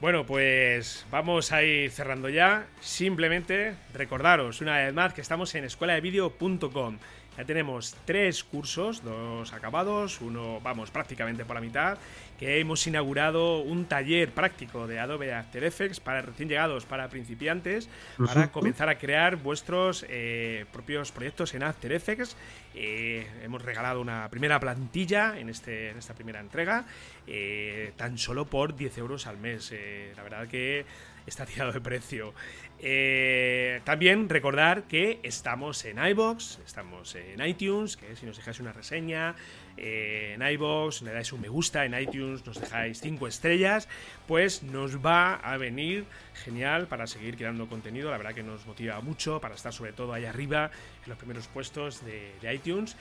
Bueno, 0.00 0.24
pues 0.24 1.04
vamos 1.10 1.50
a 1.50 1.64
ir 1.64 1.90
cerrando 1.90 2.28
ya. 2.28 2.66
Simplemente 2.80 3.74
recordaros 3.92 4.60
una 4.60 4.76
vez 4.76 4.94
más 4.94 5.12
que 5.12 5.20
estamos 5.20 5.52
en 5.56 5.64
escueladevideo.com. 5.64 6.98
Ya 7.36 7.44
tenemos 7.44 7.96
tres 8.04 8.44
cursos, 8.44 9.02
dos 9.02 9.52
acabados, 9.52 10.20
uno 10.20 10.60
vamos 10.60 10.92
prácticamente 10.92 11.44
por 11.44 11.56
la 11.56 11.60
mitad, 11.60 11.98
que 12.38 12.60
hemos 12.60 12.86
inaugurado 12.86 13.58
un 13.58 13.86
taller 13.86 14.30
práctico 14.30 14.86
de 14.86 15.00
Adobe 15.00 15.34
After 15.34 15.64
Effects 15.64 15.98
para 15.98 16.22
recién 16.22 16.48
llegados, 16.48 16.86
para 16.86 17.08
principiantes, 17.08 17.88
para 18.16 18.52
comenzar 18.52 18.88
a 18.88 18.96
crear 18.96 19.36
vuestros 19.36 20.06
eh, 20.08 20.64
propios 20.72 21.10
proyectos 21.10 21.54
en 21.54 21.64
After 21.64 21.90
Effects. 21.92 22.36
Eh, 22.74 23.26
hemos 23.42 23.62
regalado 23.62 24.00
una 24.00 24.28
primera 24.30 24.60
plantilla 24.60 25.36
en, 25.38 25.48
este, 25.48 25.90
en 25.90 25.98
esta 25.98 26.14
primera 26.14 26.38
entrega, 26.38 26.86
eh, 27.26 27.92
tan 27.96 28.16
solo 28.18 28.44
por 28.44 28.76
10 28.76 28.98
euros 28.98 29.26
al 29.26 29.38
mes. 29.38 29.74
la 30.16 30.22
verdad 30.22 30.46
que 30.46 30.86
está 31.26 31.44
tirado 31.46 31.72
de 31.72 31.80
precio. 31.80 32.34
Eh, 32.80 33.80
también 33.84 34.28
recordar 34.28 34.84
que 34.84 35.18
estamos 35.24 35.84
en 35.84 35.98
iBox, 35.98 36.60
estamos 36.64 37.14
en 37.16 37.44
iTunes, 37.44 37.96
que 37.96 38.14
si 38.14 38.24
nos 38.24 38.36
dejáis 38.36 38.60
una 38.60 38.72
reseña 38.72 39.34
eh, 39.76 40.34
en 40.36 40.42
iBox, 40.42 41.02
le 41.02 41.12
dais 41.12 41.32
un 41.32 41.40
me 41.40 41.48
gusta 41.48 41.84
en 41.84 41.98
iTunes, 41.98 42.46
nos 42.46 42.60
dejáis 42.60 43.00
5 43.00 43.26
estrellas, 43.26 43.88
pues 44.28 44.62
nos 44.62 45.04
va 45.04 45.34
a 45.34 45.56
venir 45.56 46.04
genial 46.44 46.86
para 46.86 47.08
seguir 47.08 47.36
creando 47.36 47.66
contenido. 47.68 48.10
La 48.10 48.16
verdad 48.16 48.34
que 48.34 48.44
nos 48.44 48.64
motiva 48.66 49.00
mucho 49.00 49.40
para 49.40 49.56
estar 49.56 49.72
sobre 49.72 49.92
todo 49.92 50.12
ahí 50.12 50.24
arriba 50.24 50.70
en 51.04 51.08
los 51.08 51.18
primeros 51.18 51.48
puestos 51.48 52.04
de, 52.04 52.32
de 52.40 52.54
iTunes. 52.54 52.96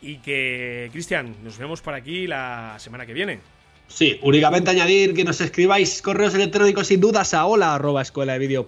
Y 0.00 0.18
que, 0.18 0.88
Cristian, 0.92 1.34
nos 1.42 1.58
vemos 1.58 1.82
por 1.82 1.92
aquí 1.92 2.26
la 2.26 2.76
semana 2.78 3.04
que 3.04 3.12
viene. 3.12 3.40
Sí, 3.88 4.18
únicamente 4.22 4.70
añadir 4.70 5.14
que 5.14 5.24
nos 5.24 5.40
escribáis 5.40 6.02
correos 6.02 6.34
electrónicos 6.34 6.86
sin 6.86 7.00
dudas 7.00 7.32
a 7.34 7.46
hola 7.46 7.74
arroba 7.74 8.02
escuela 8.02 8.38
de 8.38 8.64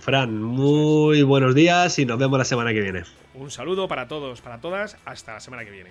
Fran, 0.00 0.42
muy 0.42 1.22
buenos 1.22 1.54
días 1.54 1.98
y 1.98 2.06
nos 2.06 2.18
vemos 2.18 2.38
la 2.38 2.44
semana 2.44 2.72
que 2.72 2.80
viene. 2.80 3.02
Un 3.34 3.50
saludo 3.50 3.88
para 3.88 4.08
todos, 4.08 4.40
para 4.40 4.60
todas, 4.60 4.96
hasta 5.04 5.34
la 5.34 5.40
semana 5.40 5.64
que 5.64 5.70
viene. 5.70 5.90